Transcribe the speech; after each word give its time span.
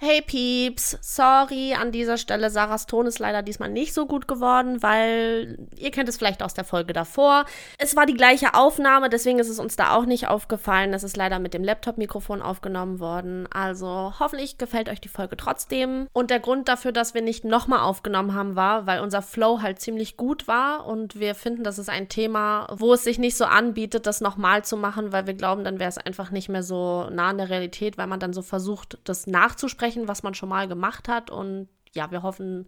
Hey 0.00 0.22
Pieps, 0.22 0.98
sorry 1.02 1.74
an 1.74 1.92
dieser 1.92 2.18
Stelle. 2.18 2.50
Sarahs 2.50 2.86
Ton 2.86 3.06
ist 3.06 3.20
leider 3.20 3.42
diesmal 3.42 3.70
nicht 3.70 3.94
so 3.94 4.06
gut 4.06 4.26
geworden, 4.26 4.82
weil 4.82 5.56
ihr 5.76 5.92
kennt 5.92 6.08
es 6.08 6.16
vielleicht 6.16 6.42
aus 6.42 6.52
der 6.52 6.64
Folge 6.64 6.92
davor. 6.92 7.44
Es 7.78 7.94
war 7.94 8.04
die 8.04 8.14
gleiche 8.14 8.54
Aufnahme, 8.54 9.08
deswegen 9.08 9.38
ist 9.38 9.48
es 9.48 9.60
uns 9.60 9.76
da 9.76 9.94
auch 9.94 10.04
nicht 10.04 10.26
aufgefallen. 10.26 10.92
Es 10.94 11.04
ist 11.04 11.16
leider 11.16 11.38
mit 11.38 11.54
dem 11.54 11.62
Laptop-Mikrofon 11.62 12.42
aufgenommen 12.42 12.98
worden. 12.98 13.46
Also 13.52 14.12
hoffentlich 14.18 14.58
gefällt 14.58 14.88
euch 14.88 15.00
die 15.00 15.08
Folge 15.08 15.36
trotzdem. 15.36 16.08
Und 16.12 16.30
der 16.30 16.40
Grund 16.40 16.66
dafür, 16.66 16.90
dass 16.90 17.14
wir 17.14 17.22
nicht 17.22 17.44
nochmal 17.44 17.80
aufgenommen 17.80 18.34
haben, 18.34 18.56
war, 18.56 18.86
weil 18.86 18.98
unser 18.98 19.22
Flow 19.22 19.62
halt 19.62 19.80
ziemlich 19.80 20.16
gut 20.16 20.48
war 20.48 20.86
und 20.86 21.20
wir 21.20 21.36
finden, 21.36 21.62
das 21.62 21.78
ist 21.78 21.88
ein 21.88 22.08
Thema, 22.08 22.66
wo 22.72 22.94
es 22.94 23.04
sich 23.04 23.20
nicht 23.20 23.36
so 23.36 23.44
anbietet, 23.44 24.08
das 24.08 24.20
nochmal 24.20 24.64
zu 24.64 24.76
machen, 24.76 25.12
weil 25.12 25.28
wir 25.28 25.34
glauben, 25.34 25.62
dann 25.62 25.78
wäre 25.78 25.88
es 25.88 25.98
einfach 25.98 26.32
nicht 26.32 26.48
mehr 26.48 26.64
so 26.64 27.08
nah 27.10 27.28
an 27.28 27.38
der 27.38 27.48
Realität, 27.48 27.96
weil 27.96 28.08
man 28.08 28.18
dann 28.18 28.32
so 28.32 28.42
versucht, 28.42 28.98
das 29.04 29.28
nachzusprechen 29.28 29.83
besprechen, 29.84 30.08
was 30.08 30.22
man 30.22 30.34
schon 30.34 30.48
mal 30.48 30.68
gemacht 30.68 31.08
hat. 31.08 31.30
Und 31.30 31.68
ja, 31.92 32.10
wir 32.10 32.22
hoffen, 32.22 32.66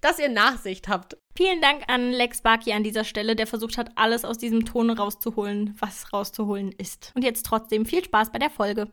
dass 0.00 0.18
ihr 0.18 0.28
Nachsicht 0.28 0.88
habt. 0.88 1.16
Vielen 1.36 1.60
Dank 1.60 1.84
an 1.88 2.10
Lex 2.10 2.42
Baki 2.42 2.72
an 2.72 2.82
dieser 2.82 3.04
Stelle, 3.04 3.36
der 3.36 3.46
versucht 3.46 3.78
hat, 3.78 3.90
alles 3.94 4.24
aus 4.24 4.38
diesem 4.38 4.64
Ton 4.64 4.90
rauszuholen, 4.90 5.76
was 5.78 6.12
rauszuholen 6.12 6.72
ist. 6.72 7.12
Und 7.14 7.22
jetzt 7.22 7.46
trotzdem 7.46 7.86
viel 7.86 8.04
Spaß 8.04 8.32
bei 8.32 8.38
der 8.38 8.50
Folge. 8.50 8.88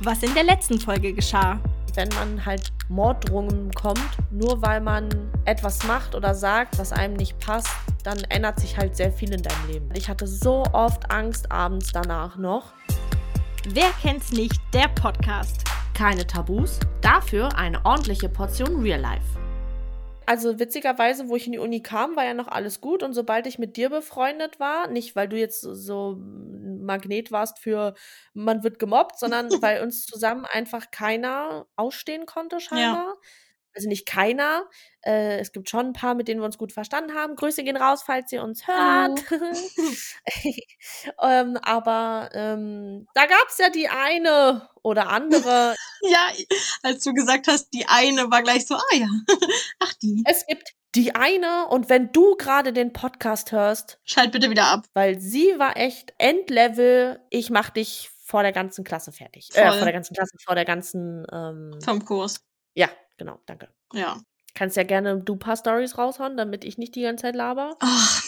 Was 0.00 0.22
in 0.22 0.34
der 0.34 0.44
letzten 0.44 0.78
Folge 0.78 1.14
geschah. 1.14 1.60
Wenn 1.94 2.08
man 2.08 2.44
halt 2.44 2.72
Morddrohungen 2.88 3.68
bekommt, 3.68 4.02
nur 4.32 4.60
weil 4.60 4.80
man 4.80 5.08
etwas 5.44 5.84
macht 5.84 6.16
oder 6.16 6.34
sagt, 6.34 6.76
was 6.76 6.92
einem 6.92 7.14
nicht 7.14 7.38
passt, 7.38 7.68
dann 8.02 8.18
ändert 8.30 8.58
sich 8.58 8.76
halt 8.76 8.96
sehr 8.96 9.12
viel 9.12 9.32
in 9.32 9.42
deinem 9.42 9.68
Leben. 9.68 9.88
Ich 9.94 10.08
hatte 10.08 10.26
so 10.26 10.64
oft 10.72 11.08
Angst 11.12 11.52
abends 11.52 11.92
danach 11.92 12.36
noch. 12.36 12.72
Wer 13.68 13.90
kennt's 14.02 14.30
nicht? 14.30 14.60
Der 14.74 14.88
Podcast. 14.88 15.64
Keine 15.94 16.26
Tabus, 16.26 16.78
dafür 17.00 17.56
eine 17.56 17.82
ordentliche 17.86 18.28
Portion 18.28 18.82
Real 18.82 19.00
Life. 19.00 19.24
Also 20.26 20.58
witzigerweise, 20.58 21.30
wo 21.30 21.36
ich 21.36 21.46
in 21.46 21.52
die 21.52 21.58
Uni 21.58 21.80
kam, 21.80 22.14
war 22.14 22.26
ja 22.26 22.34
noch 22.34 22.48
alles 22.48 22.82
gut. 22.82 23.02
Und 23.02 23.14
sobald 23.14 23.46
ich 23.46 23.58
mit 23.58 23.78
dir 23.78 23.88
befreundet 23.88 24.60
war, 24.60 24.88
nicht 24.88 25.16
weil 25.16 25.30
du 25.30 25.38
jetzt 25.38 25.62
so 25.62 26.12
ein 26.12 26.84
Magnet 26.84 27.32
warst 27.32 27.58
für 27.58 27.94
man 28.34 28.64
wird 28.64 28.78
gemobbt, 28.78 29.18
sondern 29.18 29.48
weil 29.62 29.82
uns 29.82 30.04
zusammen 30.04 30.44
einfach 30.44 30.90
keiner 30.90 31.66
ausstehen 31.74 32.26
konnte, 32.26 32.60
scheinbar. 32.60 33.14
Ja 33.14 33.14
also 33.74 33.88
nicht 33.88 34.06
keiner. 34.06 34.68
Äh, 35.02 35.38
es 35.38 35.52
gibt 35.52 35.68
schon 35.68 35.86
ein 35.86 35.92
paar, 35.92 36.14
mit 36.14 36.28
denen 36.28 36.40
wir 36.40 36.46
uns 36.46 36.58
gut 36.58 36.72
verstanden 36.72 37.14
haben. 37.14 37.36
Grüße 37.36 37.62
gehen 37.62 37.76
raus, 37.76 38.02
falls 38.04 38.32
ihr 38.32 38.42
uns 38.42 38.66
hört. 38.66 39.20
ähm, 41.22 41.58
aber 41.62 42.30
ähm, 42.32 43.06
da 43.14 43.26
gab 43.26 43.48
es 43.48 43.58
ja 43.58 43.70
die 43.70 43.88
eine 43.88 44.68
oder 44.82 45.08
andere. 45.08 45.74
ja, 46.02 46.28
als 46.82 47.04
du 47.04 47.12
gesagt 47.12 47.48
hast, 47.48 47.70
die 47.70 47.86
eine 47.86 48.30
war 48.30 48.42
gleich 48.42 48.66
so, 48.66 48.74
ah 48.74 48.94
ja, 48.94 49.08
ach 49.80 49.92
die. 50.02 50.22
Es 50.26 50.46
gibt 50.46 50.72
die 50.94 51.14
eine 51.14 51.66
und 51.68 51.88
wenn 51.88 52.12
du 52.12 52.36
gerade 52.36 52.72
den 52.72 52.92
Podcast 52.92 53.50
hörst, 53.50 53.98
schalt 54.04 54.30
bitte 54.30 54.48
wieder 54.50 54.66
ab, 54.66 54.86
weil 54.94 55.18
sie 55.18 55.58
war 55.58 55.76
echt 55.76 56.14
Endlevel. 56.18 57.20
Ich 57.30 57.50
mach 57.50 57.70
dich 57.70 58.10
vor 58.22 58.42
der 58.42 58.52
ganzen 58.52 58.84
Klasse 58.84 59.12
fertig. 59.12 59.50
Äh, 59.54 59.72
vor 59.72 59.84
der 59.84 59.92
ganzen 59.92 60.14
Klasse, 60.14 60.36
vor 60.42 60.54
der 60.54 60.64
ganzen 60.64 61.26
ähm, 61.32 61.78
vom 61.84 62.04
Kurs. 62.04 62.40
Ja, 62.74 62.88
genau, 63.16 63.40
danke. 63.46 63.68
Ja. 63.92 64.20
Kannst 64.54 64.76
ja 64.76 64.84
gerne 64.84 65.20
du 65.20 65.36
paar 65.36 65.56
Stories 65.56 65.98
raushauen, 65.98 66.36
damit 66.36 66.64
ich 66.64 66.78
nicht 66.78 66.94
die 66.94 67.02
ganze 67.02 67.22
Zeit 67.22 67.34
laber. 67.34 67.76
Oh, 67.82 68.24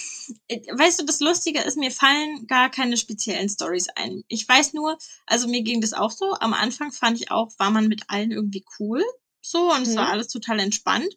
weißt 0.48 1.00
du, 1.00 1.04
das 1.04 1.20
Lustige 1.20 1.60
ist, 1.60 1.76
mir 1.76 1.90
fallen 1.90 2.46
gar 2.46 2.70
keine 2.70 2.96
speziellen 2.96 3.48
Stories 3.48 3.88
ein. 3.94 4.24
Ich 4.28 4.48
weiß 4.48 4.72
nur, 4.74 4.98
also 5.26 5.48
mir 5.48 5.62
ging 5.62 5.80
das 5.80 5.92
auch 5.92 6.10
so. 6.10 6.34
Am 6.40 6.52
Anfang 6.52 6.92
fand 6.92 7.20
ich 7.20 7.30
auch, 7.30 7.52
war 7.58 7.70
man 7.70 7.88
mit 7.88 8.04
allen 8.08 8.32
irgendwie 8.32 8.64
cool. 8.78 9.04
So, 9.40 9.72
und 9.72 9.80
mhm. 9.80 9.86
es 9.86 9.96
war 9.96 10.06
mhm. 10.06 10.12
alles 10.12 10.28
total 10.28 10.58
entspannt. 10.58 11.16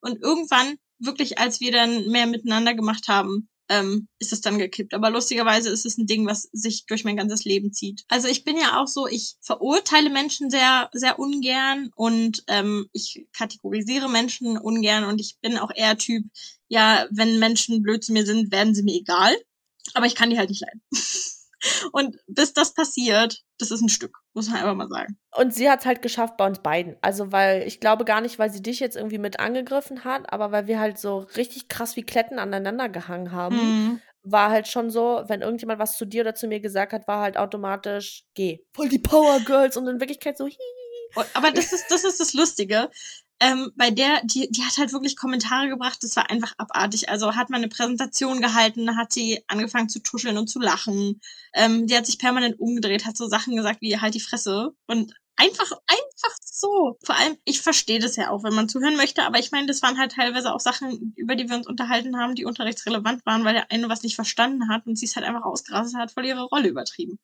Und 0.00 0.20
irgendwann, 0.20 0.78
wirklich, 0.98 1.38
als 1.38 1.60
wir 1.60 1.72
dann 1.72 2.08
mehr 2.08 2.26
miteinander 2.26 2.74
gemacht 2.74 3.08
haben, 3.08 3.48
ähm, 3.68 4.08
ist 4.18 4.32
es 4.32 4.40
dann 4.40 4.58
gekippt. 4.58 4.94
Aber 4.94 5.10
lustigerweise 5.10 5.70
ist 5.70 5.86
es 5.86 5.98
ein 5.98 6.06
Ding, 6.06 6.26
was 6.26 6.48
sich 6.52 6.86
durch 6.86 7.04
mein 7.04 7.16
ganzes 7.16 7.44
Leben 7.44 7.72
zieht. 7.72 8.04
Also 8.08 8.28
ich 8.28 8.44
bin 8.44 8.56
ja 8.56 8.80
auch 8.80 8.86
so, 8.86 9.06
ich 9.06 9.36
verurteile 9.40 10.10
Menschen 10.10 10.50
sehr, 10.50 10.88
sehr 10.92 11.18
ungern 11.18 11.90
und 11.94 12.44
ähm, 12.48 12.88
ich 12.92 13.26
kategorisiere 13.36 14.08
Menschen 14.08 14.58
ungern 14.58 15.04
und 15.04 15.20
ich 15.20 15.38
bin 15.40 15.58
auch 15.58 15.70
eher 15.74 15.98
Typ, 15.98 16.24
ja, 16.68 17.06
wenn 17.10 17.38
Menschen 17.38 17.82
blöd 17.82 18.04
zu 18.04 18.12
mir 18.12 18.26
sind, 18.26 18.52
werden 18.52 18.74
sie 18.74 18.82
mir 18.82 18.94
egal. 18.94 19.34
Aber 19.94 20.06
ich 20.06 20.14
kann 20.14 20.30
die 20.30 20.38
halt 20.38 20.50
nicht 20.50 20.60
leiden. 20.60 20.82
Und 21.92 22.16
bis 22.26 22.52
das 22.52 22.74
passiert, 22.74 23.42
das 23.58 23.70
ist 23.70 23.80
ein 23.82 23.88
Stück, 23.88 24.18
muss 24.34 24.48
man 24.48 24.56
einfach 24.56 24.74
mal 24.74 24.88
sagen. 24.88 25.18
Und 25.36 25.52
sie 25.52 25.68
hat 25.68 25.80
es 25.80 25.86
halt 25.86 26.02
geschafft 26.02 26.36
bei 26.36 26.46
uns 26.46 26.60
beiden. 26.60 26.96
Also, 27.00 27.32
weil 27.32 27.62
ich 27.66 27.80
glaube 27.80 28.04
gar 28.04 28.20
nicht, 28.20 28.38
weil 28.38 28.50
sie 28.50 28.62
dich 28.62 28.80
jetzt 28.80 28.96
irgendwie 28.96 29.18
mit 29.18 29.40
angegriffen 29.40 30.04
hat, 30.04 30.32
aber 30.32 30.52
weil 30.52 30.66
wir 30.66 30.78
halt 30.78 30.98
so 30.98 31.18
richtig 31.36 31.68
krass 31.68 31.96
wie 31.96 32.04
Kletten 32.04 32.38
aneinander 32.38 32.88
gehangen 32.88 33.32
haben, 33.32 33.56
mhm. 33.56 34.00
war 34.22 34.50
halt 34.50 34.68
schon 34.68 34.90
so, 34.90 35.22
wenn 35.26 35.42
irgendjemand 35.42 35.80
was 35.80 35.96
zu 35.96 36.06
dir 36.06 36.22
oder 36.22 36.34
zu 36.34 36.46
mir 36.46 36.60
gesagt 36.60 36.92
hat, 36.92 37.08
war 37.08 37.20
halt 37.20 37.36
automatisch, 37.36 38.24
geh. 38.34 38.60
Voll 38.72 38.88
die 38.88 39.00
Power 39.00 39.40
Girls 39.40 39.76
und 39.76 39.88
in 39.88 40.00
Wirklichkeit 40.00 40.38
so, 40.38 40.46
hihi. 40.46 40.58
Aber 41.34 41.50
das 41.50 41.72
ist, 41.72 41.90
das 41.90 42.04
ist 42.04 42.20
das 42.20 42.34
Lustige 42.34 42.90
ähm, 43.40 43.72
bei 43.76 43.90
der, 43.90 44.20
die, 44.24 44.48
die 44.50 44.62
hat 44.64 44.76
halt 44.78 44.92
wirklich 44.92 45.16
Kommentare 45.16 45.68
gebracht, 45.68 45.98
das 46.02 46.16
war 46.16 46.30
einfach 46.30 46.54
abartig. 46.58 47.08
Also 47.08 47.36
hat 47.36 47.50
man 47.50 47.58
eine 47.58 47.68
Präsentation 47.68 48.40
gehalten, 48.40 48.96
hat 48.96 49.12
sie 49.12 49.44
angefangen 49.46 49.88
zu 49.88 50.00
tuscheln 50.02 50.38
und 50.38 50.48
zu 50.48 50.58
lachen. 50.60 51.20
Ähm, 51.54 51.86
die 51.86 51.96
hat 51.96 52.06
sich 52.06 52.18
permanent 52.18 52.58
umgedreht, 52.58 53.06
hat 53.06 53.16
so 53.16 53.28
Sachen 53.28 53.56
gesagt 53.56 53.80
wie 53.80 53.98
halt 53.98 54.14
die 54.14 54.20
Fresse. 54.20 54.70
Und 54.86 55.14
Einfach, 55.40 55.70
einfach 55.86 56.36
so. 56.42 56.98
Vor 57.04 57.14
allem, 57.14 57.36
ich 57.44 57.62
verstehe 57.62 58.00
das 58.00 58.16
ja 58.16 58.30
auch, 58.30 58.42
wenn 58.42 58.54
man 58.54 58.68
zuhören 58.68 58.96
möchte, 58.96 59.22
aber 59.22 59.38
ich 59.38 59.52
meine, 59.52 59.68
das 59.68 59.82
waren 59.82 59.96
halt 59.96 60.12
teilweise 60.12 60.52
auch 60.52 60.58
Sachen, 60.58 61.14
über 61.16 61.36
die 61.36 61.48
wir 61.48 61.54
uns 61.54 61.68
unterhalten 61.68 62.18
haben, 62.18 62.34
die 62.34 62.44
unterrichtsrelevant 62.44 63.24
waren, 63.24 63.44
weil 63.44 63.54
der 63.54 63.70
eine 63.70 63.88
was 63.88 64.02
nicht 64.02 64.16
verstanden 64.16 64.68
hat 64.68 64.84
und 64.86 64.98
sie 64.98 65.06
es 65.06 65.14
halt 65.14 65.24
einfach 65.24 65.44
ausgerastet 65.44 65.96
hat, 65.96 66.10
voll 66.10 66.26
ihre 66.26 66.42
Rolle 66.42 66.68
übertrieben. 66.68 67.20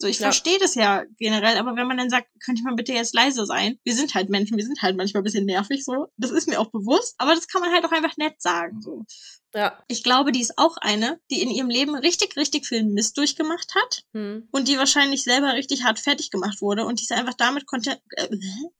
So, 0.00 0.08
ich 0.08 0.18
ja. 0.18 0.24
verstehe 0.24 0.58
das 0.58 0.74
ja 0.74 1.04
generell, 1.18 1.56
aber 1.56 1.76
wenn 1.76 1.86
man 1.86 1.98
dann 1.98 2.10
sagt, 2.10 2.26
könnte 2.44 2.64
man 2.64 2.74
bitte 2.74 2.92
jetzt 2.92 3.14
leise 3.14 3.46
sein? 3.46 3.78
Wir 3.84 3.94
sind 3.94 4.16
halt 4.16 4.28
Menschen, 4.28 4.56
wir 4.56 4.64
sind 4.64 4.82
halt 4.82 4.96
manchmal 4.96 5.20
ein 5.20 5.24
bisschen 5.24 5.46
nervig, 5.46 5.84
so. 5.84 6.08
Das 6.16 6.32
ist 6.32 6.48
mir 6.48 6.58
auch 6.58 6.72
bewusst, 6.72 7.14
aber 7.18 7.36
das 7.36 7.46
kann 7.46 7.60
man 7.60 7.70
halt 7.70 7.84
auch 7.84 7.92
einfach 7.92 8.16
nett 8.16 8.42
sagen, 8.42 8.80
so. 8.80 9.04
Ja. 9.54 9.78
Ich 9.86 10.02
glaube, 10.02 10.32
die 10.32 10.40
ist 10.40 10.56
auch 10.56 10.76
eine, 10.78 11.20
die 11.30 11.42
in 11.42 11.50
ihrem 11.50 11.68
Leben 11.68 11.94
richtig, 11.94 12.36
richtig 12.36 12.66
viel 12.66 12.84
Mist 12.84 13.18
durchgemacht 13.18 13.74
hat 13.74 14.04
hm. 14.12 14.48
und 14.50 14.68
die 14.68 14.78
wahrscheinlich 14.78 15.24
selber 15.24 15.52
richtig 15.52 15.84
hart 15.84 15.98
fertig 15.98 16.30
gemacht 16.30 16.62
wurde 16.62 16.86
und 16.86 17.00
die 17.00 17.04
ist 17.04 17.12
einfach 17.12 17.34
damit 17.34 17.64
äh, 17.72 18.28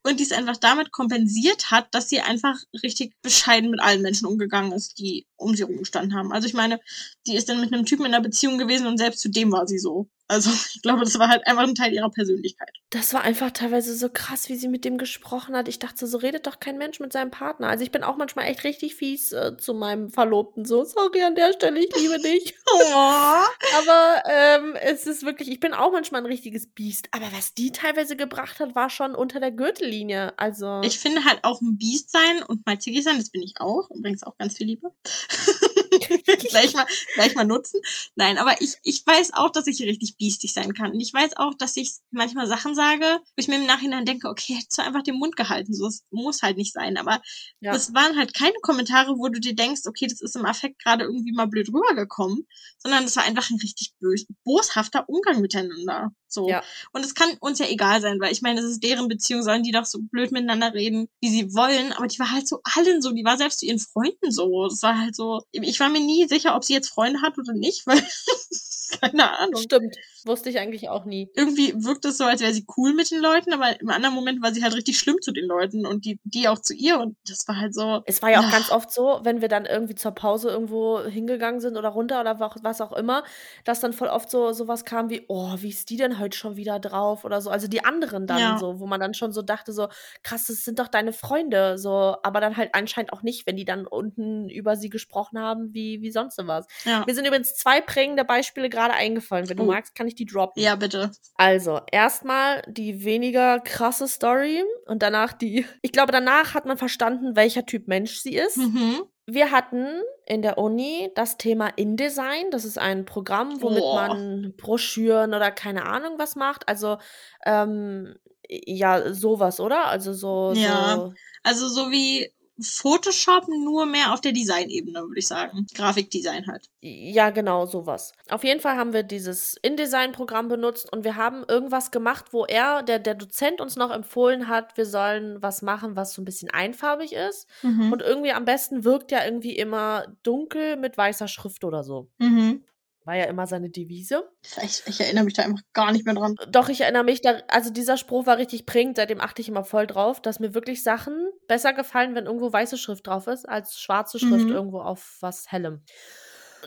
und 0.02 0.18
die 0.18 0.22
ist 0.22 0.32
einfach 0.32 0.56
damit 0.56 0.90
kompensiert 0.90 1.70
hat, 1.70 1.94
dass 1.94 2.08
sie 2.08 2.20
einfach 2.20 2.58
richtig 2.82 3.14
bescheiden 3.20 3.70
mit 3.70 3.80
allen 3.80 4.02
Menschen 4.02 4.26
umgegangen 4.26 4.72
ist, 4.72 4.98
die 4.98 5.26
um 5.36 5.54
sie 5.54 5.62
rumgestanden 5.62 6.16
haben. 6.16 6.32
Also 6.32 6.46
ich 6.46 6.54
meine, 6.54 6.80
die 7.26 7.36
ist 7.36 7.48
dann 7.48 7.60
mit 7.60 7.72
einem 7.72 7.84
Typen 7.84 8.06
in 8.06 8.14
einer 8.14 8.22
Beziehung 8.22 8.56
gewesen 8.56 8.86
und 8.86 8.96
selbst 8.98 9.20
zu 9.20 9.28
dem 9.28 9.52
war 9.52 9.66
sie 9.66 9.78
so. 9.78 10.08
Also 10.28 10.50
ich 10.50 10.80
glaube, 10.82 11.00
das 11.00 11.18
war 11.18 11.28
halt 11.28 11.46
einfach 11.46 11.64
ein 11.64 11.74
Teil 11.74 11.92
ihrer 11.92 12.10
Persönlichkeit. 12.10 12.70
Das 12.90 13.12
war 13.12 13.22
einfach 13.22 13.50
teilweise 13.50 13.94
so 13.94 14.08
krass, 14.08 14.48
wie 14.48 14.56
sie 14.56 14.68
mit 14.68 14.84
dem 14.84 14.98
gesprochen 14.98 15.54
hat. 15.56 15.68
Ich 15.68 15.78
dachte, 15.78 16.06
so 16.06 16.18
redet 16.18 16.46
doch 16.46 16.60
kein 16.60 16.78
Mensch 16.78 17.00
mit 17.00 17.12
seinem 17.12 17.30
Partner. 17.30 17.68
Also 17.68 17.84
ich 17.84 17.90
bin 17.90 18.02
auch 18.02 18.16
manchmal 18.16 18.46
echt 18.46 18.64
richtig 18.64 18.94
fies 18.94 19.32
äh, 19.32 19.56
zu 19.56 19.74
meinem 19.74 20.10
Verlobten. 20.10 20.64
So, 20.64 20.84
sorry 20.84 21.22
an 21.22 21.34
der 21.34 21.52
Stelle, 21.52 21.80
ich 21.80 21.94
liebe 21.96 22.18
dich. 22.18 22.54
oh. 22.72 23.44
Aber 23.78 24.22
ähm, 24.30 24.76
es 24.76 25.06
ist 25.06 25.24
wirklich, 25.24 25.50
ich 25.50 25.60
bin 25.60 25.74
auch 25.74 25.92
manchmal 25.92 26.22
ein 26.22 26.26
richtiges 26.26 26.66
Biest. 26.66 27.08
Aber 27.12 27.26
was 27.32 27.54
die 27.54 27.72
teilweise 27.72 28.16
gebracht 28.16 28.60
hat, 28.60 28.74
war 28.74 28.90
schon 28.90 29.14
unter 29.14 29.40
der 29.40 29.52
Gürtellinie. 29.52 30.38
Also. 30.38 30.80
Ich 30.82 30.98
finde 30.98 31.24
halt 31.24 31.44
auch 31.44 31.60
ein 31.60 31.76
Biest 31.78 32.10
sein 32.10 32.42
und 32.46 32.64
mal 32.66 32.78
zickig 32.78 33.04
sein, 33.04 33.18
das 33.18 33.30
bin 33.30 33.42
ich 33.42 33.54
auch. 33.58 33.90
Übrigens 33.90 34.22
auch 34.22 34.36
ganz 34.38 34.56
viel 34.56 34.66
Liebe. 34.66 34.92
gleich, 36.48 36.74
mal, 36.74 36.86
gleich 37.14 37.34
mal 37.34 37.44
nutzen. 37.44 37.80
Nein, 38.14 38.38
aber 38.38 38.60
ich, 38.60 38.76
ich 38.82 39.06
weiß 39.06 39.34
auch, 39.34 39.50
dass 39.50 39.66
ich 39.66 39.80
richtig 39.82 40.16
biestig 40.16 40.52
sein 40.52 40.74
kann. 40.74 40.92
Und 40.92 41.00
ich 41.00 41.12
weiß 41.12 41.36
auch, 41.36 41.54
dass 41.54 41.76
ich 41.76 41.92
manchmal 42.10 42.46
Sachen 42.46 42.74
sage, 42.74 43.20
wo 43.20 43.34
ich 43.36 43.48
mir 43.48 43.56
im 43.56 43.66
Nachhinein 43.66 44.04
denke, 44.04 44.28
okay, 44.28 44.54
hättest 44.54 44.78
du 44.78 44.82
einfach 44.82 45.02
den 45.02 45.16
Mund 45.16 45.36
gehalten. 45.36 45.74
So, 45.74 45.86
es 45.86 46.04
muss 46.10 46.42
halt 46.42 46.56
nicht 46.56 46.72
sein. 46.72 46.96
Aber 46.96 47.20
ja. 47.60 47.72
das 47.72 47.94
waren 47.94 48.16
halt 48.16 48.34
keine 48.34 48.58
Kommentare, 48.62 49.18
wo 49.18 49.28
du 49.28 49.40
dir 49.40 49.54
denkst, 49.54 49.82
okay, 49.86 50.06
das 50.06 50.20
ist 50.20 50.36
im 50.36 50.46
Affekt 50.46 50.82
gerade 50.82 51.04
irgendwie 51.04 51.32
mal 51.32 51.46
blöd 51.46 51.68
rübergekommen, 51.68 52.46
sondern 52.78 53.04
das 53.04 53.16
war 53.16 53.24
einfach 53.24 53.50
ein 53.50 53.60
richtig 53.60 53.94
bös, 54.00 54.26
boshafter 54.44 55.08
Umgang 55.08 55.40
miteinander. 55.40 56.12
So. 56.32 56.48
Ja. 56.48 56.62
Und 56.92 57.04
es 57.04 57.14
kann 57.14 57.36
uns 57.40 57.58
ja 57.58 57.66
egal 57.66 58.00
sein, 58.00 58.18
weil 58.20 58.32
ich 58.32 58.42
meine, 58.42 58.60
es 58.60 58.66
ist 58.66 58.82
deren 58.82 59.08
Beziehung, 59.08 59.42
sollen 59.42 59.62
die 59.62 59.72
doch 59.72 59.84
so 59.84 59.98
blöd 60.00 60.32
miteinander 60.32 60.72
reden, 60.72 61.08
wie 61.20 61.28
sie 61.28 61.54
wollen. 61.54 61.92
Aber 61.92 62.06
die 62.06 62.18
war 62.18 62.32
halt 62.32 62.48
so 62.48 62.60
allen 62.64 63.02
so, 63.02 63.12
die 63.12 63.24
war 63.24 63.36
selbst 63.36 63.60
zu 63.60 63.66
ihren 63.66 63.78
Freunden 63.78 64.30
so. 64.30 64.66
Das 64.68 64.82
war 64.82 64.98
halt 64.98 65.14
so, 65.14 65.42
ich 65.52 65.78
war 65.82 65.90
mir 65.90 66.00
nie 66.00 66.26
sicher, 66.26 66.56
ob 66.56 66.64
sie 66.64 66.72
jetzt 66.72 66.88
Freunde 66.88 67.20
hat 67.20 67.38
oder 67.38 67.52
nicht, 67.52 67.86
weil 67.86 68.00
keine 69.00 69.38
Ahnung. 69.38 69.60
Stimmt. 69.60 69.96
Wusste 70.24 70.50
ich 70.50 70.58
eigentlich 70.58 70.88
auch 70.88 71.04
nie. 71.04 71.30
Irgendwie 71.34 71.74
wirkt 71.84 72.04
es 72.04 72.18
so, 72.18 72.24
als 72.24 72.40
wäre 72.40 72.52
sie 72.52 72.64
cool 72.76 72.94
mit 72.94 73.10
den 73.10 73.20
Leuten, 73.20 73.52
aber 73.52 73.80
im 73.80 73.90
anderen 73.90 74.14
Moment 74.14 74.42
war 74.42 74.52
sie 74.52 74.62
halt 74.62 74.74
richtig 74.74 74.98
schlimm 74.98 75.16
zu 75.20 75.32
den 75.32 75.46
Leuten 75.46 75.86
und 75.86 76.04
die, 76.04 76.18
die 76.24 76.48
auch 76.48 76.58
zu 76.58 76.74
ihr 76.74 77.00
und 77.00 77.16
das 77.26 77.46
war 77.48 77.58
halt 77.58 77.74
so. 77.74 78.02
Es 78.06 78.22
war 78.22 78.30
ja 78.30 78.40
auch 78.40 78.44
ach. 78.44 78.52
ganz 78.52 78.70
oft 78.70 78.92
so, 78.92 79.20
wenn 79.24 79.40
wir 79.40 79.48
dann 79.48 79.66
irgendwie 79.66 79.94
zur 79.94 80.12
Pause 80.12 80.50
irgendwo 80.50 81.00
hingegangen 81.00 81.60
sind 81.60 81.76
oder 81.76 81.88
runter 81.88 82.20
oder 82.20 82.38
was 82.62 82.80
auch 82.80 82.92
immer, 82.92 83.24
dass 83.64 83.80
dann 83.80 83.92
voll 83.92 84.08
oft 84.08 84.30
so 84.30 84.52
sowas 84.52 84.84
kam 84.84 85.10
wie, 85.10 85.24
oh, 85.28 85.54
wie 85.56 85.68
ist 85.68 85.90
die 85.90 85.96
denn 85.96 86.18
heute 86.18 86.36
schon 86.36 86.56
wieder 86.56 86.78
drauf 86.78 87.24
oder 87.24 87.40
so. 87.40 87.50
Also 87.50 87.68
die 87.68 87.84
anderen 87.84 88.26
dann 88.26 88.38
ja. 88.38 88.58
so, 88.58 88.80
wo 88.80 88.86
man 88.86 89.00
dann 89.00 89.14
schon 89.14 89.32
so 89.32 89.42
dachte, 89.42 89.72
so, 89.72 89.88
krass, 90.22 90.46
das 90.46 90.64
sind 90.64 90.78
doch 90.78 90.88
deine 90.88 91.12
Freunde, 91.12 91.78
so, 91.78 92.16
aber 92.22 92.40
dann 92.40 92.56
halt 92.56 92.74
anscheinend 92.74 93.12
auch 93.12 93.22
nicht, 93.22 93.46
wenn 93.46 93.56
die 93.56 93.64
dann 93.64 93.86
unten 93.86 94.48
über 94.48 94.76
sie 94.76 94.90
gesprochen 94.90 95.38
haben, 95.38 95.72
wie, 95.74 96.02
wie 96.02 96.10
sonst 96.10 96.38
was. 96.38 96.66
Ja. 96.84 97.04
Mir 97.06 97.14
sind 97.14 97.26
übrigens 97.26 97.54
zwei 97.54 97.80
prägende 97.80 98.24
Beispiele 98.24 98.68
gerade 98.68 98.94
eingefallen. 98.94 99.48
Wenn 99.48 99.56
du 99.56 99.64
oh. 99.64 99.66
magst, 99.66 99.94
kann 99.94 100.08
ich 100.08 100.11
die 100.14 100.26
droppen. 100.26 100.62
Ja, 100.62 100.76
bitte. 100.76 101.10
Also, 101.36 101.80
erstmal 101.90 102.62
die 102.68 103.04
weniger 103.04 103.60
krasse 103.60 104.08
Story 104.08 104.62
und 104.86 105.02
danach 105.02 105.32
die. 105.32 105.66
Ich 105.82 105.92
glaube, 105.92 106.12
danach 106.12 106.54
hat 106.54 106.66
man 106.66 106.78
verstanden, 106.78 107.36
welcher 107.36 107.66
Typ 107.66 107.88
Mensch 107.88 108.18
sie 108.18 108.34
ist. 108.36 108.56
Mhm. 108.56 109.02
Wir 109.26 109.50
hatten 109.50 109.86
in 110.26 110.42
der 110.42 110.58
Uni 110.58 111.10
das 111.14 111.36
Thema 111.36 111.68
InDesign. 111.68 112.50
Das 112.50 112.64
ist 112.64 112.78
ein 112.78 113.04
Programm, 113.04 113.62
womit 113.62 113.82
oh. 113.82 113.94
man 113.94 114.54
Broschüren 114.56 115.34
oder 115.34 115.50
keine 115.50 115.86
Ahnung 115.86 116.18
was 116.18 116.36
macht. 116.36 116.68
Also, 116.68 116.98
ähm, 117.46 118.16
ja, 118.48 119.12
sowas, 119.14 119.60
oder? 119.60 119.86
Also 119.86 120.12
so. 120.12 120.52
Ja. 120.54 120.96
So 120.96 121.12
also 121.42 121.68
so 121.68 121.90
wie 121.90 122.30
Photoshop 122.60 123.48
nur 123.48 123.86
mehr 123.86 124.12
auf 124.12 124.20
der 124.20 124.32
Designebene, 124.32 125.00
würde 125.00 125.18
ich 125.18 125.26
sagen. 125.26 125.66
Grafikdesign 125.74 126.46
halt. 126.46 126.68
Ja, 126.80 127.30
genau, 127.30 127.66
sowas. 127.66 128.12
Auf 128.28 128.44
jeden 128.44 128.60
Fall 128.60 128.76
haben 128.76 128.92
wir 128.92 129.02
dieses 129.02 129.56
InDesign-Programm 129.62 130.48
benutzt 130.48 130.92
und 130.92 131.04
wir 131.04 131.16
haben 131.16 131.44
irgendwas 131.48 131.90
gemacht, 131.90 132.26
wo 132.32 132.44
er, 132.44 132.82
der, 132.82 132.98
der 132.98 133.14
Dozent 133.14 133.60
uns 133.60 133.76
noch 133.76 133.90
empfohlen 133.90 134.48
hat, 134.48 134.76
wir 134.76 134.86
sollen 134.86 135.40
was 135.40 135.62
machen, 135.62 135.96
was 135.96 136.12
so 136.12 136.22
ein 136.22 136.26
bisschen 136.26 136.50
einfarbig 136.50 137.12
ist. 137.12 137.48
Mhm. 137.62 137.92
Und 137.92 138.02
irgendwie 138.02 138.32
am 138.32 138.44
besten 138.44 138.84
wirkt 138.84 139.12
ja 139.12 139.24
irgendwie 139.24 139.56
immer 139.56 140.06
dunkel 140.22 140.76
mit 140.76 140.98
weißer 140.98 141.28
Schrift 141.28 141.64
oder 141.64 141.82
so. 141.82 142.10
Mhm. 142.18 142.64
War 143.04 143.16
ja 143.16 143.24
immer 143.24 143.46
seine 143.46 143.68
Devise. 143.68 144.28
Ich, 144.62 144.82
ich, 144.86 145.00
erinnere 145.00 145.24
mich 145.24 145.34
da 145.34 145.42
einfach 145.42 145.62
gar 145.72 145.92
nicht 145.92 146.04
mehr 146.04 146.14
dran. 146.14 146.36
Doch, 146.48 146.68
ich 146.68 146.82
erinnere 146.82 147.04
mich 147.04 147.20
da, 147.20 147.40
also 147.48 147.70
dieser 147.70 147.96
Spruch 147.96 148.26
war 148.26 148.38
richtig 148.38 148.64
prägend, 148.64 148.96
seitdem 148.96 149.20
achte 149.20 149.42
ich 149.42 149.48
immer 149.48 149.64
voll 149.64 149.86
drauf, 149.86 150.20
dass 150.20 150.38
mir 150.38 150.54
wirklich 150.54 150.82
Sachen 150.82 151.30
besser 151.48 151.72
gefallen, 151.72 152.14
wenn 152.14 152.26
irgendwo 152.26 152.52
weiße 152.52 152.78
Schrift 152.78 153.06
drauf 153.06 153.26
ist, 153.26 153.48
als 153.48 153.80
schwarze 153.80 154.18
Schrift 154.18 154.46
mhm. 154.46 154.52
irgendwo 154.52 154.80
auf 154.80 155.16
was 155.20 155.50
Hellem 155.50 155.82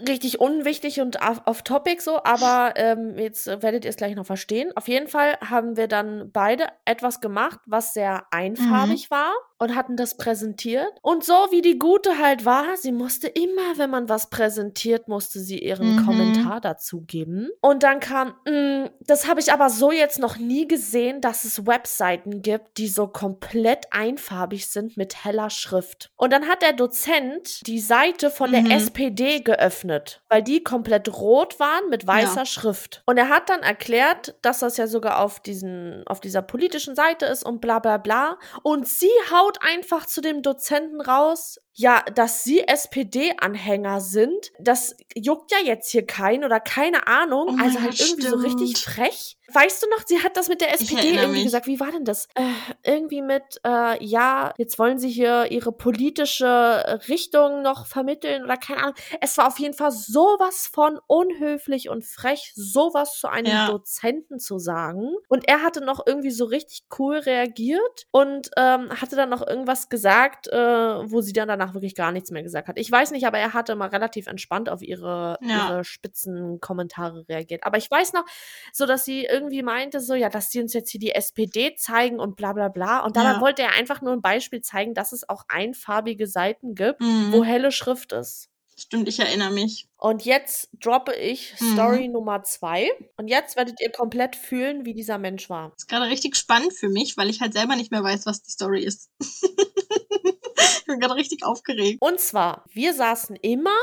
richtig 0.07 0.39
unwichtig 0.39 0.99
und 0.99 1.17
off-topic 1.21 2.01
so, 2.01 2.23
aber 2.23 2.73
ähm, 2.75 3.17
jetzt 3.17 3.47
werdet 3.47 3.85
ihr 3.85 3.89
es 3.89 3.95
gleich 3.95 4.15
noch 4.15 4.25
verstehen. 4.25 4.71
Auf 4.75 4.87
jeden 4.87 5.07
Fall 5.07 5.37
haben 5.41 5.77
wir 5.77 5.87
dann 5.87 6.31
beide 6.31 6.67
etwas 6.85 7.21
gemacht, 7.21 7.59
was 7.65 7.93
sehr 7.93 8.25
einfarbig 8.31 9.09
mhm. 9.09 9.15
war 9.15 9.33
und 9.57 9.75
hatten 9.75 9.95
das 9.95 10.17
präsentiert. 10.17 10.91
Und 11.01 11.23
so 11.23 11.33
wie 11.51 11.61
die 11.61 11.79
Gute 11.79 12.17
halt 12.17 12.45
war, 12.45 12.75
sie 12.77 12.91
musste 12.91 13.27
immer, 13.27 13.77
wenn 13.77 13.89
man 13.89 14.09
was 14.09 14.29
präsentiert, 14.29 15.07
musste 15.07 15.39
sie 15.39 15.59
ihren 15.59 15.95
mhm. 15.95 16.05
Kommentar 16.05 16.61
dazu 16.61 17.01
geben. 17.01 17.49
Und 17.61 17.83
dann 17.83 17.99
kam, 17.99 18.35
mm, 18.47 18.89
das 19.01 19.27
habe 19.27 19.39
ich 19.39 19.53
aber 19.53 19.69
so 19.69 19.91
jetzt 19.91 20.19
noch 20.19 20.37
nie 20.37 20.67
gesehen, 20.67 21.21
dass 21.21 21.45
es 21.45 21.65
Webseiten 21.65 22.41
gibt, 22.41 22.77
die 22.77 22.87
so 22.87 23.07
komplett 23.07 23.85
einfarbig 23.91 24.67
sind 24.69 24.97
mit 24.97 25.23
heller 25.23 25.49
Schrift. 25.49 26.11
Und 26.15 26.33
dann 26.33 26.47
hat 26.47 26.61
der 26.61 26.73
Dozent 26.73 27.65
die 27.67 27.79
Seite 27.79 28.29
von 28.29 28.51
mhm. 28.51 28.67
der 28.67 28.77
SPD 28.77 29.39
geöffnet, 29.39 30.21
weil 30.29 30.43
die 30.43 30.63
komplett 30.63 31.11
rot 31.13 31.59
waren 31.59 31.89
mit 31.89 32.05
weißer 32.05 32.39
ja. 32.39 32.45
Schrift. 32.45 33.03
Und 33.05 33.17
er 33.17 33.29
hat 33.29 33.49
dann 33.49 33.61
erklärt, 33.61 34.35
dass 34.41 34.59
das 34.59 34.77
ja 34.77 34.87
sogar 34.87 35.19
auf 35.19 35.39
diesen, 35.39 36.03
auf 36.07 36.19
dieser 36.19 36.41
politischen 36.41 36.95
Seite 36.95 37.25
ist 37.25 37.43
und 37.43 37.61
bla 37.61 37.79
bla 37.79 37.97
bla. 37.97 38.37
Und 38.63 38.87
sie 38.87 39.09
haut 39.31 39.54
haut 39.55 39.61
einfach 39.61 40.05
zu 40.05 40.21
dem 40.21 40.41
Dozenten 40.41 41.01
raus, 41.01 41.59
ja, 41.77 42.03
dass 42.15 42.45
sie 42.45 42.65
SPD-Anhänger 42.65 43.99
sind, 43.99 44.53
das 44.59 44.95
juckt 45.13 45.51
ja 45.51 45.57
jetzt 45.61 45.91
hier 45.91 46.05
keinen 46.05 46.45
oder 46.45 46.61
keine 46.61 47.05
Ahnung. 47.07 47.47
Oh 47.49 47.61
also 47.61 47.81
halt 47.81 47.99
irgendwie 47.99 48.21
stimmt. 48.25 48.41
so 48.41 48.47
richtig 48.47 48.77
frech. 48.77 49.37
Weißt 49.53 49.83
du 49.83 49.89
noch, 49.89 50.03
sie 50.07 50.23
hat 50.23 50.37
das 50.37 50.47
mit 50.47 50.61
der 50.61 50.73
SPD 50.73 51.09
irgendwie 51.09 51.31
mich. 51.31 51.43
gesagt. 51.43 51.67
Wie 51.67 51.79
war 51.79 51.91
denn 51.91 52.05
das? 52.05 52.27
Äh, 52.33 52.43
irgendwie 52.83 53.21
mit, 53.21 53.43
äh, 53.63 54.03
ja, 54.03 54.53
jetzt 54.57 54.79
wollen 54.79 54.97
sie 54.97 55.09
hier 55.09 55.51
ihre 55.51 55.71
politische 55.71 57.01
Richtung 57.09 57.61
noch 57.61 57.85
vermitteln 57.85 58.43
oder 58.43 58.57
keine 58.57 58.81
Ahnung. 58.81 58.95
Es 59.21 59.37
war 59.37 59.47
auf 59.47 59.59
jeden 59.59 59.75
Fall 59.75 59.91
sowas 59.91 60.69
von 60.73 60.99
unhöflich 61.07 61.89
und 61.89 62.05
frech, 62.05 62.53
sowas 62.55 63.19
zu 63.19 63.27
einem 63.27 63.51
ja. 63.51 63.67
Dozenten 63.67 64.39
zu 64.39 64.57
sagen. 64.57 65.13
Und 65.27 65.47
er 65.47 65.61
hatte 65.61 65.81
noch 65.81 66.07
irgendwie 66.07 66.31
so 66.31 66.45
richtig 66.45 66.85
cool 66.97 67.17
reagiert 67.17 68.07
und 68.11 68.49
ähm, 68.57 68.89
hatte 68.89 69.15
dann 69.15 69.29
noch 69.29 69.34
irgendwas 69.41 69.89
gesagt, 69.89 70.47
äh, 70.47 70.57
wo 70.57 71.21
sie 71.21 71.33
dann 71.33 71.47
danach 71.47 71.65
danach 71.65 71.73
wirklich 71.73 71.95
gar 71.95 72.11
nichts 72.11 72.31
mehr 72.31 72.43
gesagt 72.43 72.67
hat. 72.67 72.77
Ich 72.77 72.91
weiß 72.91 73.11
nicht, 73.11 73.25
aber 73.25 73.39
er 73.39 73.53
hatte 73.53 73.75
mal 73.75 73.89
relativ 73.89 74.27
entspannt 74.27 74.69
auf 74.69 74.81
ihre, 74.81 75.37
ja. 75.41 75.69
ihre 75.69 75.83
spitzen 75.83 76.59
Kommentare 76.59 77.25
reagiert. 77.27 77.63
Aber 77.63 77.77
ich 77.77 77.89
weiß 77.89 78.13
noch, 78.13 78.25
so 78.71 78.85
dass 78.85 79.05
sie 79.05 79.25
irgendwie 79.25 79.63
meinte, 79.63 79.99
so, 79.99 80.13
ja, 80.13 80.29
dass 80.29 80.51
sie 80.51 80.61
uns 80.61 80.73
jetzt 80.73 80.91
hier 80.91 80.99
die 80.99 81.11
SPD 81.11 81.75
zeigen 81.75 82.19
und 82.19 82.35
bla 82.35 82.53
bla 82.53 82.69
bla. 82.69 82.99
Und 82.99 83.17
dabei 83.17 83.33
ja. 83.33 83.41
wollte 83.41 83.61
er 83.63 83.73
einfach 83.73 84.01
nur 84.01 84.13
ein 84.13 84.21
Beispiel 84.21 84.61
zeigen, 84.61 84.93
dass 84.93 85.11
es 85.11 85.27
auch 85.27 85.43
einfarbige 85.47 86.27
Seiten 86.27 86.75
gibt, 86.75 87.01
mhm. 87.01 87.31
wo 87.31 87.43
helle 87.43 87.71
Schrift 87.71 88.11
ist. 88.11 88.49
Stimmt, 88.77 89.07
ich 89.07 89.19
erinnere 89.19 89.51
mich. 89.51 89.87
Und 89.97 90.25
jetzt 90.25 90.69
droppe 90.81 91.13
ich 91.13 91.53
mhm. 91.59 91.73
Story 91.73 92.07
Nummer 92.09 92.43
zwei. 92.43 92.91
Und 93.15 93.29
jetzt 93.29 93.55
werdet 93.55 93.79
ihr 93.79 93.89
komplett 93.89 94.35
fühlen, 94.35 94.85
wie 94.85 94.93
dieser 94.93 95.17
Mensch 95.17 95.49
war. 95.49 95.69
Das 95.69 95.83
ist 95.83 95.87
gerade 95.87 96.07
richtig 96.07 96.35
spannend 96.35 96.73
für 96.73 96.89
mich, 96.89 97.15
weil 97.15 97.29
ich 97.29 97.39
halt 97.39 97.53
selber 97.53 97.75
nicht 97.77 97.91
mehr 97.91 98.03
weiß, 98.03 98.25
was 98.25 98.43
die 98.43 98.51
Story 98.51 98.83
ist. 98.83 99.09
ich 99.19 100.85
bin 100.85 100.99
gerade 100.99 101.15
richtig 101.15 101.45
aufgeregt. 101.45 102.01
Und 102.01 102.19
zwar, 102.19 102.65
wir 102.69 102.93
saßen 102.93 103.37
immer 103.37 103.77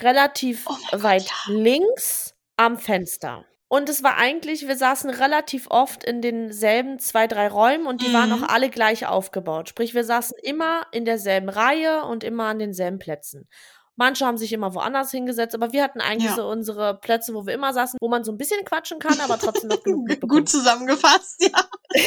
relativ 0.00 0.66
oh 0.66 0.76
weit 0.92 1.22
Gott, 1.22 1.48
ja. 1.48 1.54
links 1.54 2.34
am 2.56 2.78
Fenster. 2.78 3.46
Und 3.68 3.88
es 3.88 4.02
war 4.02 4.18
eigentlich, 4.18 4.68
wir 4.68 4.76
saßen 4.76 5.10
relativ 5.10 5.66
oft 5.68 6.04
in 6.04 6.20
denselben 6.20 6.98
zwei, 6.98 7.26
drei 7.26 7.48
Räumen 7.48 7.86
und 7.86 8.02
die 8.02 8.08
mhm. 8.08 8.12
waren 8.12 8.32
auch 8.32 8.48
alle 8.48 8.68
gleich 8.68 9.06
aufgebaut. 9.06 9.68
Sprich, 9.68 9.94
wir 9.94 10.04
saßen 10.04 10.36
immer 10.42 10.86
in 10.92 11.04
derselben 11.04 11.48
Reihe 11.48 12.04
und 12.04 12.22
immer 12.22 12.44
an 12.44 12.58
denselben 12.58 12.98
Plätzen. 12.98 13.48
Manche 13.96 14.26
haben 14.26 14.38
sich 14.38 14.52
immer 14.52 14.74
woanders 14.74 15.10
hingesetzt, 15.12 15.54
aber 15.54 15.72
wir 15.72 15.82
hatten 15.82 16.00
eigentlich 16.00 16.30
ja. 16.30 16.36
so 16.36 16.48
unsere 16.48 16.98
Plätze, 16.98 17.32
wo 17.34 17.46
wir 17.46 17.54
immer 17.54 17.72
saßen, 17.72 17.98
wo 18.00 18.08
man 18.08 18.24
so 18.24 18.32
ein 18.32 18.38
bisschen 18.38 18.64
quatschen 18.64 18.98
kann, 18.98 19.20
aber 19.20 19.38
trotzdem 19.38 19.68
noch 19.68 19.82
genug 19.82 20.08
Gut 20.28 20.48
zusammengefasst, 20.48 21.42
ja. 21.42 21.68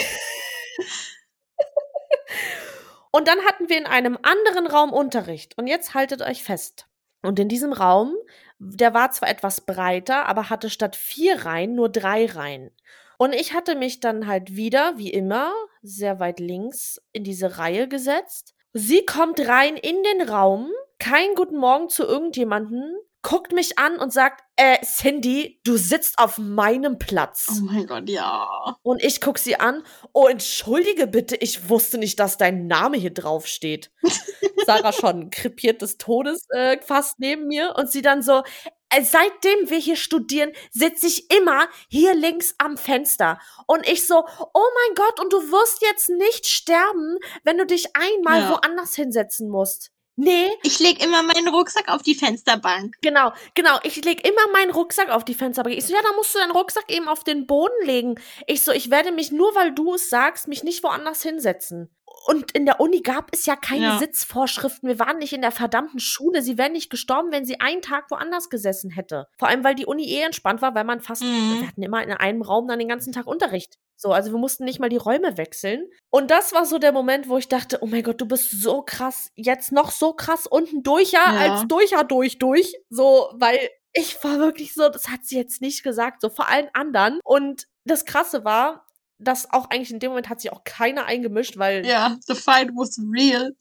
Und 3.11 3.27
dann 3.27 3.39
hatten 3.45 3.69
wir 3.69 3.77
in 3.77 3.85
einem 3.85 4.17
anderen 4.21 4.67
Raum 4.67 4.91
Unterricht. 4.93 5.57
Und 5.57 5.67
jetzt 5.67 5.93
haltet 5.93 6.21
euch 6.21 6.43
fest. 6.43 6.87
Und 7.23 7.39
in 7.39 7.49
diesem 7.49 7.73
Raum, 7.73 8.13
der 8.59 8.93
war 8.93 9.11
zwar 9.11 9.29
etwas 9.29 9.61
breiter, 9.61 10.27
aber 10.27 10.49
hatte 10.49 10.69
statt 10.69 10.95
vier 10.95 11.45
Reihen 11.45 11.73
nur 11.73 11.89
drei 11.89 12.25
Reihen. 12.25 12.71
Und 13.17 13.33
ich 13.33 13.53
hatte 13.53 13.75
mich 13.75 13.99
dann 13.99 14.27
halt 14.27 14.55
wieder, 14.55 14.97
wie 14.97 15.09
immer, 15.09 15.51
sehr 15.81 16.19
weit 16.19 16.39
links 16.39 17.01
in 17.11 17.23
diese 17.23 17.57
Reihe 17.57 17.87
gesetzt. 17.87 18.53
Sie 18.73 19.03
kommt 19.05 19.39
rein 19.47 19.75
in 19.75 20.03
den 20.03 20.29
Raum, 20.29 20.69
kein 20.99 21.35
Guten 21.35 21.57
Morgen 21.57 21.89
zu 21.89 22.03
irgendjemanden, 22.03 22.95
guckt 23.21 23.51
mich 23.51 23.77
an 23.77 23.99
und 23.99 24.13
sagt, 24.13 24.43
äh, 24.55 24.77
Cindy, 24.85 25.59
du 25.65 25.75
sitzt 25.75 26.17
auf 26.17 26.37
meinem 26.37 26.97
Platz. 26.97 27.47
Oh 27.51 27.65
mein 27.65 27.85
Gott, 27.85 28.09
ja. 28.09 28.77
Und 28.83 29.03
ich 29.03 29.19
guck 29.19 29.37
sie 29.37 29.59
an, 29.59 29.83
oh, 30.13 30.27
entschuldige 30.27 31.07
bitte, 31.07 31.35
ich 31.35 31.67
wusste 31.67 31.97
nicht, 31.97 32.19
dass 32.19 32.37
dein 32.37 32.67
Name 32.67 32.95
hier 32.97 33.13
drauf 33.13 33.45
steht. 33.45 33.91
Sarah 34.65 34.93
schon 34.93 35.29
krepiert 35.29 35.81
des 35.81 35.97
Todes 35.97 36.45
äh, 36.51 36.79
fast 36.81 37.19
neben 37.19 37.47
mir 37.47 37.75
und 37.77 37.91
sie 37.91 38.01
dann 38.01 38.21
so, 38.21 38.43
äh, 38.89 39.03
seitdem 39.03 39.69
wir 39.69 39.77
hier 39.77 39.97
studieren, 39.97 40.51
sitze 40.71 41.07
ich 41.07 41.29
immer 41.29 41.67
hier 41.89 42.15
links 42.15 42.55
am 42.59 42.77
Fenster. 42.77 43.39
Und 43.65 43.87
ich 43.89 44.07
so, 44.07 44.23
oh 44.53 44.69
mein 44.75 44.95
Gott, 44.95 45.19
und 45.19 45.33
du 45.33 45.51
wirst 45.51 45.81
jetzt 45.81 46.09
nicht 46.09 46.47
sterben, 46.47 47.17
wenn 47.43 47.57
du 47.57 47.65
dich 47.65 47.87
einmal 47.93 48.41
ja. 48.41 48.49
woanders 48.51 48.95
hinsetzen 48.95 49.49
musst. 49.49 49.91
Nee. 50.19 50.49
Ich 50.63 50.79
leg 50.79 51.03
immer 51.03 51.21
meinen 51.21 51.47
Rucksack 51.47 51.89
auf 51.89 52.01
die 52.01 52.15
Fensterbank. 52.15 52.95
Genau, 53.01 53.33
genau. 53.53 53.77
Ich 53.83 54.03
leg 54.03 54.27
immer 54.27 54.51
meinen 54.51 54.71
Rucksack 54.71 55.09
auf 55.09 55.23
die 55.23 55.35
Fensterbank. 55.35 55.77
Ich 55.77 55.85
so, 55.85 55.93
ja, 55.93 56.01
da 56.01 56.11
musst 56.15 56.33
du 56.33 56.39
deinen 56.39 56.51
Rucksack 56.51 56.91
eben 56.91 57.07
auf 57.07 57.23
den 57.23 57.45
Boden 57.45 57.85
legen. 57.85 58.15
Ich 58.47 58.63
so, 58.63 58.71
ich 58.71 58.89
werde 58.89 59.11
mich 59.11 59.31
nur, 59.31 59.53
weil 59.53 59.75
du 59.75 59.93
es 59.93 60.09
sagst, 60.09 60.47
mich 60.47 60.63
nicht 60.63 60.83
woanders 60.83 61.21
hinsetzen. 61.21 61.95
Und 62.27 62.51
in 62.51 62.65
der 62.65 62.81
Uni 62.81 62.99
gab 63.01 63.29
es 63.31 63.45
ja 63.45 63.55
keine 63.55 63.83
ja. 63.83 63.97
Sitzvorschriften. 63.99 64.89
Wir 64.89 64.99
waren 64.99 65.17
nicht 65.19 65.31
in 65.31 65.41
der 65.41 65.53
verdammten 65.53 66.01
Schule. 66.01 66.41
Sie 66.41 66.57
wären 66.57 66.73
nicht 66.73 66.89
gestorben, 66.89 67.31
wenn 67.31 67.45
sie 67.45 67.61
einen 67.61 67.81
Tag 67.81 68.11
woanders 68.11 68.49
gesessen 68.49 68.89
hätte. 68.89 69.27
Vor 69.37 69.47
allem, 69.47 69.63
weil 69.63 69.75
die 69.75 69.85
Uni 69.85 70.03
eh 70.03 70.23
entspannt 70.23 70.61
war, 70.61 70.75
weil 70.75 70.83
man 70.83 70.99
fast, 70.99 71.23
mhm. 71.23 71.61
wir 71.61 71.67
hatten 71.69 71.83
immer 71.83 72.03
in 72.03 72.11
einem 72.11 72.41
Raum 72.41 72.67
dann 72.67 72.79
den 72.79 72.89
ganzen 72.89 73.13
Tag 73.13 73.27
Unterricht. 73.27 73.77
So, 73.95 74.11
also 74.11 74.33
wir 74.33 74.39
mussten 74.39 74.65
nicht 74.65 74.79
mal 74.79 74.89
die 74.89 74.97
Räume 74.97 75.37
wechseln. 75.37 75.87
Und 76.09 76.29
das 76.29 76.51
war 76.51 76.65
so 76.65 76.79
der 76.79 76.91
Moment, 76.91 77.29
wo 77.29 77.37
ich 77.37 77.47
dachte, 77.47 77.79
oh 77.81 77.85
mein 77.85 78.03
Gott, 78.03 78.19
du 78.19 78.25
bist 78.25 78.51
so 78.51 78.81
krass, 78.81 79.31
jetzt 79.35 79.71
noch 79.71 79.91
so 79.91 80.11
krass 80.11 80.47
unten 80.47 80.83
durch, 80.83 81.13
ja, 81.13 81.33
ja. 81.33 81.53
als 81.53 81.67
durcher 81.69 82.03
durch, 82.03 82.39
durch. 82.39 82.75
So, 82.89 83.29
weil 83.35 83.57
ich 83.93 84.21
war 84.21 84.37
wirklich 84.39 84.73
so, 84.73 84.89
das 84.89 85.07
hat 85.07 85.23
sie 85.23 85.37
jetzt 85.37 85.61
nicht 85.61 85.81
gesagt, 85.81 86.21
so 86.21 86.29
vor 86.29 86.49
allen 86.49 86.67
anderen. 86.73 87.21
Und 87.23 87.67
das 87.85 88.03
Krasse 88.03 88.43
war, 88.43 88.85
dass 89.19 89.51
auch 89.51 89.69
eigentlich 89.69 89.91
in 89.91 89.99
dem 89.99 90.09
Moment 90.09 90.29
hat 90.29 90.41
sich 90.41 90.51
auch 90.51 90.63
keiner 90.63 91.05
eingemischt, 91.05 91.57
weil. 91.57 91.85
Ja, 91.85 92.17
the 92.27 92.35
fight 92.35 92.69
was 92.75 92.99
real. 93.13 93.55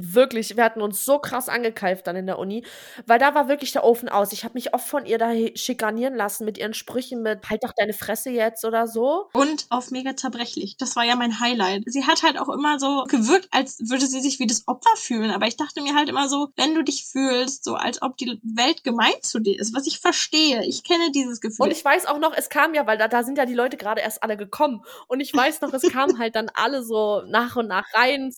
wirklich, 0.00 0.56
wir 0.56 0.64
hatten 0.64 0.80
uns 0.80 1.04
so 1.04 1.18
krass 1.18 1.48
angekeift 1.48 2.06
dann 2.06 2.16
in 2.16 2.26
der 2.26 2.38
Uni, 2.38 2.64
weil 3.06 3.18
da 3.18 3.34
war 3.34 3.48
wirklich 3.48 3.72
der 3.72 3.84
Ofen 3.84 4.08
aus. 4.08 4.32
Ich 4.32 4.44
habe 4.44 4.54
mich 4.54 4.74
oft 4.74 4.86
von 4.86 5.06
ihr 5.06 5.18
da 5.18 5.32
schikanieren 5.54 6.14
lassen 6.14 6.44
mit 6.44 6.58
ihren 6.58 6.74
Sprüchen 6.74 7.22
mit 7.22 7.48
halt 7.48 7.64
doch 7.64 7.72
deine 7.76 7.92
Fresse 7.92 8.30
jetzt 8.30 8.64
oder 8.64 8.86
so. 8.86 9.28
Und 9.32 9.66
auf 9.70 9.90
mega 9.90 10.16
zerbrechlich. 10.16 10.76
Das 10.76 10.96
war 10.96 11.04
ja 11.04 11.16
mein 11.16 11.40
Highlight. 11.40 11.84
Sie 11.86 12.06
hat 12.06 12.22
halt 12.22 12.38
auch 12.38 12.48
immer 12.48 12.78
so 12.78 13.04
gewirkt, 13.08 13.48
als 13.50 13.78
würde 13.80 14.06
sie 14.06 14.20
sich 14.20 14.38
wie 14.38 14.46
das 14.46 14.66
Opfer 14.66 14.96
fühlen. 14.96 15.30
Aber 15.30 15.46
ich 15.46 15.56
dachte 15.56 15.82
mir 15.82 15.94
halt 15.94 16.08
immer 16.08 16.28
so, 16.28 16.48
wenn 16.56 16.74
du 16.74 16.82
dich 16.82 17.06
fühlst, 17.06 17.64
so 17.64 17.74
als 17.74 18.00
ob 18.02 18.16
die 18.16 18.40
Welt 18.42 18.84
gemein 18.84 19.12
zu 19.22 19.38
dir 19.38 19.58
ist, 19.58 19.74
was 19.74 19.86
ich 19.86 19.98
verstehe. 19.98 20.64
Ich 20.64 20.84
kenne 20.84 21.10
dieses 21.12 21.40
Gefühl. 21.40 21.66
Und 21.66 21.70
ich 21.70 21.84
weiß 21.84 22.06
auch 22.06 22.18
noch, 22.18 22.32
es 22.34 22.48
kam 22.48 22.74
ja, 22.74 22.86
weil 22.86 22.98
da, 22.98 23.08
da 23.08 23.22
sind 23.22 23.38
ja 23.38 23.46
die 23.46 23.54
Leute 23.54 23.76
gerade 23.76 24.00
erst 24.00 24.22
alle 24.22 24.36
gekommen. 24.36 24.61
Und 25.08 25.20
ich 25.20 25.34
weiß 25.34 25.60
noch, 25.60 25.72
es 25.72 25.82
kamen 25.82 26.18
halt 26.18 26.36
dann 26.36 26.50
alle 26.54 26.82
so 26.82 27.22
nach 27.26 27.56
und 27.56 27.68
nach 27.68 27.86
rein, 27.94 28.32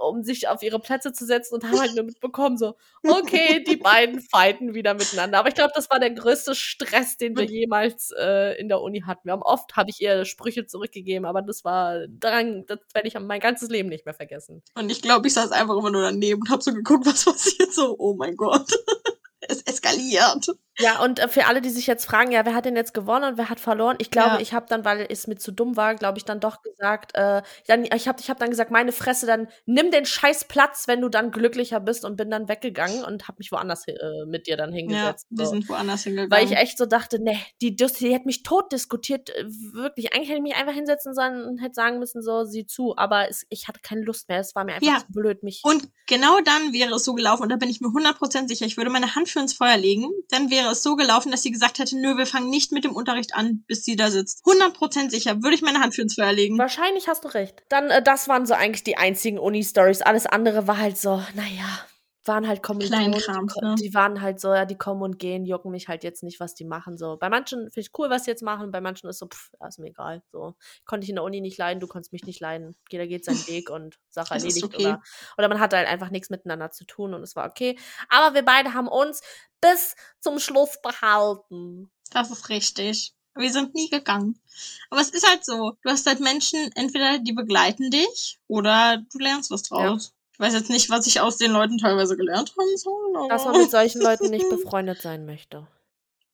um 0.00 0.22
sich 0.22 0.48
auf 0.48 0.62
ihre 0.62 0.78
Plätze 0.78 1.12
zu 1.12 1.24
setzen 1.24 1.54
und 1.54 1.64
haben 1.64 1.78
halt 1.78 1.94
nur 1.94 2.04
mitbekommen, 2.04 2.56
so, 2.56 2.76
okay, 3.06 3.62
die 3.62 3.76
beiden 3.76 4.20
fighten 4.20 4.74
wieder 4.74 4.94
miteinander. 4.94 5.38
Aber 5.38 5.48
ich 5.48 5.54
glaube, 5.54 5.72
das 5.74 5.90
war 5.90 6.00
der 6.00 6.10
größte 6.10 6.54
Stress, 6.54 7.16
den 7.16 7.36
wir 7.36 7.44
jemals 7.44 8.12
äh, 8.18 8.58
in 8.58 8.68
der 8.68 8.80
Uni 8.80 9.02
hatten. 9.02 9.26
Wir 9.26 9.32
haben 9.32 9.42
oft, 9.42 9.76
habe 9.76 9.90
ich 9.90 10.00
ihr 10.00 10.24
Sprüche 10.24 10.66
zurückgegeben, 10.66 11.26
aber 11.26 11.42
das 11.42 11.64
war 11.64 12.06
daran, 12.08 12.64
das 12.66 12.78
werde 12.94 13.08
ich 13.08 13.18
mein 13.18 13.40
ganzes 13.40 13.68
Leben 13.68 13.88
nicht 13.88 14.04
mehr 14.04 14.14
vergessen. 14.14 14.62
Und 14.74 14.90
ich 14.90 15.02
glaube, 15.02 15.26
ich 15.26 15.34
saß 15.34 15.52
einfach 15.52 15.76
immer 15.76 15.90
nur 15.90 16.02
daneben 16.02 16.42
und 16.42 16.50
habe 16.50 16.62
so 16.62 16.72
geguckt, 16.72 17.06
was 17.06 17.24
passiert, 17.24 17.72
so, 17.72 17.96
oh 17.98 18.14
mein 18.14 18.36
Gott. 18.36 18.66
es 19.48 19.62
eskaliert. 19.62 20.48
Ja, 20.78 21.02
und 21.02 21.18
äh, 21.18 21.28
für 21.28 21.46
alle, 21.46 21.60
die 21.60 21.70
sich 21.70 21.86
jetzt 21.86 22.04
fragen, 22.04 22.32
ja, 22.32 22.44
wer 22.44 22.54
hat 22.54 22.66
denn 22.66 22.76
jetzt 22.76 22.92
gewonnen 22.92 23.24
und 23.24 23.38
wer 23.38 23.48
hat 23.48 23.60
verloren? 23.60 23.96
Ich 23.98 24.10
glaube, 24.10 24.34
ja. 24.34 24.40
ich 24.40 24.52
habe 24.52 24.66
dann, 24.68 24.84
weil 24.84 25.06
es 25.08 25.26
mir 25.26 25.36
zu 25.36 25.52
dumm 25.52 25.76
war, 25.76 25.94
glaube 25.94 26.18
ich, 26.18 26.24
dann 26.24 26.40
doch 26.40 26.62
gesagt, 26.62 27.12
äh, 27.14 27.42
dann, 27.66 27.84
ich 27.84 28.08
habe 28.08 28.20
ich 28.20 28.28
hab 28.28 28.38
dann 28.38 28.50
gesagt, 28.50 28.70
meine 28.70 28.92
Fresse, 28.92 29.26
dann 29.26 29.48
nimm 29.64 29.90
den 29.90 30.04
scheiß 30.04 30.44
Platz, 30.44 30.86
wenn 30.86 31.00
du 31.00 31.08
dann 31.08 31.30
glücklicher 31.30 31.80
bist 31.80 32.04
und 32.04 32.16
bin 32.16 32.30
dann 32.30 32.48
weggegangen 32.48 33.04
und 33.04 33.26
habe 33.28 33.36
mich 33.38 33.52
woanders 33.52 33.88
äh, 33.88 33.94
mit 34.26 34.46
dir 34.46 34.56
dann 34.56 34.72
hingesetzt. 34.72 35.26
Ja, 35.30 35.38
wir 35.38 35.46
so. 35.46 35.52
sind 35.52 35.68
woanders 35.68 36.04
hingegangen. 36.04 36.30
Weil 36.30 36.44
ich 36.44 36.56
echt 36.56 36.76
so 36.76 36.84
dachte, 36.84 37.22
ne, 37.22 37.38
die, 37.62 37.74
die, 37.74 37.86
die 37.86 38.12
hätte 38.12 38.26
mich 38.26 38.42
tot 38.42 38.72
diskutiert, 38.72 39.30
äh, 39.30 39.44
wirklich. 39.72 40.12
Eigentlich 40.14 40.28
hätte 40.28 40.38
ich 40.38 40.42
mich 40.42 40.56
einfach 40.56 40.74
hinsetzen 40.74 41.14
sollen 41.14 41.44
und 41.44 41.58
hätte 41.58 41.74
sagen 41.74 41.98
müssen, 41.98 42.22
so, 42.22 42.44
sieh 42.44 42.66
zu. 42.66 42.94
Aber 42.96 43.28
es, 43.30 43.46
ich 43.48 43.68
hatte 43.68 43.80
keine 43.82 44.02
Lust 44.02 44.28
mehr, 44.28 44.40
es 44.40 44.54
war 44.54 44.64
mir 44.64 44.74
einfach 44.74 44.86
ja. 44.86 44.98
zu 44.98 45.06
blöd, 45.08 45.42
mich. 45.42 45.62
Und 45.64 45.88
genau 46.06 46.40
dann 46.40 46.72
wäre 46.74 46.94
es 46.94 47.04
so 47.04 47.14
gelaufen, 47.14 47.44
und 47.44 47.48
da 47.48 47.56
bin 47.56 47.70
ich 47.70 47.80
mir 47.80 47.88
100% 47.88 48.48
sicher, 48.48 48.66
ich 48.66 48.76
würde 48.76 48.90
meine 48.90 49.14
Hand 49.14 49.28
für 49.28 49.40
ins 49.40 49.54
Feuer 49.54 49.76
legen, 49.76 50.10
dann 50.28 50.50
wäre 50.50 50.65
es 50.72 50.82
so 50.82 50.96
gelaufen, 50.96 51.30
dass 51.30 51.42
sie 51.42 51.50
gesagt 51.50 51.78
hätte, 51.78 51.96
nö, 51.96 52.16
wir 52.16 52.26
fangen 52.26 52.50
nicht 52.50 52.72
mit 52.72 52.84
dem 52.84 52.94
Unterricht 52.94 53.34
an, 53.34 53.64
bis 53.66 53.84
sie 53.84 53.96
da 53.96 54.10
sitzt. 54.10 54.44
100% 54.44 55.10
sicher, 55.10 55.42
würde 55.42 55.54
ich 55.54 55.62
meine 55.62 55.80
Hand 55.80 55.94
für 55.94 56.02
ins 56.02 56.14
Feuer 56.14 56.32
legen. 56.32 56.58
Wahrscheinlich 56.58 57.08
hast 57.08 57.24
du 57.24 57.28
recht. 57.28 57.62
Dann, 57.68 57.90
äh, 57.90 58.02
das 58.02 58.28
waren 58.28 58.46
so 58.46 58.54
eigentlich 58.54 58.84
die 58.84 58.96
einzigen 58.96 59.38
Uni-Stories. 59.38 60.02
Alles 60.02 60.26
andere 60.26 60.66
war 60.66 60.78
halt 60.78 60.98
so, 60.98 61.22
naja, 61.34 61.86
waren 62.28 62.46
halt 62.46 62.62
Kommilitonen. 62.62 63.10
Ne? 63.10 63.74
Die 63.76 63.94
waren 63.94 64.20
halt 64.20 64.40
so, 64.40 64.52
ja, 64.54 64.64
die 64.64 64.76
kommen 64.76 65.02
und 65.02 65.18
gehen, 65.18 65.44
jucken 65.44 65.70
mich 65.70 65.88
halt 65.88 66.04
jetzt 66.04 66.22
nicht, 66.22 66.40
was 66.40 66.54
die 66.54 66.64
machen. 66.64 66.98
So. 66.98 67.16
Bei 67.16 67.28
manchen 67.28 67.70
finde 67.70 67.80
ich 67.80 67.90
cool, 67.98 68.10
was 68.10 68.24
sie 68.24 68.30
jetzt 68.30 68.42
machen, 68.42 68.70
bei 68.70 68.80
manchen 68.80 69.08
ist 69.08 69.18
so, 69.18 69.26
pff, 69.26 69.50
ist 69.66 69.78
mir 69.78 69.88
egal. 69.88 70.22
So. 70.32 70.54
Konnte 70.84 71.04
ich 71.04 71.10
in 71.10 71.16
der 71.16 71.24
Uni 71.24 71.40
nicht 71.40 71.58
leiden, 71.58 71.80
du 71.80 71.86
konntest 71.86 72.12
mich 72.12 72.24
nicht 72.24 72.40
leiden. 72.40 72.76
Jeder 72.90 73.06
geht 73.06 73.24
seinen 73.24 73.36
Weg 73.48 73.70
und 73.70 73.98
Sache 74.10 74.34
erledigt. 74.34 74.64
Okay. 74.64 74.86
Oder, 74.86 75.02
oder 75.38 75.48
man 75.48 75.60
hatte 75.60 75.76
halt 75.76 75.88
einfach 75.88 76.10
nichts 76.10 76.30
miteinander 76.30 76.70
zu 76.70 76.84
tun 76.84 77.14
und 77.14 77.22
es 77.22 77.36
war 77.36 77.46
okay. 77.48 77.78
Aber 78.08 78.34
wir 78.34 78.44
beide 78.44 78.74
haben 78.74 78.88
uns 78.88 79.20
bis 79.60 79.94
zum 80.20 80.38
Schluss 80.38 80.80
behalten. 80.82 81.90
Das 82.10 82.30
ist 82.30 82.48
richtig. 82.48 83.14
Wir 83.34 83.52
sind 83.52 83.74
nie 83.74 83.90
gegangen. 83.90 84.40
Aber 84.88 85.00
es 85.00 85.10
ist 85.10 85.28
halt 85.28 85.44
so. 85.44 85.76
Du 85.82 85.90
hast 85.90 86.06
halt 86.06 86.20
Menschen, 86.20 86.70
entweder 86.74 87.18
die 87.18 87.32
begleiten 87.32 87.90
dich 87.90 88.38
oder 88.46 89.02
du 89.12 89.18
lernst 89.18 89.50
was 89.50 89.64
draus. 89.64 90.06
Ja. 90.06 90.15
Ich 90.36 90.40
weiß 90.40 90.52
jetzt 90.52 90.68
nicht, 90.68 90.90
was 90.90 91.06
ich 91.06 91.20
aus 91.22 91.38
den 91.38 91.52
Leuten 91.52 91.78
teilweise 91.78 92.14
gelernt 92.14 92.52
haben 92.58 92.76
soll. 92.76 93.26
Dass 93.30 93.46
man 93.46 93.56
mit 93.56 93.70
solchen 93.70 94.00
Leuten 94.02 94.28
nicht 94.28 94.46
befreundet 94.50 95.00
sein 95.00 95.24
möchte. 95.24 95.66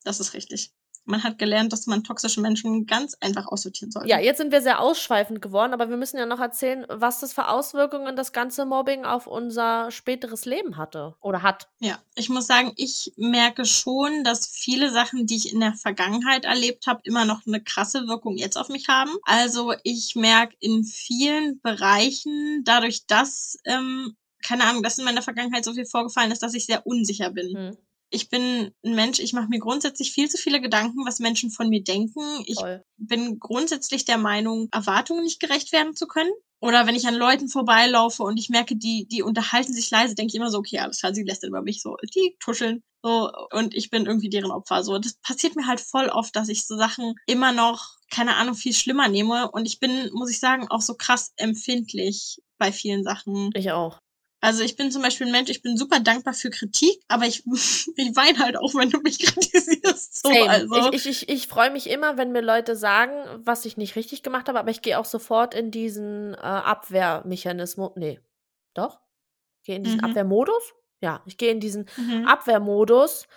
Das 0.03 0.19
ist 0.19 0.35
richtig 0.35 0.73
man 1.05 1.25
hat 1.25 1.39
gelernt, 1.39 1.73
dass 1.73 1.87
man 1.87 2.05
toxische 2.05 2.41
Menschen 2.41 2.87
ganz 2.87 3.17
einfach 3.21 3.47
aussortieren 3.47 3.91
soll. 3.91 4.07
Ja, 4.07 4.21
jetzt 4.21 4.39
sind 4.39 4.53
wir 4.53 4.63
sehr 4.63 4.81
ausschweifend 4.81 5.43
geworden, 5.43 5.73
aber 5.73 5.91
wir 5.91 5.97
müssen 5.97 6.19
ja 6.19 6.27
noch 6.27 6.41
erzählen, 6.41 6.87
was 6.89 7.21
das 7.21 7.33
für 7.33 7.49
Auswirkungen 7.49 8.17
das 8.17 8.33
ganze 8.33 8.65
Mobbing 8.65 9.05
auf 9.05 9.27
unser 9.27 9.91
späteres 9.91 10.45
Leben 10.45 10.77
hatte 10.77 11.15
oder 11.21 11.43
hat. 11.43 11.69
Ja, 11.81 11.99
ich 12.15 12.29
muss 12.29 12.47
sagen, 12.47 12.73
ich 12.77 13.13
merke 13.17 13.65
schon, 13.65 14.25
dass 14.25 14.47
viele 14.47 14.91
Sachen, 14.91 15.27
die 15.27 15.37
ich 15.37 15.53
in 15.53 15.61
der 15.61 15.75
Vergangenheit 15.75 16.45
erlebt 16.45 16.87
habe, 16.87 17.01
immer 17.05 17.25
noch 17.25 17.47
eine 17.47 17.63
krasse 17.63 18.07
Wirkung 18.07 18.37
jetzt 18.37 18.57
auf 18.57 18.69
mich 18.69 18.89
haben. 18.89 19.13
Also 19.25 19.75
ich 19.83 20.15
merke 20.15 20.55
in 20.61 20.85
vielen 20.85 21.61
Bereichen, 21.61 22.63
dadurch, 22.65 23.07
dass 23.07 23.59
ähm, 23.65 24.17
keine 24.45 24.65
Ahnung, 24.65 24.83
dass 24.83 24.99
in 24.99 25.05
meiner 25.05 25.23
Vergangenheit 25.23 25.65
so 25.65 25.73
viel 25.73 25.87
vorgefallen 25.87 26.33
ist, 26.33 26.43
dass 26.43 26.55
ich 26.55 26.67
sehr 26.67 26.87
unsicher 26.87 27.31
bin. 27.31 27.57
Hm 27.57 27.77
ich 28.13 28.29
bin 28.29 28.73
ein 28.85 28.95
Mensch, 28.95 29.19
ich 29.19 29.33
mache 29.33 29.49
mir 29.49 29.59
grundsätzlich 29.59 30.13
viel 30.13 30.29
zu 30.29 30.37
viele 30.37 30.61
Gedanken, 30.61 31.05
was 31.07 31.19
Menschen 31.19 31.51
von 31.51 31.69
mir 31.69 31.83
denken. 31.83 32.21
Ich 32.47 32.59
Toll. 32.59 32.85
bin 32.99 33.39
grundsätzlich 33.39 34.05
der 34.05 34.19
Meinung, 34.19 34.69
Erwartungen 34.71 35.25
nicht 35.25 35.41
gerecht 35.41 35.73
werden 35.73 35.97
zu 35.97 36.07
können. 36.07 36.33
Oder 36.61 36.87
wenn 36.87 36.95
ich 36.95 37.09
an 37.09 37.17
Leuten 37.17 37.49
vorbeilaufe 37.49 38.23
und 38.23 38.37
ich 38.37 38.49
merke, 38.49 38.77
die, 38.77 39.09
die 39.09 39.23
unterhalten 39.23 39.73
sich 39.73 39.91
leise, 39.91 40.15
denke 40.15 40.31
ich 40.31 40.37
immer 40.37 40.51
so, 40.51 40.59
okay, 40.59 40.79
alles 40.79 41.01
klar, 41.01 41.13
sie 41.13 41.25
lästern 41.25 41.49
über 41.49 41.63
mich 41.63 41.83
so, 41.83 41.97
die 42.15 42.37
tuscheln 42.39 42.83
so 43.03 43.33
und 43.51 43.75
ich 43.75 43.91
bin 43.91 44.07
irgendwie 44.07 44.31
deren 44.31 44.53
Opfer. 44.53 44.85
So, 44.85 44.99
das 44.99 45.15
passiert 45.15 45.57
mir 45.57 45.67
halt 45.67 45.81
voll 45.81 46.09
oft, 46.09 46.37
dass 46.37 46.49
ich 46.49 46.67
so 46.67 46.77
Sachen 46.77 47.15
immer 47.27 47.53
noch, 47.53 47.97
keine 48.11 48.37
Ahnung, 48.37 48.55
viel 48.55 48.75
schlimmer 48.75 49.09
nehme. 49.09 49.51
Und 49.51 49.67
ich 49.67 49.81
bin, 49.81 50.11
muss 50.13 50.31
ich 50.31 50.39
sagen, 50.39 50.69
auch 50.69 50.83
so 50.83 50.95
krass 50.95 51.33
empfindlich 51.37 52.41
bei 52.59 52.71
vielen 52.71 53.03
Sachen. 53.03 53.51
Ich 53.55 53.73
auch. 53.73 53.99
Also 54.43 54.65
ich 54.65 54.77
bin 54.77 54.91
zum 54.91 55.03
Beispiel 55.03 55.29
ein 55.29 55.33
Mensch, 55.33 55.51
ich 55.51 55.63
bin 55.63 55.77
super 55.77 56.01
dankbar 56.01 56.35
für 56.35 56.51
Kritik, 56.51 57.01
aber 57.07 57.27
ich, 57.27 57.45
ich 57.47 58.17
weine 58.17 58.41
halt 58.41 58.59
auch, 58.59 58.75
wenn 58.75 58.91
du 58.91 59.01
mich 59.01 59.19
kritisierst. 59.25 60.21
So, 60.27 60.31
also. 60.31 60.91
Ich, 60.91 61.07
ich, 61.07 61.07
ich, 61.07 61.29
ich 61.29 61.47
freue 61.47 61.71
mich 61.71 61.89
immer, 61.89 62.19
wenn 62.19 62.33
mir 62.33 62.43
Leute 62.43 62.75
sagen, 62.75 63.13
was 63.45 63.65
ich 63.65 63.77
nicht 63.77 63.95
richtig 63.95 64.25
gemacht 64.25 64.49
habe, 64.49 64.59
aber 64.59 64.71
ich 64.73 64.83
gehe 64.83 64.99
auch 64.99 65.05
sofort 65.05 65.55
in 65.55 65.71
diesen 65.71 66.35
äh, 66.35 66.39
Abwehrmechanismus. 66.39 67.93
Nee, 67.95 68.19
doch? 68.75 68.99
Ich 69.61 69.67
gehe 69.67 69.77
in 69.77 69.85
diesen 69.85 69.99
mhm. 69.99 70.07
Abwehrmodus? 70.07 70.75
Ja, 71.01 71.23
ich 71.25 71.39
gehe 71.39 71.53
in 71.53 71.61
diesen 71.61 71.89
mhm. 71.97 72.27
Abwehrmodus, 72.27 73.29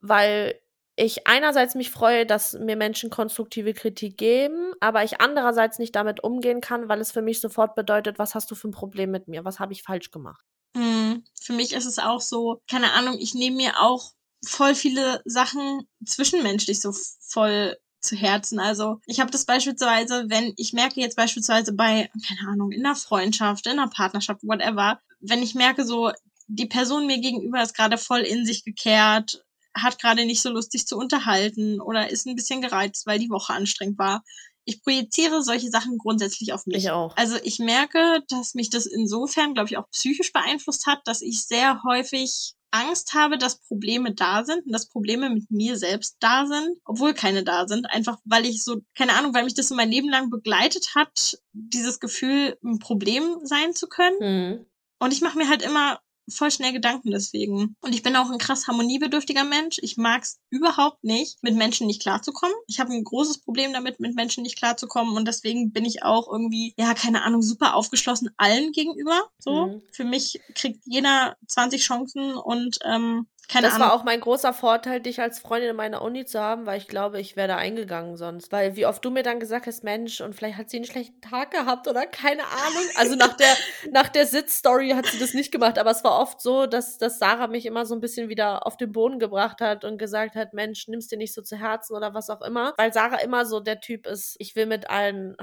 weil 0.00 0.60
ich 0.98 1.28
einerseits 1.28 1.76
mich 1.76 1.90
freue, 1.90 2.26
dass 2.26 2.54
mir 2.54 2.76
Menschen 2.76 3.08
konstruktive 3.08 3.72
Kritik 3.72 4.16
geben, 4.16 4.72
aber 4.80 5.04
ich 5.04 5.20
andererseits 5.20 5.78
nicht 5.78 5.94
damit 5.94 6.24
umgehen 6.24 6.60
kann, 6.60 6.88
weil 6.88 7.00
es 7.00 7.12
für 7.12 7.22
mich 7.22 7.40
sofort 7.40 7.76
bedeutet, 7.76 8.18
was 8.18 8.34
hast 8.34 8.50
du 8.50 8.56
für 8.56 8.68
ein 8.68 8.72
Problem 8.72 9.12
mit 9.12 9.28
mir? 9.28 9.44
Was 9.44 9.60
habe 9.60 9.72
ich 9.72 9.84
falsch 9.84 10.10
gemacht? 10.10 10.44
Mm, 10.74 11.18
für 11.40 11.52
mich 11.52 11.72
ist 11.72 11.86
es 11.86 12.00
auch 12.00 12.20
so, 12.20 12.62
keine 12.68 12.92
Ahnung, 12.94 13.16
ich 13.20 13.34
nehme 13.34 13.56
mir 13.56 13.80
auch 13.80 14.10
voll 14.44 14.74
viele 14.74 15.22
Sachen 15.24 15.86
zwischenmenschlich 16.04 16.80
so 16.80 16.92
voll 17.20 17.76
zu 18.00 18.16
Herzen. 18.16 18.58
Also 18.58 19.00
ich 19.06 19.20
habe 19.20 19.30
das 19.30 19.44
beispielsweise, 19.44 20.24
wenn 20.28 20.52
ich 20.56 20.72
merke 20.72 21.00
jetzt 21.00 21.16
beispielsweise 21.16 21.72
bei, 21.74 22.10
keine 22.26 22.50
Ahnung, 22.50 22.72
in 22.72 22.84
einer 22.84 22.96
Freundschaft, 22.96 23.66
in 23.66 23.78
einer 23.78 23.88
Partnerschaft, 23.88 24.42
whatever, 24.42 25.00
wenn 25.20 25.44
ich 25.44 25.54
merke 25.54 25.84
so, 25.84 26.10
die 26.48 26.66
Person 26.66 27.06
mir 27.06 27.20
gegenüber 27.20 27.62
ist 27.62 27.76
gerade 27.76 27.98
voll 27.98 28.20
in 28.20 28.44
sich 28.44 28.64
gekehrt, 28.64 29.44
hat 29.82 29.98
gerade 29.98 30.24
nicht 30.24 30.42
so 30.42 30.50
Lust, 30.50 30.72
sich 30.72 30.86
zu 30.86 30.96
unterhalten 30.96 31.80
oder 31.80 32.10
ist 32.10 32.26
ein 32.26 32.36
bisschen 32.36 32.60
gereizt, 32.60 33.06
weil 33.06 33.18
die 33.18 33.30
Woche 33.30 33.52
anstrengend 33.52 33.98
war. 33.98 34.22
Ich 34.64 34.82
projiziere 34.82 35.42
solche 35.42 35.70
Sachen 35.70 35.96
grundsätzlich 35.96 36.52
auf 36.52 36.66
mich. 36.66 36.78
Ich 36.78 36.90
auch. 36.90 37.16
Also 37.16 37.36
ich 37.42 37.58
merke, 37.58 38.22
dass 38.28 38.54
mich 38.54 38.68
das 38.68 38.84
insofern, 38.84 39.54
glaube 39.54 39.70
ich, 39.70 39.78
auch 39.78 39.88
psychisch 39.90 40.32
beeinflusst 40.32 40.86
hat, 40.86 41.00
dass 41.06 41.22
ich 41.22 41.46
sehr 41.46 41.82
häufig 41.84 42.54
Angst 42.70 43.14
habe, 43.14 43.38
dass 43.38 43.60
Probleme 43.60 44.14
da 44.14 44.44
sind 44.44 44.66
und 44.66 44.72
dass 44.72 44.88
Probleme 44.88 45.30
mit 45.30 45.50
mir 45.50 45.78
selbst 45.78 46.16
da 46.20 46.46
sind, 46.46 46.76
obwohl 46.84 47.14
keine 47.14 47.44
da 47.44 47.66
sind. 47.66 47.86
Einfach 47.90 48.18
weil 48.24 48.44
ich 48.44 48.62
so, 48.62 48.82
keine 48.94 49.14
Ahnung, 49.14 49.34
weil 49.34 49.44
mich 49.44 49.54
das 49.54 49.68
so 49.68 49.74
mein 49.74 49.90
Leben 49.90 50.08
lang 50.08 50.30
begleitet 50.30 50.94
hat, 50.94 51.38
dieses 51.52 52.00
Gefühl, 52.00 52.58
ein 52.62 52.78
Problem 52.78 53.38
sein 53.44 53.74
zu 53.74 53.88
können. 53.88 54.18
Mhm. 54.20 54.66
Und 54.98 55.12
ich 55.12 55.20
mache 55.20 55.38
mir 55.38 55.48
halt 55.48 55.62
immer 55.62 56.00
voll 56.30 56.50
schnell 56.50 56.72
Gedanken 56.72 57.10
deswegen. 57.10 57.76
Und 57.80 57.94
ich 57.94 58.02
bin 58.02 58.16
auch 58.16 58.30
ein 58.30 58.38
krass 58.38 58.66
harmoniebedürftiger 58.66 59.44
Mensch. 59.44 59.78
Ich 59.82 59.96
mag 59.96 60.22
es 60.22 60.38
überhaupt 60.50 61.02
nicht, 61.04 61.42
mit 61.42 61.54
Menschen 61.54 61.86
nicht 61.86 62.02
klarzukommen. 62.02 62.54
Ich 62.66 62.80
habe 62.80 62.92
ein 62.92 63.04
großes 63.04 63.38
Problem 63.38 63.72
damit, 63.72 64.00
mit 64.00 64.14
Menschen 64.14 64.42
nicht 64.42 64.58
klarzukommen. 64.58 65.16
Und 65.16 65.26
deswegen 65.26 65.72
bin 65.72 65.84
ich 65.84 66.02
auch 66.02 66.30
irgendwie, 66.30 66.74
ja, 66.76 66.94
keine 66.94 67.22
Ahnung, 67.22 67.42
super 67.42 67.74
aufgeschlossen 67.74 68.30
allen 68.36 68.72
gegenüber. 68.72 69.28
So. 69.38 69.66
Mhm. 69.66 69.82
Für 69.92 70.04
mich 70.04 70.40
kriegt 70.54 70.82
jeder 70.84 71.36
20 71.46 71.82
Chancen 71.82 72.34
und 72.34 72.78
ähm, 72.84 73.26
keine 73.48 73.66
das 73.66 73.76
Ahnung. 73.76 73.88
war 73.88 73.94
auch 73.94 74.04
mein 74.04 74.20
großer 74.20 74.52
Vorteil, 74.52 75.00
dich 75.00 75.20
als 75.20 75.38
Freundin 75.38 75.70
in 75.70 75.76
meiner 75.76 76.02
Uni 76.02 76.26
zu 76.26 76.38
haben, 76.38 76.66
weil 76.66 76.76
ich 76.76 76.86
glaube, 76.86 77.18
ich 77.18 77.34
wäre 77.34 77.48
da 77.48 77.56
eingegangen 77.56 78.16
sonst. 78.18 78.52
Weil 78.52 78.76
wie 78.76 78.84
oft 78.84 79.02
du 79.02 79.10
mir 79.10 79.22
dann 79.22 79.40
gesagt 79.40 79.66
hast, 79.66 79.84
Mensch, 79.84 80.20
und 80.20 80.34
vielleicht 80.34 80.58
hat 80.58 80.68
sie 80.68 80.76
einen 80.76 80.84
schlechten 80.84 81.20
Tag 81.22 81.50
gehabt 81.50 81.88
oder 81.88 82.06
keine 82.06 82.42
Ahnung. 82.44 82.84
Also 82.96 83.16
nach 83.16 83.34
der, 83.34 83.56
nach 83.90 84.08
der 84.08 84.26
Sitzstory 84.26 84.90
hat 84.90 85.06
sie 85.06 85.18
das 85.18 85.32
nicht 85.32 85.50
gemacht, 85.50 85.78
aber 85.78 85.90
es 85.90 86.04
war 86.04 86.20
oft 86.20 86.42
so, 86.42 86.66
dass, 86.66 86.98
dass 86.98 87.18
Sarah 87.18 87.46
mich 87.46 87.64
immer 87.64 87.86
so 87.86 87.94
ein 87.94 88.00
bisschen 88.00 88.28
wieder 88.28 88.66
auf 88.66 88.76
den 88.76 88.92
Boden 88.92 89.18
gebracht 89.18 89.62
hat 89.62 89.84
und 89.84 89.96
gesagt 89.96 90.36
hat, 90.36 90.52
Mensch, 90.52 90.86
nimm's 90.86 91.08
dir 91.08 91.16
nicht 91.16 91.32
so 91.32 91.40
zu 91.40 91.56
Herzen 91.56 91.96
oder 91.96 92.12
was 92.12 92.28
auch 92.28 92.42
immer. 92.42 92.74
Weil 92.76 92.92
Sarah 92.92 93.20
immer 93.20 93.46
so 93.46 93.60
der 93.60 93.80
Typ 93.80 94.06
ist, 94.06 94.36
ich 94.38 94.56
will 94.56 94.66
mit 94.66 94.90
allen 94.90 95.36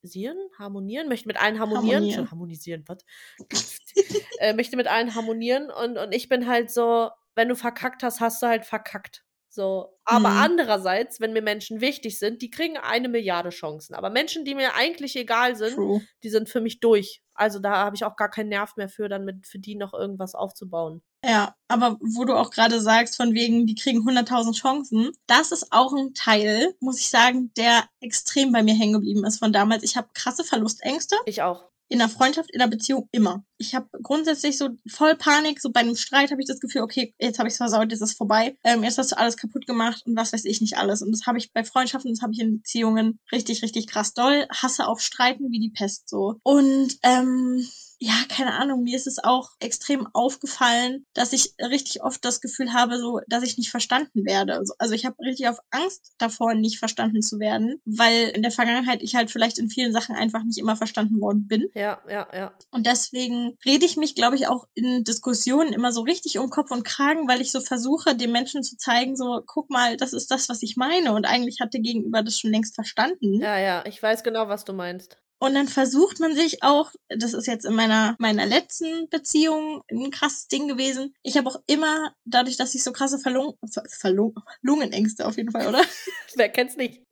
harmonisieren, 0.00 0.38
harmonieren, 0.58 1.08
möchte 1.08 1.28
mit 1.28 1.40
allen 1.40 1.58
harmonieren, 1.58 1.94
Harmonieren. 1.94 2.16
schon 2.16 2.30
harmonisieren, 2.30 2.84
was? 2.86 3.04
äh, 4.38 4.54
möchte 4.54 4.76
mit 4.76 4.86
allen 4.86 5.14
harmonieren 5.14 5.70
und, 5.70 5.98
und 5.98 6.12
ich 6.12 6.28
bin 6.28 6.46
halt 6.46 6.70
so, 6.70 7.10
wenn 7.34 7.48
du 7.48 7.56
verkackt 7.56 8.02
hast, 8.02 8.20
hast 8.20 8.42
du 8.42 8.46
halt 8.46 8.64
verkackt. 8.64 9.24
So. 9.52 9.98
Aber 10.04 10.30
Mhm. 10.30 10.38
andererseits, 10.38 11.20
wenn 11.20 11.32
mir 11.32 11.42
Menschen 11.42 11.80
wichtig 11.80 12.18
sind, 12.18 12.40
die 12.40 12.50
kriegen 12.50 12.76
eine 12.76 13.08
Milliarde 13.08 13.50
Chancen. 13.50 13.94
Aber 13.94 14.08
Menschen, 14.08 14.44
die 14.44 14.54
mir 14.54 14.74
eigentlich 14.74 15.16
egal 15.16 15.56
sind, 15.56 15.74
True. 15.74 16.00
die 16.22 16.30
sind 16.30 16.48
für 16.48 16.60
mich 16.60 16.78
durch. 16.80 17.20
Also 17.34 17.58
da 17.58 17.76
habe 17.78 17.96
ich 17.96 18.04
auch 18.04 18.16
gar 18.16 18.30
keinen 18.30 18.48
Nerv 18.50 18.76
mehr 18.76 18.88
für, 18.88 19.08
dann 19.08 19.24
mit 19.24 19.46
für 19.46 19.58
die 19.58 19.74
noch 19.74 19.92
irgendwas 19.92 20.34
aufzubauen. 20.34 21.02
Ja, 21.24 21.54
aber 21.68 21.98
wo 22.00 22.24
du 22.24 22.34
auch 22.34 22.50
gerade 22.50 22.80
sagst, 22.80 23.16
von 23.16 23.34
wegen, 23.34 23.66
die 23.66 23.74
kriegen 23.74 24.02
100.000 24.08 24.54
Chancen, 24.56 25.10
das 25.26 25.50
ist 25.52 25.72
auch 25.72 25.92
ein 25.92 26.14
Teil, 26.14 26.74
muss 26.80 26.98
ich 27.00 27.10
sagen, 27.10 27.52
der 27.56 27.84
extrem 28.00 28.52
bei 28.52 28.62
mir 28.62 28.74
hängen 28.74 28.94
geblieben 28.94 29.24
ist 29.24 29.38
von 29.38 29.52
damals. 29.52 29.82
Ich 29.82 29.96
habe 29.96 30.08
krasse 30.14 30.44
Verlustängste 30.44 31.16
Ich 31.26 31.42
auch. 31.42 31.68
In 31.90 31.98
der 31.98 32.08
Freundschaft, 32.08 32.50
in 32.52 32.60
der 32.60 32.68
Beziehung 32.68 33.08
immer. 33.10 33.44
Ich 33.58 33.74
habe 33.74 33.88
grundsätzlich 34.02 34.56
so 34.56 34.70
voll 34.88 35.16
Panik, 35.16 35.60
so 35.60 35.70
bei 35.70 35.80
einem 35.80 35.96
Streit 35.96 36.30
habe 36.30 36.40
ich 36.40 36.46
das 36.46 36.60
Gefühl, 36.60 36.82
okay, 36.82 37.14
jetzt 37.18 37.38
habe 37.38 37.48
ich 37.48 37.54
es 37.54 37.58
versaut, 37.58 37.90
jetzt 37.90 38.00
ist 38.00 38.10
es 38.10 38.16
vorbei, 38.16 38.56
ähm, 38.62 38.84
jetzt 38.84 38.96
hast 38.96 39.10
du 39.10 39.18
alles 39.18 39.36
kaputt 39.36 39.66
gemacht 39.66 40.02
und 40.06 40.16
was 40.16 40.32
weiß 40.32 40.44
ich 40.44 40.60
nicht 40.60 40.78
alles. 40.78 41.02
Und 41.02 41.10
das 41.10 41.26
habe 41.26 41.38
ich 41.38 41.52
bei 41.52 41.64
Freundschaften, 41.64 42.12
das 42.12 42.22
habe 42.22 42.32
ich 42.32 42.38
in 42.38 42.58
Beziehungen 42.58 43.18
richtig, 43.32 43.62
richtig 43.62 43.88
krass 43.88 44.14
doll. 44.14 44.46
Hasse 44.50 44.86
auf 44.86 45.00
Streiten 45.00 45.50
wie 45.50 45.58
die 45.58 45.70
Pest 45.70 46.08
so. 46.08 46.36
Und 46.44 46.96
ähm, 47.02 47.66
ja, 48.02 48.14
keine 48.30 48.54
Ahnung, 48.54 48.82
mir 48.82 48.96
ist 48.96 49.06
es 49.06 49.22
auch 49.22 49.50
extrem 49.60 50.08
aufgefallen, 50.14 51.04
dass 51.12 51.34
ich 51.34 51.52
richtig 51.60 52.02
oft 52.02 52.24
das 52.24 52.40
Gefühl 52.40 52.72
habe, 52.72 52.98
so, 52.98 53.20
dass 53.28 53.42
ich 53.44 53.58
nicht 53.58 53.70
verstanden 53.70 54.24
werde. 54.24 54.54
Also- 54.78 54.94
ich 54.94 55.04
habe 55.04 55.16
richtig 55.20 55.48
auf 55.48 55.58
Angst 55.70 56.14
davor, 56.18 56.54
nicht 56.54 56.78
verstanden 56.78 57.20
zu 57.20 57.38
werden, 57.38 57.80
weil 57.84 58.28
in 58.30 58.42
der 58.42 58.50
Vergangenheit 58.50 59.02
ich 59.02 59.14
halt 59.14 59.30
vielleicht 59.30 59.58
in 59.58 59.68
vielen 59.68 59.92
Sachen 59.92 60.16
einfach 60.16 60.42
nicht 60.42 60.58
immer 60.58 60.76
verstanden 60.76 61.20
worden 61.20 61.46
bin. 61.46 61.68
Ja, 61.74 62.00
ja, 62.08 62.26
ja. 62.32 62.52
Und 62.70 62.86
deswegen 62.86 63.58
rede 63.66 63.84
ich 63.84 63.96
mich, 63.98 64.14
glaube 64.14 64.36
ich, 64.36 64.48
auch 64.48 64.66
in 64.74 65.04
Diskussionen 65.04 65.72
immer 65.74 65.92
so 65.92 66.00
richtig 66.00 66.38
um 66.38 66.48
Kopf 66.48 66.70
und 66.70 66.84
Kragen, 66.84 67.28
weil 67.28 67.42
ich 67.42 67.52
so 67.52 67.60
versuche, 67.60 68.16
dem 68.16 68.32
Menschen 68.32 68.62
zu 68.62 68.76
zeigen, 68.78 69.14
so, 69.14 69.42
guck 69.46 69.68
mal, 69.68 69.98
das 69.98 70.14
ist 70.14 70.30
das, 70.30 70.48
was 70.48 70.62
ich 70.62 70.76
meine. 70.76 71.12
Und 71.12 71.26
eigentlich 71.26 71.60
hat 71.60 71.74
der 71.74 71.82
Gegenüber 71.82 72.22
das 72.22 72.38
schon 72.38 72.50
längst 72.50 72.74
verstanden. 72.74 73.34
Ja, 73.40 73.58
ja. 73.58 73.84
Ich 73.86 74.02
weiß 74.02 74.22
genau, 74.22 74.48
was 74.48 74.64
du 74.64 74.72
meinst. 74.72 75.18
Und 75.42 75.54
dann 75.54 75.68
versucht 75.68 76.20
man 76.20 76.34
sich 76.36 76.62
auch, 76.62 76.92
das 77.08 77.32
ist 77.32 77.46
jetzt 77.46 77.64
in 77.64 77.74
meiner, 77.74 78.14
meiner 78.18 78.44
letzten 78.44 79.08
Beziehung 79.08 79.82
ein 79.90 80.10
krasses 80.10 80.48
Ding 80.48 80.68
gewesen. 80.68 81.14
Ich 81.22 81.38
habe 81.38 81.48
auch 81.48 81.62
immer, 81.66 82.14
dadurch, 82.26 82.58
dass 82.58 82.74
ich 82.74 82.84
so 82.84 82.92
krasse 82.92 83.18
Verlung, 83.18 83.54
Ver, 83.72 83.82
Verlung, 83.88 84.34
Lungenängste 84.60 85.26
auf 85.26 85.38
jeden 85.38 85.50
Fall, 85.50 85.66
oder? 85.66 85.82
Wer 86.36 86.50
kennt's 86.50 86.76
nicht? 86.76 87.02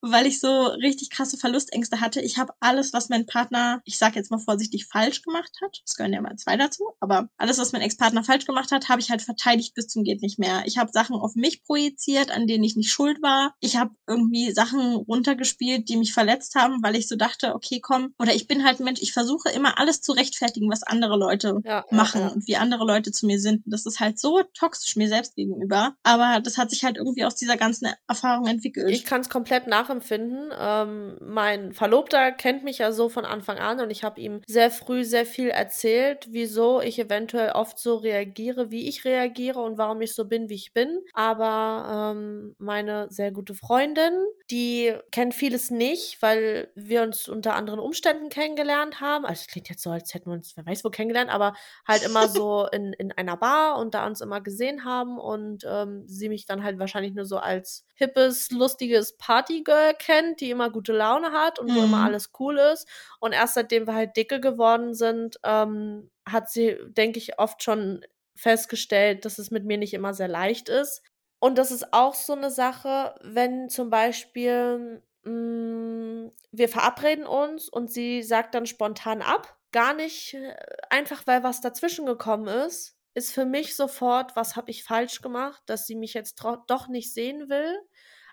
Weil 0.00 0.26
ich 0.26 0.40
so 0.40 0.66
richtig 0.66 1.10
krasse 1.10 1.36
Verlustängste 1.36 2.00
hatte. 2.00 2.20
Ich 2.20 2.38
habe 2.38 2.52
alles, 2.60 2.92
was 2.92 3.08
mein 3.08 3.26
Partner, 3.26 3.80
ich 3.84 3.98
sage 3.98 4.16
jetzt 4.16 4.30
mal 4.30 4.38
vorsichtig, 4.38 4.86
falsch 4.86 5.22
gemacht 5.22 5.52
hat. 5.62 5.82
Es 5.86 5.94
gehören 5.96 6.12
ja 6.12 6.20
mal 6.20 6.36
zwei 6.36 6.56
dazu, 6.56 6.90
aber 7.00 7.28
alles, 7.36 7.58
was 7.58 7.72
mein 7.72 7.82
Ex-Partner 7.82 8.24
falsch 8.24 8.46
gemacht 8.46 8.72
hat, 8.72 8.88
habe 8.88 9.00
ich 9.00 9.10
halt 9.10 9.22
verteidigt 9.22 9.74
bis 9.74 9.88
zum 9.88 10.04
geht 10.04 10.22
nicht 10.22 10.38
mehr. 10.38 10.62
Ich 10.64 10.78
habe 10.78 10.92
Sachen 10.92 11.16
auf 11.16 11.34
mich 11.34 11.64
projiziert, 11.64 12.30
an 12.30 12.46
denen 12.46 12.64
ich 12.64 12.76
nicht 12.76 12.90
schuld 12.90 13.22
war. 13.22 13.54
Ich 13.60 13.76
habe 13.76 13.90
irgendwie 14.06 14.52
Sachen 14.52 14.94
runtergespielt, 14.94 15.88
die 15.88 15.96
mich 15.96 16.12
verletzt 16.12 16.54
haben, 16.54 16.82
weil 16.82 16.96
ich 16.96 17.08
so 17.08 17.16
dachte, 17.16 17.54
okay, 17.54 17.80
komm, 17.80 18.14
oder 18.18 18.34
ich 18.34 18.46
bin 18.46 18.64
halt 18.64 18.80
ein 18.80 18.84
Mensch, 18.84 19.02
ich 19.02 19.12
versuche 19.12 19.50
immer 19.50 19.78
alles 19.78 20.00
zu 20.00 20.12
rechtfertigen, 20.12 20.70
was 20.70 20.82
andere 20.82 21.16
Leute 21.16 21.60
Ja, 21.64 21.84
machen 21.90 22.20
Ja, 22.20 22.28
und 22.28 22.46
wie 22.46 22.56
andere 22.56 22.84
Leute 22.84 23.12
zu 23.12 23.26
mir 23.26 23.40
sind. 23.40 23.62
Das 23.66 23.86
ist 23.86 24.00
halt 24.00 24.18
so 24.18 24.42
toxisch 24.54 24.96
mir 24.96 25.08
selbst 25.08 25.34
gegenüber. 25.34 25.94
Aber 26.02 26.40
das 26.40 26.58
hat 26.58 26.70
sich 26.70 26.84
halt 26.84 26.96
irgendwie 26.96 27.24
aus 27.24 27.36
dieser 27.36 27.56
ganzen 27.56 27.88
Erfahrung 28.06 28.46
entwickelt. 28.46 28.90
Ich 28.90 29.04
kann 29.04 29.20
es 29.20 29.28
komplett 29.28 29.66
nachempfinden. 29.88 30.52
Ähm, 30.58 31.16
mein 31.20 31.72
Verlobter 31.72 32.32
kennt 32.32 32.64
mich 32.64 32.78
ja 32.78 32.92
so 32.92 33.08
von 33.08 33.24
Anfang 33.24 33.58
an 33.58 33.80
und 33.80 33.90
ich 33.90 34.04
habe 34.04 34.20
ihm 34.20 34.42
sehr 34.46 34.70
früh 34.70 35.04
sehr 35.04 35.26
viel 35.26 35.48
erzählt, 35.48 36.28
wieso 36.30 36.80
ich 36.80 36.98
eventuell 36.98 37.52
oft 37.52 37.78
so 37.78 37.96
reagiere, 37.96 38.70
wie 38.70 38.88
ich 38.88 39.04
reagiere 39.04 39.60
und 39.60 39.78
warum 39.78 40.00
ich 40.02 40.14
so 40.14 40.26
bin, 40.26 40.48
wie 40.48 40.54
ich 40.54 40.72
bin. 40.72 41.00
Aber 41.14 42.14
ähm, 42.14 42.54
meine 42.58 43.08
sehr 43.10 43.32
gute 43.32 43.54
Freundin, 43.54 44.12
die 44.50 44.94
kennt 45.12 45.34
vieles 45.34 45.70
nicht, 45.70 46.20
weil 46.22 46.70
wir 46.74 47.02
uns 47.02 47.28
unter 47.28 47.54
anderen 47.54 47.80
Umständen 47.80 48.28
kennengelernt 48.28 49.00
haben. 49.00 49.24
Also 49.24 49.40
es 49.42 49.46
klingt 49.46 49.68
jetzt 49.68 49.82
so, 49.82 49.90
als 49.90 50.14
hätten 50.14 50.30
wir 50.30 50.34
uns, 50.34 50.56
wer 50.56 50.66
weiß 50.66 50.84
wo 50.84 50.90
kennengelernt, 50.90 51.30
aber 51.30 51.54
halt 51.86 52.02
immer 52.04 52.28
so 52.28 52.66
in, 52.72 52.92
in 52.92 53.12
einer 53.12 53.36
Bar 53.36 53.78
und 53.78 53.94
da 53.94 54.06
uns 54.06 54.20
immer 54.20 54.40
gesehen 54.40 54.84
haben 54.84 55.18
und 55.18 55.64
ähm, 55.68 56.04
sie 56.06 56.28
mich 56.28 56.46
dann 56.46 56.62
halt 56.62 56.78
wahrscheinlich 56.78 57.14
nur 57.14 57.24
so 57.24 57.38
als 57.38 57.86
hippes, 57.94 58.50
lustiges 58.50 59.16
Partygirl 59.16 59.77
kennt, 59.98 60.40
die 60.40 60.50
immer 60.50 60.70
gute 60.70 60.92
Laune 60.92 61.32
hat 61.32 61.58
und 61.58 61.74
wo 61.74 61.82
immer 61.82 62.00
Mhm. 62.00 62.02
alles 62.02 62.30
cool 62.38 62.58
ist. 62.58 62.88
Und 63.20 63.32
erst 63.32 63.54
seitdem 63.54 63.86
wir 63.86 63.94
halt 63.94 64.16
dicke 64.16 64.40
geworden 64.40 64.94
sind, 64.94 65.38
ähm, 65.44 66.10
hat 66.28 66.50
sie, 66.50 66.76
denke 66.88 67.18
ich, 67.18 67.38
oft 67.38 67.62
schon 67.62 68.04
festgestellt, 68.36 69.24
dass 69.24 69.38
es 69.38 69.50
mit 69.50 69.64
mir 69.64 69.78
nicht 69.78 69.94
immer 69.94 70.14
sehr 70.14 70.28
leicht 70.28 70.68
ist. 70.68 71.02
Und 71.40 71.58
das 71.58 71.70
ist 71.70 71.92
auch 71.92 72.14
so 72.14 72.32
eine 72.34 72.50
Sache, 72.50 73.14
wenn 73.22 73.68
zum 73.68 73.90
Beispiel 73.90 75.02
mh, 75.24 76.30
wir 76.52 76.68
verabreden 76.68 77.26
uns 77.26 77.68
und 77.68 77.90
sie 77.92 78.22
sagt 78.22 78.54
dann 78.54 78.66
spontan 78.66 79.22
ab, 79.22 79.56
gar 79.72 79.94
nicht 79.94 80.34
äh, 80.34 80.54
einfach, 80.90 81.26
weil 81.26 81.42
was 81.42 81.60
dazwischen 81.60 82.06
gekommen 82.06 82.48
ist, 82.48 82.96
ist 83.14 83.32
für 83.32 83.44
mich 83.44 83.76
sofort, 83.76 84.36
was 84.36 84.56
habe 84.56 84.70
ich 84.70 84.84
falsch 84.84 85.20
gemacht, 85.22 85.62
dass 85.66 85.86
sie 85.86 85.96
mich 85.96 86.14
jetzt 86.14 86.42
doch 86.68 86.88
nicht 86.88 87.12
sehen 87.12 87.48
will. 87.48 87.76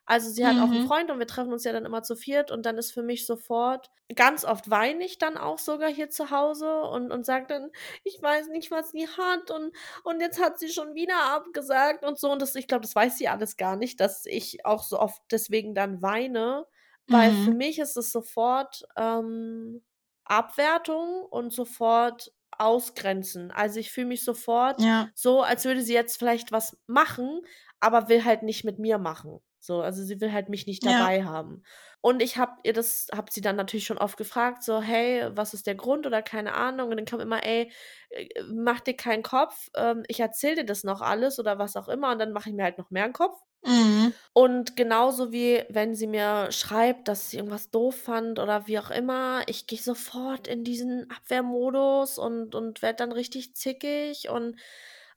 Also 0.05 0.29
sie 0.29 0.45
hat 0.45 0.59
auch 0.59 0.71
einen 0.71 0.79
Mhm. 0.79 0.81
Freund 0.81 1.09
und 1.11 1.19
wir 1.19 1.27
treffen 1.27 1.51
uns 1.53 1.63
ja 1.63 1.73
dann 1.73 1.85
immer 1.85 2.03
zu 2.03 2.15
viert 2.15 2.51
und 2.51 2.65
dann 2.65 2.77
ist 2.77 2.91
für 2.91 3.01
mich 3.03 3.25
sofort, 3.25 3.89
ganz 4.15 4.45
oft 4.45 4.69
weine 4.69 5.03
ich 5.03 5.17
dann 5.17 5.35
auch 5.37 5.57
sogar 5.57 5.89
hier 5.91 6.09
zu 6.09 6.29
Hause 6.31 6.81
und, 6.83 7.11
und 7.11 7.25
sage 7.25 7.47
dann, 7.47 7.71
ich 8.03 8.21
weiß 8.21 8.49
nicht, 8.49 8.69
was 8.71 8.91
sie 8.91 9.07
hat 9.07 9.49
und, 9.51 9.75
und 10.03 10.21
jetzt 10.21 10.39
hat 10.41 10.59
sie 10.59 10.69
schon 10.69 10.93
wieder 10.93 11.19
abgesagt 11.33 12.03
und 12.05 12.19
so. 12.19 12.31
Und 12.31 12.41
das, 12.41 12.55
ich 12.55 12.67
glaube, 12.67 12.81
das 12.83 12.95
weiß 12.95 13.17
sie 13.17 13.27
alles 13.27 13.57
gar 13.57 13.75
nicht, 13.75 13.99
dass 13.99 14.25
ich 14.25 14.65
auch 14.65 14.83
so 14.83 14.99
oft 14.99 15.21
deswegen 15.31 15.73
dann 15.73 16.01
weine, 16.01 16.67
weil 17.09 17.33
für 17.33 17.51
Mhm. 17.51 17.55
mich 17.55 17.79
ist 17.79 17.97
es 17.97 18.11
sofort 18.11 18.83
ähm, 18.97 19.83
Abwertung 20.25 21.23
und 21.29 21.51
sofort 21.53 22.31
Ausgrenzen. 22.57 23.51
Also 23.51 23.79
ich 23.79 23.91
fühle 23.91 24.07
mich 24.07 24.23
sofort 24.23 24.83
Ja. 24.83 25.13
so, 25.13 25.41
als 25.41 25.65
würde 25.65 25.81
sie 25.81 25.93
jetzt 25.93 26.17
vielleicht 26.17 26.51
was 26.51 26.77
machen, 26.87 27.41
aber 27.79 28.07
will 28.09 28.23
halt 28.25 28.43
nicht 28.43 28.63
mit 28.63 28.79
mir 28.79 28.97
machen. 28.97 29.39
So, 29.65 29.81
also 29.81 30.03
sie 30.03 30.21
will 30.21 30.31
halt 30.31 30.49
mich 30.49 30.67
nicht 30.67 30.85
Ja. 30.85 30.85
dabei 30.85 31.23
haben. 31.23 31.63
Und 32.01 32.21
ich 32.21 32.37
habe 32.37 32.53
ihr 32.63 32.73
das, 32.73 33.07
habe 33.15 33.31
sie 33.31 33.41
dann 33.41 33.55
natürlich 33.55 33.85
schon 33.85 33.97
oft 33.97 34.17
gefragt, 34.17 34.63
so, 34.63 34.81
hey, 34.81 35.29
was 35.35 35.53
ist 35.53 35.67
der 35.67 35.75
Grund 35.75 36.05
oder 36.05 36.21
keine 36.21 36.53
Ahnung. 36.53 36.89
Und 36.91 36.97
dann 36.97 37.05
kam 37.05 37.19
immer, 37.19 37.43
ey, 37.45 37.71
äh, 38.09 38.27
mach 38.53 38.79
dir 38.81 38.95
keinen 38.95 39.23
Kopf, 39.23 39.69
ähm, 39.75 40.03
ich 40.07 40.19
erzähle 40.19 40.57
dir 40.57 40.65
das 40.65 40.83
noch 40.83 41.01
alles 41.01 41.39
oder 41.39 41.57
was 41.59 41.75
auch 41.75 41.87
immer. 41.87 42.11
Und 42.11 42.19
dann 42.19 42.31
mache 42.33 42.49
ich 42.49 42.55
mir 42.55 42.63
halt 42.63 42.77
noch 42.77 42.91
mehr 42.91 43.05
einen 43.05 43.13
Kopf. 43.13 43.41
Mhm. 43.65 44.13
Und 44.33 44.75
genauso 44.75 45.31
wie 45.31 45.63
wenn 45.69 45.95
sie 45.95 46.07
mir 46.07 46.51
schreibt, 46.51 47.07
dass 47.07 47.29
sie 47.29 47.37
irgendwas 47.37 47.71
doof 47.71 47.95
fand 47.95 48.37
oder 48.39 48.67
wie 48.67 48.79
auch 48.79 48.91
immer, 48.91 49.43
ich 49.47 49.65
gehe 49.67 49.79
sofort 49.79 50.47
in 50.47 50.63
diesen 50.63 51.09
Abwehrmodus 51.09 52.17
und, 52.17 52.53
und 52.53 52.81
werde 52.81 52.97
dann 52.97 53.11
richtig 53.13 53.55
zickig 53.55 54.29
und 54.29 54.57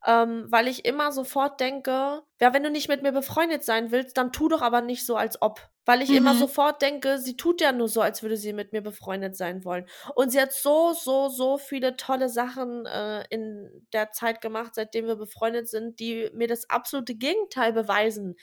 ähm, 0.05 0.45
weil 0.49 0.67
ich 0.67 0.85
immer 0.85 1.11
sofort 1.11 1.59
denke, 1.59 2.21
ja, 2.39 2.53
wenn 2.53 2.63
du 2.63 2.69
nicht 2.71 2.87
mit 2.87 3.01
mir 3.03 3.11
befreundet 3.11 3.63
sein 3.63 3.91
willst, 3.91 4.17
dann 4.17 4.31
tu 4.31 4.47
doch 4.47 4.61
aber 4.61 4.81
nicht 4.81 5.05
so, 5.05 5.15
als 5.17 5.41
ob. 5.41 5.69
Weil 5.85 6.01
ich 6.01 6.13
immer 6.13 6.33
Mhm. 6.33 6.39
sofort 6.39 6.81
denke, 6.81 7.17
sie 7.17 7.35
tut 7.35 7.61
ja 7.61 7.71
nur 7.71 7.89
so, 7.89 8.01
als 8.01 8.21
würde 8.21 8.37
sie 8.37 8.53
mit 8.53 8.71
mir 8.71 8.81
befreundet 8.81 9.35
sein 9.35 9.65
wollen. 9.65 9.87
Und 10.15 10.29
sie 10.31 10.39
hat 10.39 10.53
so, 10.53 10.93
so, 10.93 11.27
so 11.29 11.57
viele 11.57 11.97
tolle 11.97 12.29
Sachen 12.29 12.85
äh, 12.85 13.23
in 13.29 13.85
der 13.93 14.11
Zeit 14.11 14.39
gemacht, 14.41 14.75
seitdem 14.75 15.05
wir 15.07 15.15
befreundet 15.15 15.67
sind, 15.67 15.99
die 15.99 16.29
mir 16.33 16.47
das 16.47 16.69
absolute 16.69 17.15
Gegenteil 17.15 17.73
beweisen, 17.73 18.35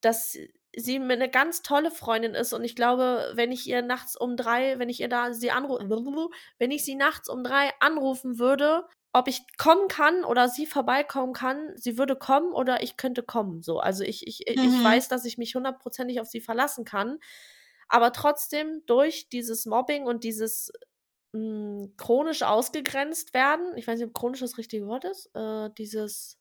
dass 0.00 0.36
sie 0.78 0.98
mir 0.98 1.14
eine 1.14 1.30
ganz 1.30 1.62
tolle 1.62 1.90
Freundin 1.90 2.34
ist. 2.34 2.52
Und 2.52 2.64
ich 2.64 2.76
glaube, 2.76 3.32
wenn 3.34 3.50
ich 3.52 3.66
ihr 3.66 3.82
nachts 3.82 4.16
um 4.16 4.36
drei, 4.36 4.78
wenn 4.78 4.88
ich 4.90 5.00
ihr 5.00 5.08
da 5.08 5.32
sie 5.32 5.50
anrufe, 5.50 6.28
wenn 6.58 6.70
ich 6.70 6.84
sie 6.84 6.94
nachts 6.96 7.28
um 7.28 7.42
drei 7.44 7.70
anrufen 7.80 8.38
würde, 8.38 8.84
ob 9.16 9.28
ich 9.28 9.42
kommen 9.58 9.88
kann 9.88 10.24
oder 10.24 10.48
sie 10.48 10.66
vorbeikommen 10.66 11.32
kann, 11.32 11.72
sie 11.76 11.98
würde 11.98 12.16
kommen 12.16 12.52
oder 12.52 12.82
ich 12.82 12.96
könnte 12.96 13.22
kommen. 13.22 13.62
So, 13.62 13.78
also 13.80 14.04
ich, 14.04 14.26
ich, 14.26 14.46
ich 14.46 14.62
Mhm. 14.62 14.82
weiß, 14.82 15.08
dass 15.08 15.24
ich 15.24 15.38
mich 15.38 15.54
hundertprozentig 15.54 16.20
auf 16.20 16.28
sie 16.28 16.40
verlassen 16.40 16.84
kann. 16.84 17.18
Aber 17.88 18.12
trotzdem 18.12 18.82
durch 18.86 19.28
dieses 19.28 19.64
Mobbing 19.66 20.04
und 20.06 20.24
dieses 20.24 20.72
mh, 21.32 21.88
chronisch 21.96 22.42
ausgegrenzt 22.42 23.34
werden, 23.34 23.76
ich 23.76 23.86
weiß 23.86 23.98
nicht, 24.00 24.08
ob 24.08 24.14
chronisch 24.14 24.40
das 24.40 24.58
richtige 24.58 24.86
Wort 24.86 25.04
ist, 25.04 25.30
äh, 25.34 25.70
dieses 25.78 26.38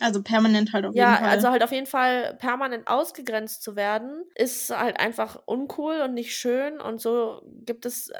Also 0.00 0.22
permanent 0.24 0.72
halt 0.72 0.84
auf 0.86 0.96
ja, 0.96 1.14
jeden 1.14 1.14
Fall. 1.14 1.30
Ja, 1.30 1.30
also 1.30 1.48
halt 1.50 1.62
auf 1.62 1.72
jeden 1.72 1.86
Fall 1.86 2.34
permanent 2.36 2.88
ausgegrenzt 2.88 3.62
zu 3.62 3.76
werden, 3.76 4.24
ist 4.34 4.70
halt 4.70 4.98
einfach 5.00 5.42
uncool 5.46 6.00
und 6.00 6.14
nicht 6.14 6.34
schön. 6.36 6.80
Und 6.80 7.00
so 7.00 7.42
gibt 7.64 7.84
es 7.86 8.10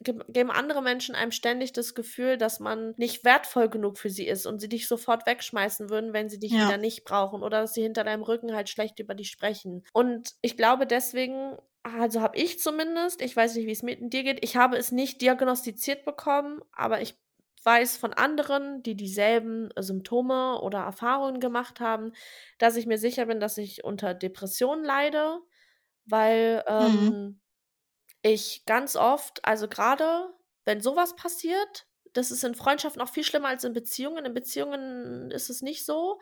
geben 0.00 0.50
andere 0.50 0.82
Menschen 0.82 1.14
einem 1.14 1.32
ständig 1.32 1.72
das 1.72 1.94
Gefühl, 1.94 2.36
dass 2.36 2.60
man 2.60 2.94
nicht 2.96 3.24
wertvoll 3.24 3.68
genug 3.68 3.98
für 3.98 4.10
sie 4.10 4.26
ist 4.26 4.46
und 4.46 4.60
sie 4.60 4.68
dich 4.68 4.86
sofort 4.86 5.26
wegschmeißen 5.26 5.90
würden, 5.90 6.12
wenn 6.12 6.28
sie 6.28 6.38
dich 6.38 6.52
ja. 6.52 6.66
wieder 6.66 6.78
nicht 6.78 7.04
brauchen 7.04 7.42
oder 7.42 7.62
dass 7.62 7.74
sie 7.74 7.82
hinter 7.82 8.04
deinem 8.04 8.22
Rücken 8.22 8.54
halt 8.54 8.68
schlecht 8.68 8.98
über 9.00 9.14
dich 9.14 9.30
sprechen. 9.30 9.84
Und 9.92 10.34
ich 10.40 10.56
glaube 10.56 10.86
deswegen, 10.86 11.56
also 11.82 12.20
habe 12.20 12.36
ich 12.36 12.60
zumindest, 12.60 13.22
ich 13.22 13.34
weiß 13.34 13.56
nicht, 13.56 13.66
wie 13.66 13.72
es 13.72 13.82
mit 13.82 14.12
dir 14.12 14.22
geht, 14.22 14.44
ich 14.44 14.56
habe 14.56 14.76
es 14.76 14.92
nicht 14.92 15.20
diagnostiziert 15.20 16.04
bekommen, 16.04 16.60
aber 16.72 17.00
ich 17.00 17.16
weiß 17.64 17.96
von 17.96 18.12
anderen, 18.12 18.82
die 18.82 18.94
dieselben 18.94 19.70
Symptome 19.76 20.60
oder 20.60 20.78
Erfahrungen 20.78 21.40
gemacht 21.40 21.80
haben, 21.80 22.12
dass 22.58 22.76
ich 22.76 22.86
mir 22.86 22.98
sicher 22.98 23.26
bin, 23.26 23.40
dass 23.40 23.58
ich 23.58 23.84
unter 23.84 24.14
Depressionen 24.14 24.84
leide, 24.84 25.40
weil 26.06 26.64
mhm. 26.68 27.40
Ich 28.22 28.64
ganz 28.66 28.96
oft, 28.96 29.44
also 29.44 29.68
gerade 29.68 30.28
wenn 30.64 30.80
sowas 30.80 31.16
passiert, 31.16 31.86
das 32.12 32.30
ist 32.30 32.44
in 32.44 32.54
Freundschaften 32.54 33.00
auch 33.02 33.10
viel 33.10 33.24
schlimmer 33.24 33.48
als 33.48 33.64
in 33.64 33.72
Beziehungen. 33.72 34.24
In 34.24 34.34
Beziehungen 34.34 35.30
ist 35.30 35.50
es 35.50 35.62
nicht 35.62 35.84
so. 35.84 36.20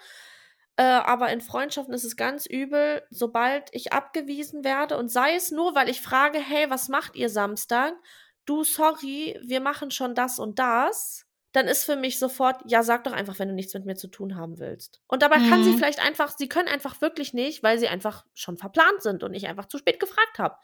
Äh, 0.77 0.83
aber 0.83 1.31
in 1.31 1.41
Freundschaften 1.41 1.95
ist 1.95 2.05
es 2.05 2.17
ganz 2.17 2.45
übel, 2.45 3.03
sobald 3.11 3.69
ich 3.73 3.93
abgewiesen 3.93 4.63
werde 4.63 4.99
und 4.99 5.09
sei 5.09 5.35
es 5.35 5.51
nur, 5.51 5.75
weil 5.75 5.89
ich 5.89 6.03
frage, 6.03 6.39
hey, 6.39 6.69
was 6.69 6.89
macht 6.89 7.17
ihr 7.17 7.31
Samstag? 7.31 7.95
Du, 8.45 8.63
sorry, 8.63 9.41
wir 9.43 9.61
machen 9.61 9.91
schon 9.91 10.15
das 10.15 10.39
und 10.39 10.59
das 10.59 11.27
dann 11.57 11.69
ist 11.69 11.87
für 11.87 11.97
mich 11.97 12.19
sofort, 12.19 12.61
ja, 12.67 12.83
sag 12.83 13.05
doch 13.05 13.15
einfach, 13.15 13.39
wenn 13.39 13.49
du 13.49 13.55
nichts 13.55 13.73
mit 13.73 13.87
mir 13.87 13.97
zu 13.97 14.09
tun 14.09 14.37
haben 14.37 14.59
willst. 14.59 15.01
Und 15.07 15.23
dabei 15.23 15.39
mhm. 15.39 15.49
kann 15.49 15.65
sie 15.65 15.71
mhm. 15.71 15.79
vielleicht 15.79 16.05
einfach, 16.05 16.37
sie 16.37 16.51
können 16.51 16.69
einfach 16.69 17.01
wirklich 17.01 17.33
nicht, 17.33 17.63
weil 17.63 17.79
sie 17.79 17.89
einfach 17.89 18.27
schon 18.35 18.59
verplant 18.59 19.01
sind 19.01 19.23
und 19.23 19.33
ich 19.33 19.49
einfach 19.49 19.65
zu 19.65 19.79
spät 19.79 19.99
gefragt 19.99 20.39
habe. 20.39 20.57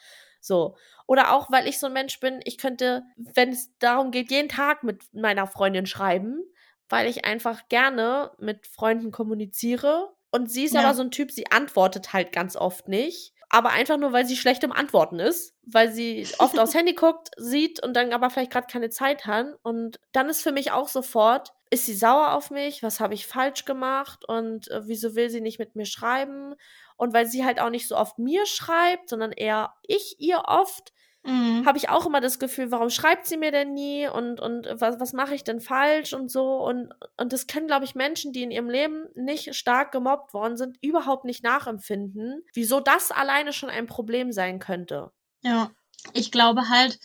So. 0.43 0.77
Oder 1.07 1.33
auch, 1.33 1.51
weil 1.51 1.67
ich 1.67 1.79
so 1.79 1.87
ein 1.87 1.93
Mensch 1.93 2.21
bin, 2.21 2.41
ich 2.45 2.59
könnte, 2.59 3.05
wenn 3.17 3.51
es 3.51 3.71
darum 3.79 4.11
geht, 4.11 4.31
jeden 4.31 4.49
Tag 4.49 4.83
mit 4.83 5.03
meiner 5.15 5.47
Freundin 5.47 5.87
schreiben, 5.87 6.43
weil 6.89 7.07
ich 7.07 7.25
einfach 7.25 7.69
gerne 7.69 8.33
mit 8.39 8.67
Freunden 8.67 9.11
kommuniziere. 9.11 10.13
Und 10.31 10.51
sie 10.51 10.65
ist 10.65 10.75
ja. 10.75 10.81
aber 10.81 10.95
so 10.95 11.03
ein 11.03 11.11
Typ, 11.11 11.31
sie 11.31 11.51
antwortet 11.51 12.13
halt 12.13 12.33
ganz 12.33 12.57
oft 12.57 12.89
nicht 12.89 13.33
aber 13.53 13.69
einfach 13.69 13.99
nur, 13.99 14.13
weil 14.13 14.25
sie 14.25 14.37
schlecht 14.37 14.65
im 14.65 14.73
Antworten 14.73 15.21
ist, 15.21 15.55
weil 15.67 15.93
sie 15.93 16.27
oft 16.39 16.59
aufs 16.59 16.75
Handy 16.75 16.95
guckt, 16.95 17.29
sieht 17.37 17.83
und 17.83 17.95
dann 17.95 18.15
aber 18.15 18.31
vielleicht 18.31 18.51
gerade 18.51 18.67
keine 18.67 18.89
Zeit 18.89 19.27
hat. 19.27 19.47
Und 19.63 20.01
dann 20.13 20.31
ist 20.31 20.43
für 20.43 20.53
mich 20.53 20.73
auch 20.73 20.89
sofort, 20.89 21.53
ist 21.73 21.87
sie 21.87 21.95
sauer 21.95 22.35
auf 22.35 22.51
mich? 22.51 22.83
Was 22.83 23.01
habe 23.01 23.15
ich 23.15 23.27
falsch 23.27 23.65
gemacht? 23.65 24.25
Und 24.29 24.71
äh, 24.71 24.87
wieso 24.87 25.15
will 25.15 25.31
sie 25.31 25.41
nicht 25.41 25.59
mit 25.59 25.75
mir 25.75 25.87
schreiben? 25.87 26.55
Und 26.97 27.15
weil 27.15 27.27
sie 27.27 27.45
halt 27.45 27.61
auch 27.61 27.71
nicht 27.71 27.89
so 27.89 27.97
oft 27.97 28.19
mir 28.19 28.45
schreibt, 28.47 29.09
sondern 29.09 29.33
eher 29.33 29.75
ich 29.83 30.17
ihr 30.19 30.43
oft, 30.47 30.93
Mhm. 31.25 31.65
habe 31.65 31.79
ich 31.79 31.89
auch 31.89 32.05
immer 32.05 32.21
das 32.21 32.41
Gefühl, 32.41 32.73
warum 32.73 32.91
schreibt 32.91 33.27
sie 33.27 33.37
mir 33.37 33.53
denn 33.53 33.75
nie 33.75 34.09
und, 34.09 34.41
und 34.41 34.67
was, 34.73 34.99
was 34.99 35.13
mache 35.13 35.37
ich 35.37 35.45
denn 35.45 35.61
falsch 35.61 36.15
und 36.15 36.33
so. 36.33 36.57
Und, 36.65 36.93
und 37.17 37.33
das 37.33 37.47
können, 37.47 37.69
glaube 37.69 37.85
ich, 37.85 37.95
Menschen, 37.95 38.33
die 38.33 38.43
in 38.43 38.51
ihrem 38.51 38.69
Leben 38.69 39.07
nicht 39.15 39.55
stark 39.55 39.93
gemobbt 39.93 40.35
worden 40.35 40.57
sind, 40.57 40.79
überhaupt 40.83 41.25
nicht 41.25 41.45
nachempfinden, 41.45 42.43
wieso 42.55 42.81
das 42.81 43.13
alleine 43.13 43.53
schon 43.53 43.71
ein 43.71 43.87
Problem 43.87 44.33
sein 44.33 44.59
könnte. 44.59 45.13
Ja, 45.43 45.71
ich 46.15 46.33
glaube 46.33 46.69
halt, 46.69 46.99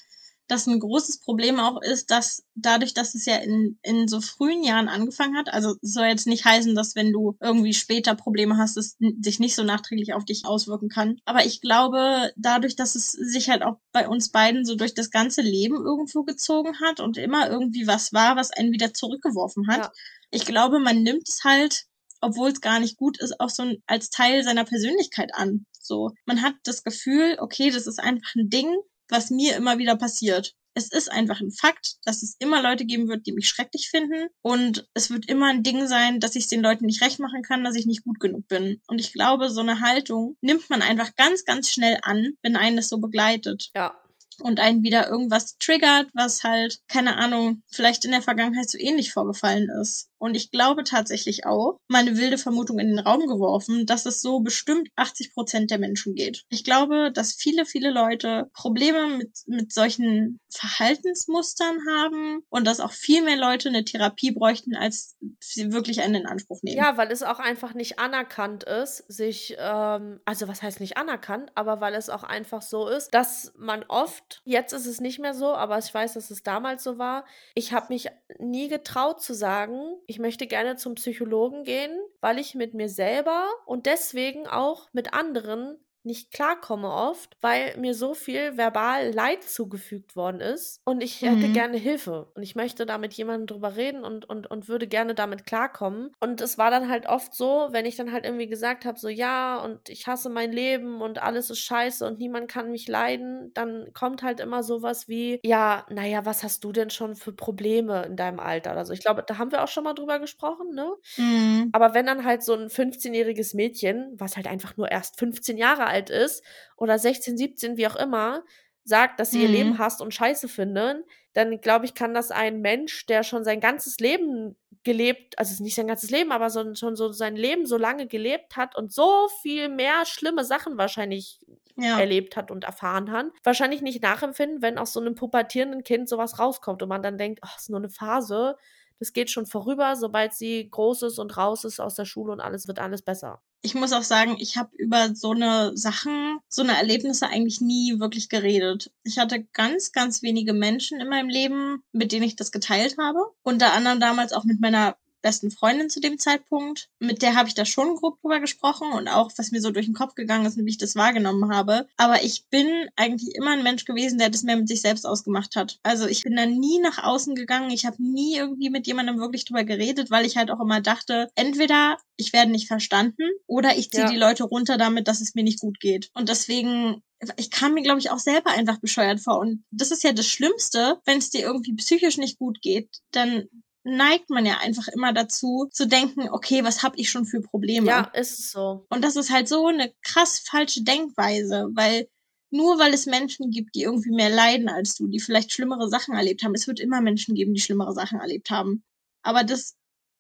dass 0.48 0.68
ein 0.68 0.80
großes 0.80 1.20
Problem 1.20 1.60
auch 1.60 1.82
ist, 1.82 2.10
dass 2.10 2.44
dadurch, 2.56 2.94
dass 2.94 3.16
es 3.16 3.26
ja 3.26 3.36
in, 3.38 3.78
in 3.82 4.08
so 4.08 4.22
frühen 4.22 4.64
Jahren 4.64 4.88
angefangen 4.88 5.38
hat, 5.38 5.54
also 5.54 5.76
soll 5.82 6.06
jetzt 6.06 6.28
nicht 6.28 6.46
heißen, 6.46 6.74
dass 6.76 6.96
wenn 6.96 7.12
du 7.12 7.36
irgendwie 7.42 7.74
später 7.74 8.16
Probleme 8.16 8.58
hast, 8.58 8.78
es 8.78 8.98
sich 9.22 9.40
nicht 9.40 9.56
so 9.56 9.64
nachträglich 9.64 10.14
auf 10.14 10.26
dich 10.26 10.46
auswirken 10.46 10.90
kann. 10.90 11.18
Aber 11.26 11.46
ich 11.46 11.62
glaube, 11.62 12.32
dadurch, 12.38 12.76
dass 12.76 12.96
es 12.96 13.12
sich 13.12 13.50
halt 13.50 13.62
auch 13.62 13.78
bei 13.92 14.08
uns 14.08 14.30
beiden 14.30 14.66
so 14.66 14.76
durch 14.76 14.94
das 14.94 15.12
ganze 15.12 15.42
Leben 15.42 15.76
irgendwo 15.76 16.24
gezogen 16.24 16.80
hat 16.80 17.00
und 17.00 17.18
immer 17.18 17.50
irgendwie 17.50 17.88
was 17.88 18.14
war, 18.14 18.36
was 18.36 18.52
einen 18.52 18.72
wieder 18.72 18.94
zurückgeworfen 18.94 19.68
hat, 19.68 19.80
ja. 19.80 19.92
ich 20.32 20.46
glaube, 20.46 20.80
man 20.80 21.04
nimmt 21.04 21.28
es 21.28 21.44
halt 21.44 21.86
obwohl 22.20 22.50
es 22.50 22.62
gar 22.62 22.80
nicht 22.80 22.98
gut 22.98 23.20
ist, 23.20 23.40
auch 23.40 23.52
so 23.52 23.62
ein, 23.62 23.78
als 23.86 24.10
Teil 24.10 24.44
seiner 24.44 24.66
Persönlichkeit 24.66 25.36
an. 25.36 25.68
So, 25.80 26.12
man 26.26 26.42
hat 26.42 26.56
das 26.64 26.84
Gefühl, 26.84 27.38
okay, 27.40 27.70
das 27.70 27.86
ist 27.86 28.00
einfach 28.00 28.34
ein 28.36 28.50
Ding, 28.50 28.76
was 29.10 29.30
mir 29.30 29.56
immer 29.56 29.78
wieder 29.78 29.96
passiert. 29.96 30.54
Es 30.74 30.92
ist 30.92 31.12
einfach 31.12 31.42
ein 31.42 31.52
Fakt, 31.52 31.96
dass 32.04 32.22
es 32.22 32.36
immer 32.38 32.62
Leute 32.62 32.86
geben 32.86 33.08
wird, 33.08 33.26
die 33.26 33.32
mich 33.32 33.50
schrecklich 33.50 33.90
finden. 33.90 34.28
Und 34.44 34.88
es 34.94 35.10
wird 35.10 35.28
immer 35.28 35.48
ein 35.48 35.64
Ding 35.64 35.88
sein, 35.88 36.20
dass 36.20 36.36
ich 36.36 36.44
es 36.44 36.50
den 36.50 36.62
Leuten 36.62 36.86
nicht 36.86 37.02
recht 37.02 37.20
machen 37.20 37.42
kann, 37.42 37.64
dass 37.64 37.76
ich 37.76 37.88
nicht 37.88 38.04
gut 38.04 38.20
genug 38.20 38.48
bin. 38.48 38.80
Und 38.88 39.00
ich 39.00 39.12
glaube, 39.12 39.50
so 39.50 39.62
eine 39.62 39.82
Haltung 39.82 40.38
nimmt 40.42 40.70
man 40.70 40.84
einfach 40.84 41.16
ganz, 41.16 41.46
ganz 41.46 41.72
schnell 41.72 41.98
an, 42.04 42.34
wenn 42.44 42.56
einen 42.56 42.78
das 42.78 42.90
so 42.90 43.00
begleitet. 43.00 43.72
Ja 43.76 43.96
und 44.40 44.60
einen 44.60 44.84
wieder 44.84 45.10
irgendwas 45.10 45.58
triggert, 45.58 46.10
was 46.14 46.44
halt, 46.44 46.80
keine 46.88 47.18
Ahnung, 47.18 47.64
vielleicht 47.72 48.06
in 48.06 48.12
der 48.12 48.22
Vergangenheit 48.22 48.70
so 48.70 48.78
ähnlich 48.78 49.12
vorgefallen 49.12 49.70
ist. 49.82 50.10
Und 50.20 50.36
ich 50.36 50.52
glaube 50.52 50.84
tatsächlich 50.84 51.46
auch, 51.46 51.80
meine 51.88 52.18
wilde 52.18 52.38
Vermutung 52.38 52.80
in 52.80 52.88
den 52.88 53.00
Raum 53.00 53.28
geworfen, 53.28 53.86
dass 53.86 54.06
es 54.06 54.22
so 54.22 54.40
bestimmt 54.40 54.90
80 54.96 55.34
Prozent 55.34 55.72
der 55.72 55.80
Menschen 55.80 56.16
geht. 56.16 56.44
Ich 56.50 56.64
glaube, 56.64 57.12
dass 57.12 57.34
viele, 57.34 57.66
viele 57.66 57.92
Leute 57.92 58.50
Probleme 58.54 59.18
mit, 59.18 59.32
mit 59.46 59.74
solchen 59.74 60.40
Verhaltensmustern 60.50 61.78
haben 61.90 62.44
und 62.50 62.66
dass 62.66 62.80
auch 62.80 62.92
viel 62.92 63.24
mehr 63.24 63.38
Leute 63.38 63.70
eine 63.70 63.86
Therapie 63.86 64.32
bräuchten, 64.32 64.76
als 64.76 65.18
sie 65.40 65.72
wirklich 65.72 66.02
einen 66.02 66.16
in 66.16 66.26
Anspruch 66.26 66.62
nehmen. 66.64 66.78
Ja, 66.78 66.98
weil 66.98 67.12
es 67.12 67.24
auch 67.24 67.40
einfach 67.40 67.74
nicht 67.74 68.00
anerkannt 68.00 68.64
ist, 68.64 68.98
sich, 69.08 69.56
ähm, 69.60 70.20
also 70.26 70.48
was 70.48 70.62
heißt 70.62 70.80
nicht 70.80 70.98
anerkannt, 70.98 71.52
aber 71.56 71.80
weil 71.82 71.94
es 71.94 72.10
auch 72.10 72.24
einfach 72.24 72.62
so 72.62 72.88
ist, 72.88 73.14
dass 73.14 73.54
man 73.58 73.84
oft, 73.88 74.42
jetzt 74.46 74.74
ist 74.74 74.86
es 74.86 75.00
nicht 75.00 75.20
mehr 75.20 75.34
so, 75.34 75.54
aber 75.54 75.78
ich 75.78 75.94
weiß, 75.94 76.14
dass 76.14 76.32
es 76.32 76.44
damals 76.44 76.84
so 76.84 76.98
war, 76.98 77.26
ich 77.54 77.74
habe 77.74 77.88
mich 77.90 78.08
nie 78.40 78.68
getraut 78.68 79.22
zu 79.22 79.34
sagen, 79.34 79.98
ich 80.08 80.20
möchte 80.20 80.48
gerne 80.48 80.78
zum 80.78 80.96
Psychologen 80.96 81.64
gehen, 81.66 81.92
weil 82.22 82.40
ich 82.40 82.56
mit 82.56 82.74
mir 82.74 82.90
selber 82.90 83.46
und 83.66 83.86
deswegen 83.86 84.48
auch 84.48 84.88
mit 84.94 85.14
anderen 85.14 85.78
nicht 86.08 86.32
klarkomme 86.32 86.90
oft, 86.90 87.38
weil 87.42 87.78
mir 87.78 87.94
so 87.94 88.14
viel 88.14 88.58
verbal 88.58 89.12
Leid 89.12 89.44
zugefügt 89.44 90.16
worden 90.16 90.42
ist 90.42 90.82
und 90.86 91.02
ich 91.02 91.22
mhm. 91.22 91.28
hätte 91.28 91.54
gerne 91.54 91.78
Hilfe 91.78 92.32
und 92.34 92.42
ich 92.42 92.56
möchte 92.56 92.86
da 92.86 92.98
mit 92.98 93.14
jemandem 93.14 93.48
drüber 93.48 93.76
reden 93.76 94.04
und, 94.04 94.28
und, 94.28 94.50
und 94.50 94.68
würde 94.68 94.88
gerne 94.88 95.14
damit 95.14 95.46
klarkommen. 95.46 96.12
Und 96.20 96.42
es 96.42 96.58
war 96.58 96.72
dann 96.72 96.90
halt 96.90 97.08
oft 97.08 97.36
so, 97.36 97.68
wenn 97.72 97.86
ich 97.86 97.96
dann 97.96 98.12
halt 98.12 98.26
irgendwie 98.26 98.48
gesagt 98.48 98.86
habe, 98.86 98.98
so 98.98 99.10
ja 99.10 99.58
und 99.60 99.90
ich 99.90 100.08
hasse 100.08 100.30
mein 100.30 100.52
Leben 100.52 101.02
und 101.02 101.22
alles 101.22 101.50
ist 101.50 101.60
scheiße 101.60 102.08
und 102.08 102.20
niemand 102.20 102.50
kann 102.50 102.72
mich 102.72 102.88
leiden, 102.88 103.52
dann 103.54 103.92
kommt 103.94 104.24
halt 104.24 104.40
immer 104.40 104.64
sowas 104.64 105.08
wie, 105.08 105.40
ja, 105.44 105.86
naja, 105.90 106.26
was 106.26 106.44
hast 106.44 106.64
du 106.64 106.72
denn 106.72 106.90
schon 106.90 107.16
für 107.16 107.34
Probleme 107.34 108.04
in 108.06 108.16
deinem 108.16 108.40
Alter? 108.40 108.72
Also 108.72 108.94
ich 108.94 109.02
glaube, 109.02 109.24
da 109.28 109.38
haben 109.38 109.52
wir 109.52 109.64
auch 109.64 109.68
schon 109.68 109.84
mal 109.84 109.94
drüber 109.94 110.20
gesprochen, 110.20 110.74
ne? 110.74 110.92
Mhm. 111.18 111.70
Aber 111.74 111.94
wenn 111.94 112.06
dann 112.06 112.24
halt 112.24 112.44
so 112.44 112.54
ein 112.54 112.70
15-jähriges 112.70 113.56
Mädchen, 113.56 114.14
was 114.18 114.36
halt 114.36 114.48
einfach 114.48 114.78
nur 114.78 114.90
erst 114.90 115.20
15 115.20 115.58
Jahre 115.58 115.88
alt 115.88 115.97
alt 115.98 116.10
ist 116.10 116.44
oder 116.76 117.00
16, 117.00 117.38
17, 117.38 117.78
wie 117.78 117.88
auch 117.88 117.96
immer, 117.96 118.44
sagt, 118.84 119.20
dass 119.20 119.32
sie 119.32 119.40
mhm. 119.40 119.44
ihr 119.44 119.50
Leben 119.50 119.70
mhm. 119.72 119.78
hasst 119.80 120.02
und 120.02 120.14
scheiße 120.14 120.48
finden, 120.48 121.04
dann 121.34 121.60
glaube 121.60 121.86
ich, 121.86 121.94
kann 121.94 122.14
das 122.14 122.32
ein 122.32 122.62
Mensch, 122.62 123.06
der 123.06 123.24
schon 123.24 123.44
sein 123.44 123.60
ganzes 123.60 124.00
Leben 124.00 124.56
gelebt, 124.84 125.38
also 125.38 125.62
nicht 125.64 125.76
sein 125.76 125.88
ganzes 125.88 126.10
Leben, 126.10 126.32
aber 126.32 126.50
so, 126.50 126.74
schon 126.76 126.96
so 126.96 127.12
sein 127.12 127.36
Leben 127.36 127.66
so 127.66 127.78
lange 127.78 128.08
gelebt 128.08 128.56
hat 128.56 128.76
und 128.76 128.94
so 128.94 129.28
viel 129.42 129.68
mehr 129.68 130.06
schlimme 130.06 130.46
Sachen 130.46 130.78
wahrscheinlich 130.78 131.40
ja. 131.76 132.00
erlebt 132.00 132.38
hat 132.38 132.50
und 132.50 132.64
erfahren 132.64 133.12
hat, 133.12 133.28
wahrscheinlich 133.44 133.82
nicht 133.82 134.02
nachempfinden, 134.02 134.62
wenn 134.62 134.78
aus 134.78 134.94
so 134.94 135.02
einem 135.02 135.16
pubertierenden 135.16 135.84
Kind 135.84 136.08
sowas 136.08 136.40
rauskommt 136.40 136.82
und 136.82 136.90
man 136.90 137.04
dann 137.04 137.18
denkt, 137.18 137.40
ach, 137.44 137.58
ist 137.58 137.70
nur 137.70 137.80
eine 137.80 137.90
Phase, 137.90 138.56
das 139.00 139.14
geht 139.14 139.30
schon 139.30 139.46
vorüber, 139.46 139.96
sobald 139.96 140.34
sie 140.34 140.70
groß 140.70 141.04
ist 141.04 141.20
und 141.20 141.38
raus 141.38 141.64
ist 141.64 141.80
aus 141.80 141.96
der 141.96 142.06
Schule 142.06 142.32
und 142.32 142.40
alles 142.40 142.68
wird 142.68 142.80
alles 142.80 143.02
besser. 143.02 143.42
Ich 143.62 143.74
muss 143.74 143.92
auch 143.92 144.04
sagen, 144.04 144.38
ich 144.40 144.56
habe 144.56 144.70
über 144.78 145.16
so 145.16 145.32
eine 145.32 145.76
Sachen, 145.76 146.40
so 146.48 146.62
eine 146.62 146.78
Erlebnisse 146.78 147.28
eigentlich 147.28 147.60
nie 147.60 148.00
wirklich 148.00 148.30
geredet. 148.30 148.92
Ich 149.04 149.18
hatte 149.18 149.44
ganz, 149.54 149.92
ganz 149.92 150.22
wenige 150.22 150.54
Menschen 150.54 151.00
in 151.02 151.10
meinem 151.10 151.30
Leben, 151.30 151.84
mit 151.92 152.12
denen 152.12 152.24
ich 152.24 152.36
das 152.36 152.52
geteilt 152.52 152.98
habe. 153.00 153.20
Unter 153.42 153.74
anderem 153.74 154.00
damals 154.00 154.32
auch 154.32 154.44
mit 154.44 154.62
meiner 154.62 154.96
besten 155.22 155.52
Freundin 155.52 155.90
zu 155.90 156.00
dem 156.00 156.18
Zeitpunkt. 156.20 156.90
Mit 157.00 157.22
der 157.22 157.36
habe 157.36 157.48
ich 157.48 157.56
da 157.56 157.66
schon 157.66 157.96
grob 157.96 158.20
drüber 158.22 158.40
gesprochen 158.40 158.92
und 158.92 159.08
auch, 159.08 159.32
was 159.38 159.52
mir 159.52 159.62
so 159.62 159.72
durch 159.72 159.86
den 159.86 159.96
Kopf 159.96 160.16
gegangen 160.16 160.46
ist 160.46 160.58
und 160.58 160.66
wie 160.66 160.72
ich 160.72 160.78
das 160.78 160.96
wahrgenommen 160.96 161.54
habe. 161.54 161.88
Aber 161.98 162.24
ich 162.24 162.46
bin 162.50 162.68
eigentlich 162.96 163.36
immer 163.36 163.52
ein 163.52 163.64
Mensch 163.64 163.86
gewesen, 163.86 164.20
der 164.20 164.30
das 164.30 164.44
mehr 164.44 164.58
mit 164.58 164.68
sich 164.68 164.82
selbst 164.82 165.06
ausgemacht 165.06 165.56
hat. 165.56 165.80
Also 165.84 166.08
ich 166.08 166.24
bin 166.24 166.36
da 166.36 166.46
nie 166.46 166.80
nach 166.80 167.04
außen 167.04 167.36
gegangen. 167.36 167.72
Ich 167.72 167.86
habe 167.86 168.02
nie 168.02 168.36
irgendwie 168.36 168.70
mit 168.70 168.88
jemandem 168.88 169.20
wirklich 169.20 169.46
drüber 169.46 169.64
geredet, 169.64 170.12
weil 170.12 170.26
ich 170.26 170.38
halt 170.38 170.52
auch 170.52 170.60
immer 170.60 170.82
dachte, 170.82 171.30
entweder 171.36 171.98
ich 172.16 172.34
werde 172.34 172.52
nicht 172.52 172.68
verstanden 172.68 173.30
oder 173.46 173.78
ich 173.78 173.92
ziehe 173.92 174.04
ja. 174.04 174.10
die 174.10 174.18
Leute 174.18 174.44
runter 174.44 174.78
damit, 174.78 175.08
dass 175.08 175.22
es 175.22 175.36
mir 175.36 175.44
nicht 175.44 175.60
gut 175.60 175.80
geht. 175.80 176.10
Und 176.14 176.30
deswegen 176.30 177.04
ich 177.38 177.52
kam 177.52 177.74
mir, 177.74 177.82
glaube 177.82 178.00
ich, 178.00 178.12
auch 178.12 178.20
selber 178.20 178.52
einfach 178.52 178.78
bescheuert 178.80 179.20
vor. 179.20 179.40
Und 179.40 179.64
das 179.72 179.92
ist 179.92 180.04
ja 180.04 180.14
das 180.14 180.28
Schlimmste, 180.28 181.02
wenn 181.06 181.18
es 181.18 181.30
dir 181.30 181.42
irgendwie 181.42 181.74
psychisch 181.74 182.18
nicht 182.18 182.38
gut 182.38 182.62
geht, 182.62 182.90
dann 183.12 183.48
neigt 183.88 184.30
man 184.30 184.46
ja 184.46 184.58
einfach 184.60 184.88
immer 184.90 185.14
dazu, 185.14 185.68
zu 185.72 185.88
denken, 185.88 186.30
okay, 186.30 186.64
was 186.64 186.84
habe 186.84 186.98
ich 186.98 187.10
schon 187.10 187.26
für 187.26 187.42
Probleme? 187.42 187.88
Ja, 187.88 188.12
ist 188.14 188.40
es 188.40 188.52
so. 188.52 188.86
Und 188.90 189.04
das 189.04 189.16
ist 189.16 189.32
halt 189.32 189.48
so 189.48 189.68
eine 189.68 189.94
krass 190.04 190.40
falsche 190.40 190.84
Denkweise, 190.84 191.70
weil 191.74 192.08
nur 192.50 192.80
weil 192.80 192.94
es 192.94 193.06
Menschen 193.06 193.50
gibt, 193.52 193.76
die 193.76 193.84
irgendwie 193.84 194.12
mehr 194.12 194.30
leiden 194.30 194.70
als 194.70 194.96
du, 194.96 195.08
die 195.08 195.20
vielleicht 195.20 195.52
schlimmere 195.52 195.90
Sachen 195.90 196.16
erlebt 196.16 196.44
haben, 196.44 196.56
es 196.56 196.68
wird 196.68 196.80
immer 196.80 197.02
Menschen 197.02 197.36
geben, 197.36 197.54
die 197.54 197.62
schlimmere 197.62 197.94
Sachen 197.94 198.20
erlebt 198.20 198.50
haben. 198.50 198.84
Aber 199.22 199.44
das 199.44 199.76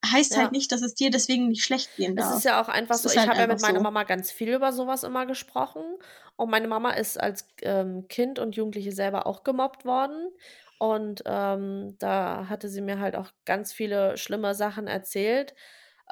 heißt 0.05 0.33
ja. 0.33 0.43
halt 0.43 0.51
nicht, 0.51 0.71
dass 0.71 0.81
es 0.81 0.93
dir 0.93 1.09
deswegen 1.09 1.47
nicht 1.47 1.63
schlecht 1.63 1.95
gehen 1.95 2.15
darf. 2.15 2.31
Es 2.31 2.37
ist 2.39 2.43
ja 2.45 2.61
auch 2.61 2.69
einfach 2.69 2.95
das 2.95 3.03
so, 3.03 3.09
ich 3.09 3.17
halt 3.17 3.29
habe 3.29 3.39
ja 3.39 3.47
mit 3.47 3.61
meiner 3.61 3.79
so. 3.79 3.83
Mama 3.83 4.03
ganz 4.03 4.31
viel 4.31 4.53
über 4.53 4.71
sowas 4.71 5.03
immer 5.03 5.25
gesprochen. 5.25 5.83
Und 6.35 6.51
meine 6.51 6.67
Mama 6.67 6.91
ist 6.91 7.19
als 7.19 7.47
ähm, 7.61 8.07
Kind 8.07 8.39
und 8.39 8.55
Jugendliche 8.55 8.91
selber 8.91 9.25
auch 9.25 9.43
gemobbt 9.43 9.85
worden. 9.85 10.29
Und 10.79 11.23
ähm, 11.25 11.95
da 11.99 12.47
hatte 12.49 12.69
sie 12.69 12.81
mir 12.81 12.99
halt 12.99 13.15
auch 13.15 13.31
ganz 13.45 13.73
viele 13.73 14.17
schlimme 14.17 14.53
Sachen 14.55 14.87
erzählt 14.87 15.55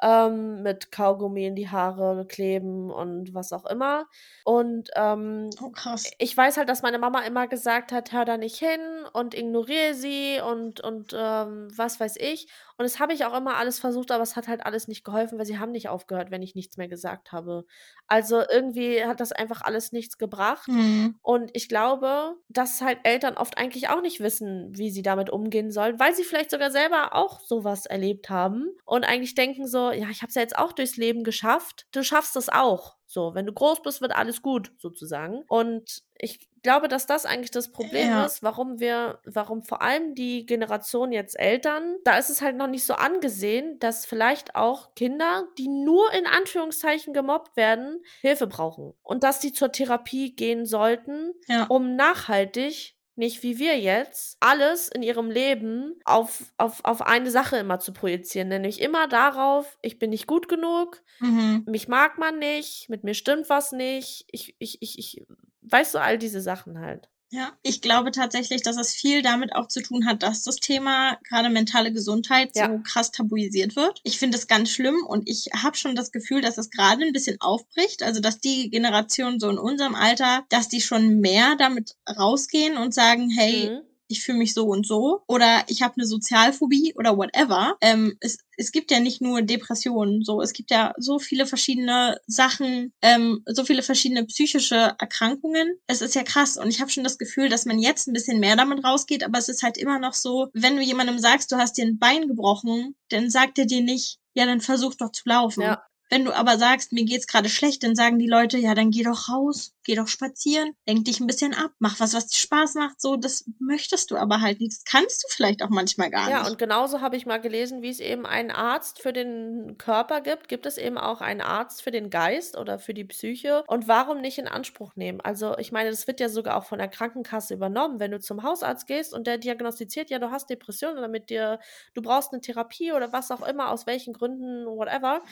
ähm, 0.02 0.62
mit 0.62 0.92
Kaugummi 0.92 1.46
in 1.46 1.56
die 1.56 1.68
Haare 1.68 2.26
kleben 2.26 2.90
und 2.90 3.34
was 3.34 3.52
auch 3.52 3.64
immer. 3.66 4.06
Und 4.44 4.90
ähm, 4.94 5.50
oh, 5.62 5.72
ich 6.18 6.36
weiß 6.36 6.56
halt, 6.56 6.68
dass 6.68 6.82
meine 6.82 6.98
Mama 6.98 7.20
immer 7.20 7.46
gesagt 7.46 7.92
hat, 7.92 8.12
hör 8.12 8.24
da 8.24 8.36
nicht 8.36 8.58
hin 8.58 8.80
und 9.12 9.34
ignoriere 9.34 9.94
sie 9.94 10.40
und, 10.40 10.80
und 10.80 11.14
ähm, 11.16 11.68
was 11.76 11.98
weiß 11.98 12.16
ich. 12.18 12.48
Und 12.78 12.84
das 12.84 13.00
habe 13.00 13.14
ich 13.14 13.24
auch 13.24 13.34
immer 13.34 13.56
alles 13.56 13.78
versucht, 13.78 14.10
aber 14.10 14.22
es 14.22 14.36
hat 14.36 14.48
halt 14.48 14.66
alles 14.66 14.86
nicht 14.86 15.02
geholfen, 15.02 15.38
weil 15.38 15.46
sie 15.46 15.58
haben 15.58 15.72
nicht 15.72 15.88
aufgehört, 15.88 16.30
wenn 16.30 16.42
ich 16.42 16.54
nichts 16.54 16.76
mehr 16.76 16.88
gesagt 16.88 17.32
habe. 17.32 17.64
Also 18.06 18.42
irgendwie 18.50 19.02
hat 19.02 19.20
das 19.20 19.32
einfach 19.32 19.62
alles 19.62 19.92
nichts 19.92 20.18
gebracht. 20.18 20.68
Mhm. 20.68 21.18
Und 21.22 21.50
ich 21.54 21.70
glaube, 21.70 22.36
dass 22.48 22.82
halt 22.82 22.98
Eltern 23.04 23.38
oft 23.38 23.56
eigentlich 23.56 23.88
auch 23.88 24.02
nicht 24.02 24.20
wissen, 24.20 24.76
wie 24.76 24.90
sie 24.90 25.00
damit 25.00 25.30
umgehen 25.30 25.70
sollen, 25.70 25.98
weil 25.98 26.14
sie 26.14 26.24
vielleicht 26.24 26.50
sogar 26.50 26.70
selber 26.70 27.14
auch 27.14 27.40
sowas 27.40 27.86
erlebt 27.86 28.28
haben 28.28 28.68
und 28.84 29.04
eigentlich 29.04 29.34
denken 29.34 29.66
so, 29.66 29.85
ja, 29.92 30.08
ich 30.10 30.22
habe 30.22 30.28
es 30.28 30.34
ja 30.34 30.42
jetzt 30.42 30.58
auch 30.58 30.72
durchs 30.72 30.96
Leben 30.96 31.24
geschafft, 31.24 31.86
du 31.92 32.02
schaffst 32.02 32.36
es 32.36 32.48
auch. 32.48 32.96
So, 33.08 33.34
wenn 33.34 33.46
du 33.46 33.52
groß 33.52 33.82
bist, 33.82 34.00
wird 34.00 34.14
alles 34.14 34.42
gut, 34.42 34.72
sozusagen. 34.78 35.44
Und 35.48 36.02
ich 36.18 36.48
glaube, 36.62 36.88
dass 36.88 37.06
das 37.06 37.24
eigentlich 37.24 37.52
das 37.52 37.70
Problem 37.70 38.08
ja. 38.08 38.24
ist, 38.24 38.42
warum 38.42 38.80
wir, 38.80 39.20
warum 39.24 39.62
vor 39.62 39.80
allem 39.80 40.16
die 40.16 40.44
Generation 40.44 41.12
jetzt 41.12 41.38
Eltern, 41.38 41.96
da 42.02 42.18
ist 42.18 42.30
es 42.30 42.42
halt 42.42 42.56
noch 42.56 42.66
nicht 42.66 42.84
so 42.84 42.94
angesehen, 42.94 43.78
dass 43.78 44.04
vielleicht 44.04 44.56
auch 44.56 44.92
Kinder, 44.96 45.44
die 45.56 45.68
nur 45.68 46.12
in 46.12 46.26
Anführungszeichen 46.26 47.14
gemobbt 47.14 47.56
werden, 47.56 48.02
Hilfe 48.20 48.48
brauchen. 48.48 48.92
Und 49.04 49.22
dass 49.22 49.38
die 49.38 49.52
zur 49.52 49.70
Therapie 49.70 50.34
gehen 50.34 50.66
sollten, 50.66 51.32
ja. 51.46 51.66
um 51.68 51.94
nachhaltig 51.94 52.95
nicht 53.16 53.42
wie 53.42 53.58
wir 53.58 53.78
jetzt, 53.78 54.36
alles 54.40 54.88
in 54.88 55.02
ihrem 55.02 55.30
Leben 55.30 55.94
auf, 56.04 56.52
auf, 56.58 56.84
auf 56.84 57.02
eine 57.02 57.30
Sache 57.30 57.56
immer 57.56 57.78
zu 57.78 57.92
projizieren. 57.92 58.48
Nämlich 58.48 58.80
immer 58.80 59.08
darauf, 59.08 59.78
ich 59.82 59.98
bin 59.98 60.10
nicht 60.10 60.26
gut 60.26 60.48
genug, 60.48 61.02
mhm. 61.20 61.64
mich 61.66 61.88
mag 61.88 62.18
man 62.18 62.38
nicht, 62.38 62.88
mit 62.88 63.04
mir 63.04 63.14
stimmt 63.14 63.48
was 63.48 63.72
nicht, 63.72 64.26
ich, 64.30 64.54
ich, 64.58 64.82
ich, 64.82 64.98
ich, 64.98 65.26
weißt 65.62 65.94
du, 65.94 65.98
all 65.98 66.18
diese 66.18 66.40
Sachen 66.40 66.78
halt. 66.78 67.08
Ja, 67.30 67.52
ich 67.62 67.80
glaube 67.80 68.12
tatsächlich, 68.12 68.62
dass 68.62 68.76
es 68.76 68.92
viel 68.92 69.20
damit 69.20 69.54
auch 69.54 69.66
zu 69.66 69.82
tun 69.82 70.06
hat, 70.06 70.22
dass 70.22 70.42
das 70.42 70.56
Thema 70.56 71.18
gerade 71.28 71.50
mentale 71.50 71.92
Gesundheit 71.92 72.50
ja. 72.54 72.70
so 72.70 72.78
krass 72.84 73.10
tabuisiert 73.10 73.74
wird. 73.74 74.00
Ich 74.04 74.18
finde 74.18 74.38
es 74.38 74.46
ganz 74.46 74.70
schlimm 74.70 74.96
und 75.06 75.28
ich 75.28 75.48
habe 75.52 75.76
schon 75.76 75.96
das 75.96 76.12
Gefühl, 76.12 76.40
dass 76.40 76.56
es 76.56 76.70
gerade 76.70 77.04
ein 77.04 77.12
bisschen 77.12 77.40
aufbricht. 77.40 78.04
Also, 78.04 78.20
dass 78.20 78.38
die 78.38 78.70
Generation 78.70 79.40
so 79.40 79.50
in 79.50 79.58
unserem 79.58 79.96
Alter, 79.96 80.44
dass 80.50 80.68
die 80.68 80.80
schon 80.80 81.18
mehr 81.18 81.56
damit 81.56 81.96
rausgehen 82.08 82.76
und 82.76 82.94
sagen, 82.94 83.28
hey, 83.30 83.70
mhm 83.70 83.95
ich 84.08 84.22
fühle 84.22 84.38
mich 84.38 84.54
so 84.54 84.66
und 84.66 84.86
so 84.86 85.22
oder 85.26 85.64
ich 85.68 85.82
habe 85.82 85.94
eine 85.96 86.06
Sozialphobie 86.06 86.94
oder 86.96 87.16
whatever. 87.16 87.76
Ähm, 87.80 88.16
es, 88.20 88.38
es 88.56 88.72
gibt 88.72 88.90
ja 88.90 89.00
nicht 89.00 89.20
nur 89.20 89.42
Depressionen, 89.42 90.22
so 90.22 90.40
es 90.40 90.52
gibt 90.52 90.70
ja 90.70 90.94
so 90.98 91.18
viele 91.18 91.46
verschiedene 91.46 92.18
Sachen, 92.26 92.92
ähm, 93.02 93.42
so 93.46 93.64
viele 93.64 93.82
verschiedene 93.82 94.24
psychische 94.24 94.94
Erkrankungen. 94.98 95.78
Es 95.86 96.02
ist 96.02 96.14
ja 96.14 96.22
krass 96.22 96.56
und 96.56 96.68
ich 96.68 96.80
habe 96.80 96.90
schon 96.90 97.04
das 97.04 97.18
Gefühl, 97.18 97.48
dass 97.48 97.66
man 97.66 97.78
jetzt 97.78 98.08
ein 98.08 98.12
bisschen 98.12 98.40
mehr 98.40 98.56
damit 98.56 98.84
rausgeht, 98.84 99.24
aber 99.24 99.38
es 99.38 99.48
ist 99.48 99.62
halt 99.62 99.78
immer 99.78 99.98
noch 99.98 100.14
so, 100.14 100.48
wenn 100.52 100.76
du 100.76 100.82
jemandem 100.82 101.18
sagst, 101.18 101.52
du 101.52 101.56
hast 101.56 101.76
dir 101.76 101.84
ein 101.84 101.98
Bein 101.98 102.28
gebrochen, 102.28 102.94
dann 103.08 103.30
sagt 103.30 103.58
er 103.58 103.66
dir 103.66 103.82
nicht, 103.82 104.18
ja, 104.34 104.44
dann 104.44 104.60
versuch 104.60 104.94
doch 104.94 105.12
zu 105.12 105.22
laufen. 105.26 105.62
Ja. 105.62 105.85
Wenn 106.08 106.24
du 106.24 106.32
aber 106.32 106.56
sagst, 106.58 106.92
mir 106.92 107.04
geht's 107.04 107.26
gerade 107.26 107.48
schlecht, 107.48 107.82
dann 107.82 107.96
sagen 107.96 108.18
die 108.18 108.28
Leute, 108.28 108.58
ja, 108.58 108.74
dann 108.74 108.90
geh 108.90 109.02
doch 109.02 109.28
raus, 109.28 109.74
geh 109.82 109.96
doch 109.96 110.06
spazieren, 110.06 110.74
lenk 110.86 111.04
dich 111.04 111.20
ein 111.20 111.26
bisschen 111.26 111.52
ab, 111.52 111.72
mach 111.78 111.98
was, 111.98 112.14
was 112.14 112.28
dir 112.28 112.36
Spaß 112.36 112.74
macht. 112.74 113.00
So, 113.00 113.16
das 113.16 113.44
möchtest 113.58 114.10
du 114.10 114.16
aber 114.16 114.40
halt 114.40 114.60
nicht. 114.60 114.72
Das 114.72 114.84
kannst 114.84 115.24
du 115.24 115.28
vielleicht 115.34 115.62
auch 115.62 115.68
manchmal 115.68 116.10
gar 116.10 116.28
ja, 116.30 116.36
nicht. 116.38 116.46
Ja, 116.46 116.50
und 116.50 116.58
genauso 116.58 117.00
habe 117.00 117.16
ich 117.16 117.26
mal 117.26 117.40
gelesen, 117.40 117.82
wie 117.82 117.88
es 117.88 118.00
eben 118.00 118.24
einen 118.24 118.50
Arzt 118.50 119.00
für 119.00 119.12
den 119.12 119.78
Körper 119.78 120.20
gibt, 120.20 120.48
gibt 120.48 120.66
es 120.66 120.78
eben 120.78 120.96
auch 120.96 121.20
einen 121.20 121.40
Arzt 121.40 121.82
für 121.82 121.90
den 121.90 122.10
Geist 122.10 122.56
oder 122.56 122.78
für 122.78 122.94
die 122.94 123.04
Psyche. 123.04 123.64
Und 123.66 123.88
warum 123.88 124.20
nicht 124.20 124.38
in 124.38 124.48
Anspruch 124.48 124.94
nehmen? 124.94 125.20
Also, 125.20 125.58
ich 125.58 125.72
meine, 125.72 125.90
das 125.90 126.06
wird 126.06 126.20
ja 126.20 126.28
sogar 126.28 126.56
auch 126.56 126.64
von 126.66 126.78
der 126.78 126.88
Krankenkasse 126.88 127.54
übernommen. 127.54 127.98
Wenn 127.98 128.12
du 128.12 128.20
zum 128.20 128.44
Hausarzt 128.44 128.86
gehst 128.86 129.12
und 129.12 129.26
der 129.26 129.38
diagnostiziert, 129.38 130.10
ja, 130.10 130.18
du 130.18 130.30
hast 130.30 130.50
Depressionen 130.50 130.98
oder 130.98 131.08
mit 131.08 131.30
dir, 131.30 131.58
du 131.94 132.02
brauchst 132.02 132.32
eine 132.32 132.40
Therapie 132.40 132.92
oder 132.92 133.12
was 133.12 133.30
auch 133.30 133.46
immer, 133.46 133.70
aus 133.70 133.86
welchen 133.86 134.12
Gründen, 134.12 134.66
whatever 134.66 135.22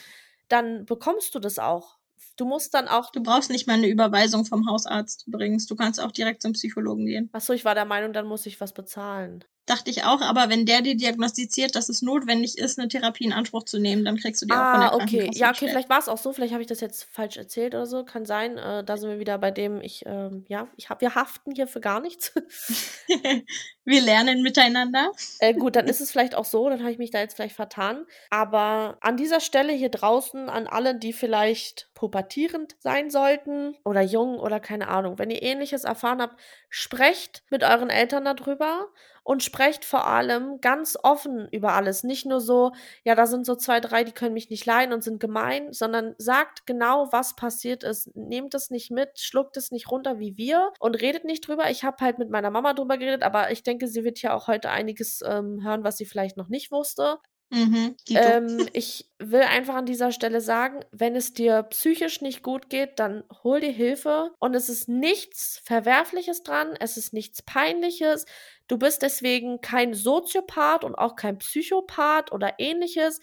dann 0.49 0.85
bekommst 0.85 1.35
du 1.35 1.39
das 1.39 1.59
auch. 1.59 1.99
Du 2.37 2.45
musst 2.45 2.75
dann 2.75 2.89
auch. 2.89 3.11
Du 3.13 3.23
brauchst 3.23 3.51
nicht 3.51 3.67
mal 3.67 3.75
eine 3.75 3.89
Überweisung 3.89 4.45
vom 4.45 4.69
Hausarzt 4.69 5.27
übrigens. 5.27 5.67
Du 5.67 5.77
kannst 5.77 6.01
auch 6.01 6.11
direkt 6.11 6.43
zum 6.43 6.53
Psychologen 6.53 7.07
gehen. 7.07 7.31
Achso, 7.33 7.53
ich 7.53 7.65
war 7.65 7.75
der 7.75 7.85
Meinung, 7.85 8.13
dann 8.13 8.27
muss 8.27 8.47
ich 8.47 8.61
was 8.61 8.73
bezahlen. 8.73 9.45
Dachte 9.67 9.91
ich 9.91 10.05
auch, 10.05 10.21
aber 10.21 10.51
wenn 10.51 10.67
der 10.67 10.83
dir 10.83 10.95
diagnostiziert, 10.95 11.75
dass 11.75 11.89
es 11.89 12.03
notwendig 12.03 12.59
ist, 12.59 12.79
eine 12.79 12.89
Therapie 12.89 13.25
in 13.25 13.33
Anspruch 13.33 13.63
zu 13.65 13.79
nehmen, 13.79 14.05
dann 14.05 14.19
kriegst 14.19 14.43
du 14.43 14.47
die 14.47 14.53
ah, 14.53 14.59
auch 14.59 14.73
von 14.73 14.81
der 14.81 14.93
Ah, 14.93 14.97
okay. 14.97 15.31
Ja, 15.33 15.51
okay, 15.51 15.69
vielleicht 15.69 15.89
war 15.89 15.99
es 15.99 16.09
auch 16.09 16.19
so, 16.19 16.35
vielleicht 16.35 16.53
habe 16.53 16.63
ich 16.63 16.69
das 16.69 16.81
jetzt 16.81 17.05
falsch 17.05 17.39
erzählt 17.39 17.75
oder 17.75 17.87
so. 17.87 18.05
Kann 18.05 18.27
sein. 18.27 18.59
Äh, 18.59 18.85
da 18.85 18.99
sind 18.99 19.09
wir 19.09 19.19
wieder 19.19 19.39
bei 19.39 19.51
dem, 19.51 19.81
ich, 19.81 20.05
äh, 20.05 20.29
ja, 20.49 20.69
ich 20.77 20.91
hab, 20.91 21.01
wir 21.01 21.15
haften 21.15 21.53
hier 21.55 21.67
für 21.67 21.81
gar 21.81 22.01
nichts. 22.01 22.35
wir 23.85 24.01
lernen 24.03 24.43
miteinander. 24.43 25.13
Äh, 25.39 25.55
gut, 25.55 25.77
dann 25.77 25.87
ist 25.87 26.03
es 26.03 26.11
vielleicht 26.11 26.35
auch 26.35 26.45
so, 26.45 26.69
dann 26.69 26.81
habe 26.81 26.93
ich 26.93 26.99
mich 26.99 27.11
da 27.11 27.21
jetzt 27.21 27.35
vielleicht 27.35 27.57
vertan. 27.57 28.05
Aber 28.29 28.99
an 29.01 29.17
dieser 29.17 29.41
Stelle 29.41 29.73
hier 29.73 29.89
draußen, 29.89 30.51
an 30.51 30.67
alle, 30.67 30.95
die 30.95 31.15
vielleicht 31.15 31.89
pubertierend 31.95 32.77
sein 32.81 33.09
sollten 33.09 33.77
oder 33.85 34.03
jung 34.03 34.39
oder 34.39 34.61
keine 34.61 34.89
Ahnung, 34.89 35.19
wenn 35.19 35.31
ihr 35.31 35.43
ähnliches 35.43 35.85
erfahren 35.85 36.21
habt, 36.21 36.39
sprecht 36.69 37.43
mit 37.49 37.63
euren 37.63 37.89
Eltern 37.89 38.27
darüber 38.27 38.89
und 39.25 39.43
sprecht 39.43 39.85
vor 39.85 40.07
allem 40.07 40.61
ganz 40.61 40.97
offen 41.03 41.49
über 41.51 41.73
alles. 41.73 42.05
Nicht 42.05 42.27
nur 42.27 42.41
so, 42.41 42.73
ja, 43.05 43.15
da 43.15 43.27
sind 43.27 43.47
so 43.47 43.57
zwei, 43.57 43.81
drei, 43.81 44.05
die 44.05 44.13
können 44.13 44.35
mich 44.35 44.51
nicht 44.51 44.67
leiden 44.67 44.93
und 44.93 45.03
sind 45.03 45.19
gemein, 45.19 45.73
sondern 45.73 46.15
sagt 46.19 46.67
genau, 46.67 47.09
was 47.11 47.35
passiert 47.35 47.83
ist. 47.83 48.15
Nehmt 48.15 48.55
es 48.55 48.71
nicht 48.71 48.91
mit, 48.91 49.19
schluckt 49.19 49.57
es 49.57 49.73
nicht 49.73 49.91
runter 49.91 50.19
wie 50.19 50.37
wir 50.37 50.73
und 50.79 50.95
redet 50.95 51.25
nicht 51.25 51.49
drüber. 51.49 51.71
Ich 51.71 51.85
habe 51.85 51.97
halt 52.05 52.19
mit 52.19 52.31
meiner 52.31 52.51
Mama 52.51 52.75
drüber 52.75 52.99
geredet, 52.99 53.23
aber 53.23 53.51
ich 53.51 53.63
denke, 53.63 53.89
sie 53.89 54.05
wird 54.05 54.21
ja 54.21 54.35
auch 54.35 54.47
heute 54.47 54.71
einiges 54.71 55.23
ähm, 55.27 55.65
hören, 55.65 55.85
was 55.85 55.97
sie 55.97 56.05
vielleicht 56.05 56.37
noch 56.37 56.49
nicht 56.49 56.71
wusste. 56.71 57.19
Mhm, 57.51 57.95
ähm, 58.11 58.69
ich 58.73 59.11
will 59.19 59.43
einfach 59.43 59.77
an 59.77 59.87
dieser 59.87 60.11
Stelle 60.11 60.41
sagen, 60.41 60.85
wenn 60.91 61.15
es 61.15 61.35
dir 61.35 61.63
psychisch 61.65 62.21
nicht 62.21 62.43
gut 62.43 62.69
geht, 62.69 62.99
dann 62.99 63.23
hol 63.45 63.61
dir 63.61 63.71
Hilfe. 63.71 64.33
Und 64.41 64.55
es 64.55 64.69
ist 64.69 64.89
nichts 64.89 65.61
Verwerfliches 65.65 66.43
dran, 66.43 66.75
es 66.81 66.97
ist 66.97 67.13
nichts 67.13 67.43
Peinliches. 67.43 68.25
Du 68.69 68.79
bist 68.79 69.03
deswegen 69.03 69.61
kein 69.61 69.95
Soziopath 69.95 70.85
und 70.85 70.95
auch 70.95 71.17
kein 71.17 71.39
Psychopath 71.39 72.33
oder 72.33 72.55
ähnliches. 72.59 73.21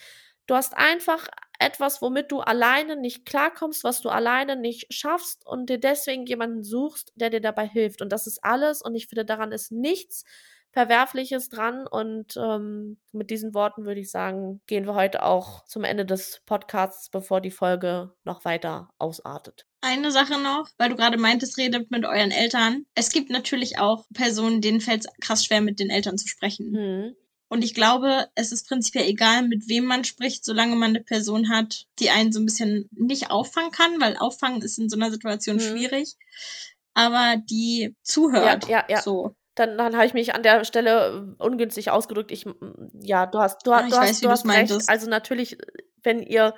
Du 0.47 0.55
hast 0.55 0.75
einfach 0.77 1.27
etwas, 1.59 2.01
womit 2.01 2.31
du 2.31 2.39
alleine 2.41 2.95
nicht 2.95 3.25
klarkommst, 3.25 3.83
was 3.83 4.01
du 4.01 4.09
alleine 4.09 4.55
nicht 4.55 4.93
schaffst 4.93 5.45
und 5.45 5.69
dir 5.69 5.79
deswegen 5.79 6.25
jemanden 6.25 6.63
suchst, 6.63 7.11
der 7.15 7.29
dir 7.29 7.41
dabei 7.41 7.67
hilft. 7.67 8.01
Und 8.01 8.09
das 8.11 8.27
ist 8.27 8.43
alles. 8.43 8.81
Und 8.81 8.95
ich 8.95 9.07
finde, 9.07 9.25
daran 9.25 9.51
ist 9.51 9.71
nichts 9.71 10.23
Verwerfliches 10.71 11.49
dran. 11.49 11.85
Und 11.87 12.37
ähm, 12.37 12.97
mit 13.11 13.29
diesen 13.29 13.53
Worten 13.53 13.85
würde 13.85 13.99
ich 14.01 14.11
sagen, 14.11 14.61
gehen 14.67 14.85
wir 14.85 14.95
heute 14.95 15.23
auch 15.23 15.65
zum 15.65 15.83
Ende 15.83 16.05
des 16.05 16.41
Podcasts, 16.45 17.09
bevor 17.09 17.41
die 17.41 17.51
Folge 17.51 18.13
noch 18.23 18.45
weiter 18.45 18.89
ausartet. 18.97 19.65
Eine 19.81 20.11
Sache 20.11 20.39
noch, 20.39 20.69
weil 20.77 20.89
du 20.89 20.95
gerade 20.95 21.17
meintest, 21.17 21.57
redet 21.57 21.91
mit 21.91 22.05
euren 22.05 22.31
Eltern. 22.31 22.85
Es 22.95 23.09
gibt 23.09 23.29
natürlich 23.29 23.79
auch 23.79 24.05
Personen, 24.13 24.61
denen 24.61 24.81
fällt 24.81 25.05
es 25.05 25.11
krass 25.19 25.45
schwer, 25.45 25.61
mit 25.61 25.79
den 25.79 25.89
Eltern 25.89 26.17
zu 26.17 26.27
sprechen. 26.27 26.71
Mhm. 26.71 27.15
Und 27.49 27.65
ich 27.65 27.73
glaube, 27.73 28.29
es 28.35 28.53
ist 28.53 28.69
prinzipiell 28.69 29.09
egal, 29.09 29.45
mit 29.45 29.67
wem 29.67 29.83
man 29.83 30.05
spricht, 30.05 30.45
solange 30.45 30.77
man 30.77 30.91
eine 30.91 31.03
Person 31.03 31.49
hat, 31.49 31.87
die 31.99 32.09
einen 32.09 32.31
so 32.31 32.39
ein 32.39 32.45
bisschen 32.45 32.87
nicht 32.91 33.29
auffangen 33.29 33.71
kann, 33.71 33.99
weil 33.99 34.15
auffangen 34.15 34.61
ist 34.61 34.79
in 34.79 34.87
so 34.87 34.95
einer 34.95 35.11
Situation 35.11 35.57
mhm. 35.57 35.59
schwierig, 35.59 36.15
aber 36.93 37.35
die 37.49 37.93
zuhört. 38.03 38.69
Ja, 38.69 38.85
ja, 38.87 38.95
ja. 38.95 39.01
So 39.01 39.35
dann, 39.55 39.77
dann 39.77 39.95
habe 39.95 40.05
ich 40.05 40.13
mich 40.13 40.33
an 40.33 40.43
der 40.43 40.63
Stelle 40.63 41.35
äh, 41.39 41.43
ungünstig 41.43 41.91
ausgedrückt. 41.91 42.31
Ich, 42.31 42.45
ja, 43.01 43.25
du 43.25 43.39
hast, 43.39 43.65
du, 43.65 43.71
ah, 43.71 43.83
du 43.83 43.91
weiß, 43.91 44.09
hast, 44.09 44.25
du 44.25 44.29
hast 44.29 44.47
recht. 44.47 44.89
Also 44.89 45.09
natürlich, 45.09 45.57
wenn 46.03 46.21
ihr 46.21 46.53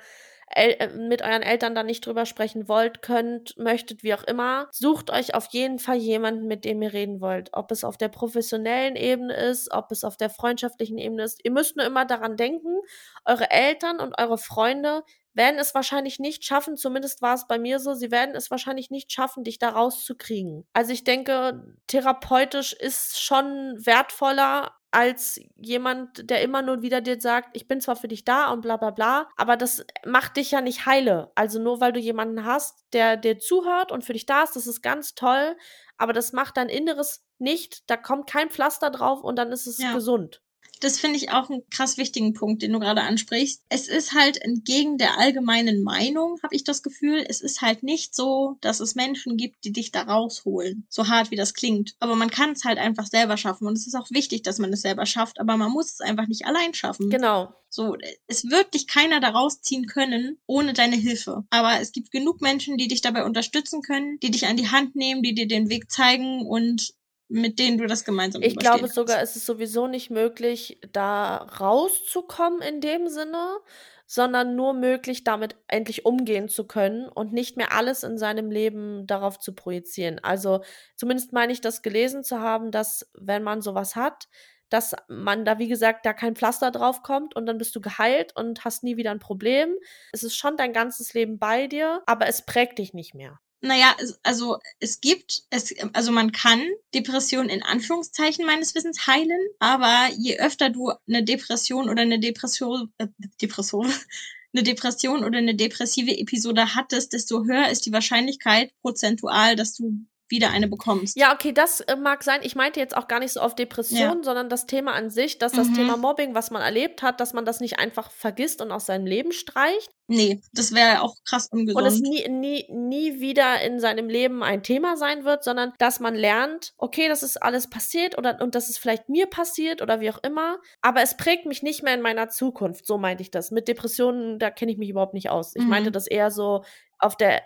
El 0.54 0.76
äh, 0.78 0.88
mit 0.88 1.22
euren 1.22 1.42
Eltern 1.42 1.74
da 1.74 1.82
nicht 1.82 2.06
drüber 2.06 2.26
sprechen 2.26 2.68
wollt, 2.68 3.02
könnt, 3.02 3.56
möchtet, 3.58 4.02
wie 4.02 4.14
auch 4.14 4.22
immer, 4.24 4.68
sucht 4.70 5.10
euch 5.10 5.34
auf 5.34 5.46
jeden 5.50 5.78
Fall 5.78 5.96
jemanden, 5.96 6.46
mit 6.46 6.64
dem 6.64 6.80
ihr 6.82 6.92
reden 6.92 7.20
wollt. 7.20 7.50
Ob 7.52 7.70
es 7.72 7.84
auf 7.84 7.96
der 7.96 8.08
professionellen 8.08 8.96
Ebene 8.96 9.34
ist, 9.34 9.72
ob 9.72 9.90
es 9.90 10.04
auf 10.04 10.16
der 10.16 10.30
freundschaftlichen 10.30 10.98
Ebene 10.98 11.24
ist. 11.24 11.44
Ihr 11.44 11.50
müsst 11.50 11.76
nur 11.76 11.86
immer 11.86 12.04
daran 12.04 12.36
denken, 12.36 12.78
eure 13.24 13.50
Eltern 13.50 14.00
und 14.00 14.14
eure 14.18 14.38
Freunde 14.38 15.02
werden 15.34 15.58
es 15.58 15.74
wahrscheinlich 15.74 16.18
nicht 16.18 16.44
schaffen, 16.44 16.76
zumindest 16.76 17.22
war 17.22 17.34
es 17.34 17.46
bei 17.46 17.58
mir 17.58 17.78
so, 17.78 17.94
sie 17.94 18.10
werden 18.10 18.34
es 18.34 18.50
wahrscheinlich 18.50 18.90
nicht 18.90 19.12
schaffen, 19.12 19.44
dich 19.44 19.58
da 19.58 19.70
rauszukriegen. 19.70 20.66
Also 20.72 20.92
ich 20.92 21.04
denke, 21.04 21.76
therapeutisch 21.86 22.72
ist 22.72 23.22
schon 23.22 23.74
wertvoller 23.84 24.72
als 24.94 25.40
jemand, 25.56 26.30
der 26.30 26.42
immer 26.42 26.62
nur 26.62 26.82
wieder 26.82 27.00
dir 27.00 27.20
sagt, 27.20 27.56
ich 27.56 27.66
bin 27.66 27.80
zwar 27.80 27.96
für 27.96 28.06
dich 28.06 28.24
da 28.24 28.52
und 28.52 28.60
bla 28.60 28.76
bla 28.76 28.90
bla, 28.90 29.28
aber 29.36 29.56
das 29.56 29.84
macht 30.06 30.36
dich 30.36 30.52
ja 30.52 30.60
nicht 30.60 30.86
heile. 30.86 31.32
Also 31.34 31.60
nur 31.60 31.80
weil 31.80 31.92
du 31.92 31.98
jemanden 31.98 32.44
hast, 32.44 32.84
der 32.92 33.16
dir 33.16 33.40
zuhört 33.40 33.90
und 33.90 34.04
für 34.04 34.12
dich 34.12 34.24
da 34.24 34.44
ist, 34.44 34.54
das 34.54 34.68
ist 34.68 34.82
ganz 34.82 35.16
toll, 35.16 35.56
aber 35.96 36.12
das 36.12 36.32
macht 36.32 36.56
dein 36.56 36.68
Inneres 36.68 37.26
nicht, 37.38 37.90
da 37.90 37.96
kommt 37.96 38.30
kein 38.30 38.50
Pflaster 38.50 38.90
drauf 38.90 39.24
und 39.24 39.36
dann 39.36 39.50
ist 39.50 39.66
es 39.66 39.78
ja. 39.78 39.92
gesund 39.92 40.43
das 40.80 40.98
finde 40.98 41.16
ich 41.16 41.30
auch 41.30 41.50
einen 41.50 41.62
krass 41.70 41.96
wichtigen 41.98 42.34
Punkt, 42.34 42.62
den 42.62 42.72
du 42.72 42.80
gerade 42.80 43.02
ansprichst. 43.02 43.62
Es 43.68 43.88
ist 43.88 44.12
halt 44.14 44.40
entgegen 44.40 44.98
der 44.98 45.18
allgemeinen 45.18 45.82
Meinung, 45.82 46.38
habe 46.42 46.54
ich 46.54 46.64
das 46.64 46.82
Gefühl, 46.82 47.24
es 47.28 47.40
ist 47.40 47.62
halt 47.62 47.82
nicht 47.82 48.14
so, 48.14 48.56
dass 48.60 48.80
es 48.80 48.94
Menschen 48.94 49.36
gibt, 49.36 49.64
die 49.64 49.72
dich 49.72 49.92
da 49.92 50.02
rausholen. 50.02 50.86
So 50.88 51.08
hart 51.08 51.30
wie 51.30 51.36
das 51.36 51.54
klingt. 51.54 51.94
Aber 52.00 52.16
man 52.16 52.30
kann 52.30 52.52
es 52.52 52.64
halt 52.64 52.78
einfach 52.78 53.06
selber 53.06 53.36
schaffen. 53.36 53.66
Und 53.66 53.76
es 53.76 53.86
ist 53.86 53.94
auch 53.94 54.10
wichtig, 54.10 54.42
dass 54.42 54.58
man 54.58 54.72
es 54.72 54.82
selber 54.82 55.06
schafft, 55.06 55.40
aber 55.40 55.56
man 55.56 55.70
muss 55.70 55.92
es 55.92 56.00
einfach 56.00 56.26
nicht 56.26 56.46
allein 56.46 56.74
schaffen. 56.74 57.10
Genau. 57.10 57.54
So, 57.68 57.96
es 58.28 58.48
wird 58.50 58.72
dich 58.74 58.86
keiner 58.86 59.18
da 59.18 59.30
rausziehen 59.30 59.86
können 59.86 60.38
ohne 60.46 60.74
deine 60.74 60.94
Hilfe. 60.94 61.44
Aber 61.50 61.80
es 61.80 61.90
gibt 61.90 62.12
genug 62.12 62.40
Menschen, 62.40 62.76
die 62.76 62.86
dich 62.86 63.00
dabei 63.00 63.24
unterstützen 63.24 63.82
können, 63.82 64.18
die 64.20 64.30
dich 64.30 64.46
an 64.46 64.56
die 64.56 64.68
Hand 64.68 64.94
nehmen, 64.94 65.24
die 65.24 65.34
dir 65.34 65.48
den 65.48 65.68
Weg 65.70 65.90
zeigen 65.90 66.46
und 66.46 66.94
mit 67.28 67.58
denen 67.58 67.78
du 67.78 67.86
das 67.86 68.04
gemeinsam 68.04 68.42
Ich 68.42 68.56
glaube 68.56 68.88
sogar, 68.88 69.20
es 69.22 69.36
ist 69.36 69.46
sowieso 69.46 69.86
nicht 69.86 70.10
möglich, 70.10 70.80
da 70.92 71.36
rauszukommen 71.36 72.60
in 72.60 72.80
dem 72.80 73.08
Sinne, 73.08 73.58
sondern 74.06 74.54
nur 74.54 74.74
möglich, 74.74 75.24
damit 75.24 75.56
endlich 75.66 76.04
umgehen 76.04 76.48
zu 76.48 76.66
können 76.66 77.08
und 77.08 77.32
nicht 77.32 77.56
mehr 77.56 77.72
alles 77.72 78.02
in 78.02 78.18
seinem 78.18 78.50
Leben 78.50 79.06
darauf 79.06 79.38
zu 79.38 79.54
projizieren. 79.54 80.18
Also 80.22 80.60
zumindest 80.96 81.32
meine 81.32 81.52
ich 81.52 81.60
das 81.60 81.82
gelesen 81.82 82.22
zu 82.22 82.40
haben, 82.40 82.70
dass 82.70 83.10
wenn 83.14 83.42
man 83.42 83.62
sowas 83.62 83.96
hat, 83.96 84.28
dass 84.68 84.94
man 85.08 85.44
da, 85.44 85.58
wie 85.58 85.68
gesagt, 85.68 86.04
da 86.04 86.12
kein 86.12 86.36
Pflaster 86.36 86.70
drauf 86.70 87.02
kommt 87.02 87.36
und 87.36 87.46
dann 87.46 87.58
bist 87.58 87.76
du 87.76 87.80
geheilt 87.80 88.36
und 88.36 88.64
hast 88.64 88.82
nie 88.82 88.96
wieder 88.96 89.10
ein 89.10 89.20
Problem. 89.20 89.74
Es 90.12 90.22
ist 90.22 90.36
schon 90.36 90.56
dein 90.56 90.72
ganzes 90.72 91.14
Leben 91.14 91.38
bei 91.38 91.66
dir, 91.68 92.02
aber 92.06 92.26
es 92.26 92.44
prägt 92.44 92.78
dich 92.78 92.92
nicht 92.92 93.14
mehr. 93.14 93.40
Naja, 93.64 93.96
also 94.22 94.58
es 94.78 95.00
gibt, 95.00 95.44
es, 95.48 95.74
also 95.94 96.12
man 96.12 96.32
kann 96.32 96.60
Depressionen 96.94 97.48
in 97.48 97.62
Anführungszeichen 97.62 98.44
meines 98.44 98.74
Wissens 98.74 99.06
heilen, 99.06 99.40
aber 99.58 100.10
je 100.18 100.38
öfter 100.38 100.68
du 100.68 100.92
eine 101.08 101.24
Depression 101.24 101.88
oder 101.88 102.02
eine 102.02 102.20
Depression, 102.20 102.92
äh, 102.98 103.06
Depression, 103.40 103.90
eine 104.52 104.62
Depression 104.64 105.24
oder 105.24 105.38
eine 105.38 105.54
depressive 105.54 106.14
Episode 106.14 106.74
hattest, 106.74 107.14
desto 107.14 107.46
höher 107.46 107.70
ist 107.70 107.86
die 107.86 107.92
Wahrscheinlichkeit 107.92 108.70
prozentual, 108.82 109.56
dass 109.56 109.74
du 109.74 109.94
wieder 110.28 110.50
eine 110.50 110.68
bekommst. 110.68 111.16
Ja, 111.16 111.34
okay, 111.34 111.52
das 111.52 111.80
äh, 111.80 111.96
mag 111.96 112.22
sein. 112.22 112.40
Ich 112.42 112.54
meinte 112.54 112.80
jetzt 112.80 112.96
auch 112.96 113.08
gar 113.08 113.20
nicht 113.20 113.32
so 113.32 113.40
auf 113.40 113.54
Depression, 113.54 114.18
ja. 114.18 114.22
sondern 114.22 114.48
das 114.48 114.66
Thema 114.66 114.92
an 114.92 115.10
sich, 115.10 115.38
dass 115.38 115.52
das 115.52 115.68
mhm. 115.68 115.74
Thema 115.74 115.96
Mobbing, 115.96 116.34
was 116.34 116.50
man 116.50 116.62
erlebt 116.62 117.02
hat, 117.02 117.20
dass 117.20 117.32
man 117.32 117.44
das 117.44 117.60
nicht 117.60 117.78
einfach 117.78 118.10
vergisst 118.10 118.62
und 118.62 118.72
aus 118.72 118.86
seinem 118.86 119.06
Leben 119.06 119.32
streicht. 119.32 119.90
Nee, 120.06 120.42
das 120.52 120.74
wäre 120.74 121.00
auch 121.00 121.14
krass 121.26 121.48
ungesund. 121.50 121.80
Und 121.80 121.86
es 121.86 121.98
nie, 122.00 122.28
nie, 122.28 122.66
nie 122.70 123.20
wieder 123.20 123.62
in 123.62 123.80
seinem 123.80 124.08
Leben 124.08 124.42
ein 124.42 124.62
Thema 124.62 124.96
sein 124.96 125.24
wird, 125.24 125.44
sondern 125.44 125.72
dass 125.78 125.98
man 125.98 126.14
lernt, 126.14 126.74
okay, 126.76 127.08
das 127.08 127.22
ist 127.22 127.42
alles 127.42 127.70
passiert 127.70 128.18
oder 128.18 128.38
und 128.42 128.54
das 128.54 128.68
ist 128.68 128.78
vielleicht 128.78 129.08
mir 129.08 129.26
passiert 129.26 129.80
oder 129.80 130.00
wie 130.00 130.10
auch 130.10 130.22
immer, 130.22 130.58
aber 130.82 131.02
es 131.02 131.16
prägt 131.16 131.46
mich 131.46 131.62
nicht 131.62 131.82
mehr 131.82 131.94
in 131.94 132.02
meiner 132.02 132.28
Zukunft. 132.28 132.86
So 132.86 132.98
meinte 132.98 133.22
ich 133.22 133.30
das. 133.30 133.50
Mit 133.50 133.66
Depressionen, 133.66 134.38
da 134.38 134.50
kenne 134.50 134.72
ich 134.72 134.78
mich 134.78 134.90
überhaupt 134.90 135.14
nicht 135.14 135.30
aus. 135.30 135.54
Ich 135.56 135.62
mhm. 135.62 135.70
meinte 135.70 135.90
das 135.90 136.06
eher 136.06 136.30
so 136.30 136.64
auf 137.04 137.16
der 137.16 137.42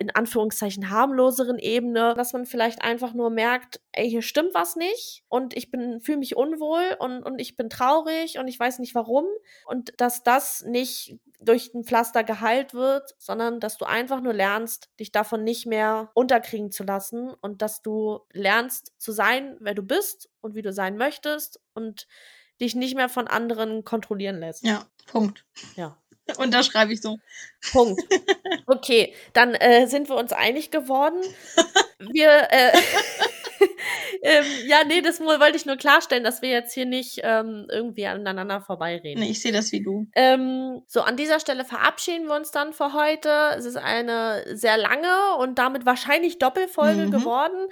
in 0.00 0.10
Anführungszeichen 0.10 0.90
harmloseren 0.90 1.58
Ebene, 1.58 2.14
dass 2.16 2.32
man 2.32 2.44
vielleicht 2.44 2.82
einfach 2.82 3.14
nur 3.14 3.30
merkt, 3.30 3.80
ey, 3.92 4.10
hier 4.10 4.22
stimmt 4.22 4.52
was 4.52 4.74
nicht 4.74 5.22
und 5.28 5.56
ich 5.56 5.70
bin 5.70 6.00
fühle 6.00 6.18
mich 6.18 6.34
unwohl 6.34 6.96
und 6.98 7.22
und 7.22 7.38
ich 7.38 7.56
bin 7.56 7.70
traurig 7.70 8.38
und 8.38 8.48
ich 8.48 8.58
weiß 8.58 8.80
nicht 8.80 8.96
warum 8.96 9.26
und 9.66 9.92
dass 9.98 10.24
das 10.24 10.62
nicht 10.62 11.18
durch 11.38 11.72
ein 11.72 11.84
Pflaster 11.84 12.24
geheilt 12.24 12.74
wird, 12.74 13.14
sondern 13.18 13.60
dass 13.60 13.76
du 13.76 13.84
einfach 13.84 14.20
nur 14.20 14.32
lernst, 14.32 14.88
dich 14.98 15.12
davon 15.12 15.44
nicht 15.44 15.66
mehr 15.66 16.10
unterkriegen 16.14 16.72
zu 16.72 16.82
lassen 16.82 17.32
und 17.40 17.62
dass 17.62 17.80
du 17.82 18.20
lernst 18.32 18.92
zu 18.98 19.12
sein, 19.12 19.56
wer 19.60 19.74
du 19.74 19.82
bist 19.82 20.30
und 20.40 20.56
wie 20.56 20.62
du 20.62 20.72
sein 20.72 20.96
möchtest 20.96 21.60
und 21.74 22.08
dich 22.60 22.74
nicht 22.74 22.96
mehr 22.96 23.08
von 23.08 23.28
anderen 23.28 23.84
kontrollieren 23.84 24.38
lässt. 24.38 24.64
Ja, 24.64 24.86
Punkt. 25.06 25.44
Ja. 25.76 25.98
Und 26.38 26.54
da 26.54 26.62
schreibe 26.62 26.92
ich 26.92 27.00
so. 27.00 27.18
Punkt. 27.72 28.02
Okay, 28.66 29.14
dann 29.34 29.54
äh, 29.54 29.86
sind 29.86 30.08
wir 30.08 30.16
uns 30.16 30.32
einig 30.32 30.70
geworden. 30.70 31.20
Wir, 31.98 32.48
äh, 32.50 32.72
ähm, 34.22 34.44
ja, 34.66 34.84
nee, 34.86 35.02
das 35.02 35.20
wollte 35.20 35.56
ich 35.56 35.66
nur 35.66 35.76
klarstellen, 35.76 36.24
dass 36.24 36.40
wir 36.40 36.48
jetzt 36.48 36.72
hier 36.72 36.86
nicht 36.86 37.20
ähm, 37.22 37.66
irgendwie 37.70 38.06
aneinander 38.06 38.60
vorbeireden. 38.60 39.22
Nee, 39.22 39.30
ich 39.30 39.42
sehe 39.42 39.52
das 39.52 39.70
wie 39.72 39.82
du. 39.82 40.06
Ähm, 40.14 40.82
so, 40.86 41.02
an 41.02 41.16
dieser 41.16 41.40
Stelle 41.40 41.64
verabschieden 41.64 42.26
wir 42.26 42.36
uns 42.36 42.50
dann 42.50 42.72
für 42.72 42.94
heute. 42.94 43.50
Es 43.56 43.66
ist 43.66 43.76
eine 43.76 44.44
sehr 44.56 44.78
lange 44.78 45.36
und 45.38 45.58
damit 45.58 45.84
wahrscheinlich 45.84 46.38
Doppelfolge 46.38 47.06
mhm. 47.06 47.10
geworden. 47.10 47.68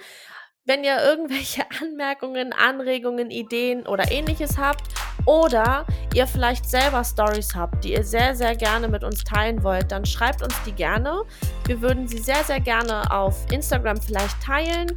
Wenn 0.63 0.83
ihr 0.83 1.03
irgendwelche 1.03 1.63
Anmerkungen, 1.81 2.53
Anregungen, 2.53 3.31
Ideen 3.31 3.87
oder 3.87 4.11
ähnliches 4.11 4.57
habt 4.57 4.83
oder 5.25 5.85
ihr 6.13 6.27
vielleicht 6.27 6.69
selber 6.69 7.03
Stories 7.03 7.55
habt, 7.55 7.83
die 7.83 7.93
ihr 7.93 8.03
sehr, 8.03 8.35
sehr 8.35 8.55
gerne 8.55 8.87
mit 8.87 9.03
uns 9.03 9.23
teilen 9.23 9.63
wollt, 9.63 9.91
dann 9.91 10.05
schreibt 10.05 10.41
uns 10.41 10.55
die 10.65 10.73
gerne. 10.73 11.23
Wir 11.65 11.81
würden 11.81 12.07
sie 12.07 12.17
sehr, 12.17 12.43
sehr 12.43 12.59
gerne 12.59 13.09
auf 13.11 13.45
Instagram 13.51 13.99
vielleicht 14.01 14.41
teilen. 14.41 14.91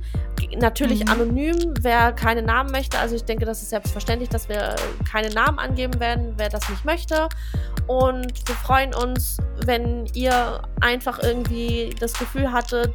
Natürlich 0.57 1.05
mhm. 1.05 1.11
anonym, 1.11 1.75
wer 1.81 2.13
keine 2.13 2.43
Namen 2.43 2.71
möchte. 2.71 2.99
Also 2.99 3.17
ich 3.17 3.25
denke, 3.25 3.45
das 3.45 3.63
ist 3.63 3.71
selbstverständlich, 3.71 4.29
dass 4.29 4.49
wir 4.49 4.77
keine 5.11 5.31
Namen 5.31 5.59
angeben 5.59 5.99
werden, 6.01 6.35
wer 6.37 6.49
das 6.49 6.69
nicht 6.69 6.85
möchte. 6.85 7.29
Und 7.87 8.49
wir 8.49 8.55
freuen 8.57 8.95
uns, 8.95 9.39
wenn 9.65 10.07
ihr 10.13 10.63
einfach 10.81 11.21
irgendwie 11.23 11.95
das 12.01 12.13
Gefühl 12.15 12.53
hattet, 12.53 12.95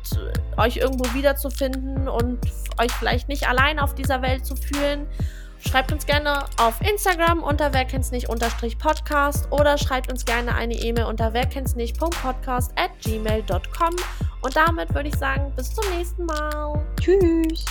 euch 0.58 0.78
irgendwo 0.78 1.14
wiederzufinden 1.14 2.10
und 2.10 2.40
euch 2.78 2.92
vielleicht 2.92 3.30
nicht 3.30 3.48
allein 3.48 3.80
auf 3.80 3.96
dieser 3.96 4.22
Welt 4.22 4.46
zu 4.46 4.56
fühlen. 4.56 5.08
Schreibt 5.68 5.92
uns 5.92 6.06
gerne 6.06 6.46
auf 6.58 6.82
Instagram 6.82 7.44
unter 7.44 7.74
wer 7.74 7.86
kennt's 7.86 8.12
nicht 8.12 8.30
unterstrich 8.30 8.78
Podcast 8.78 9.52
oder 9.52 9.78
schreibt 9.78 10.12
uns 10.12 10.26
gerne 10.26 10.56
eine 10.56 10.74
E-Mail 10.74 11.06
unter 11.06 11.34
wer 11.34 11.46
at 12.76 12.92
gmail.com. 13.04 13.96
Und 14.42 14.56
damit 14.56 14.94
würde 14.94 15.10
ich 15.10 15.16
sagen, 15.16 15.54
bis 15.56 15.74
zum 15.74 15.84
nächsten 15.96 16.26
Mal. 16.26 16.84
Tschüss. 17.00 17.66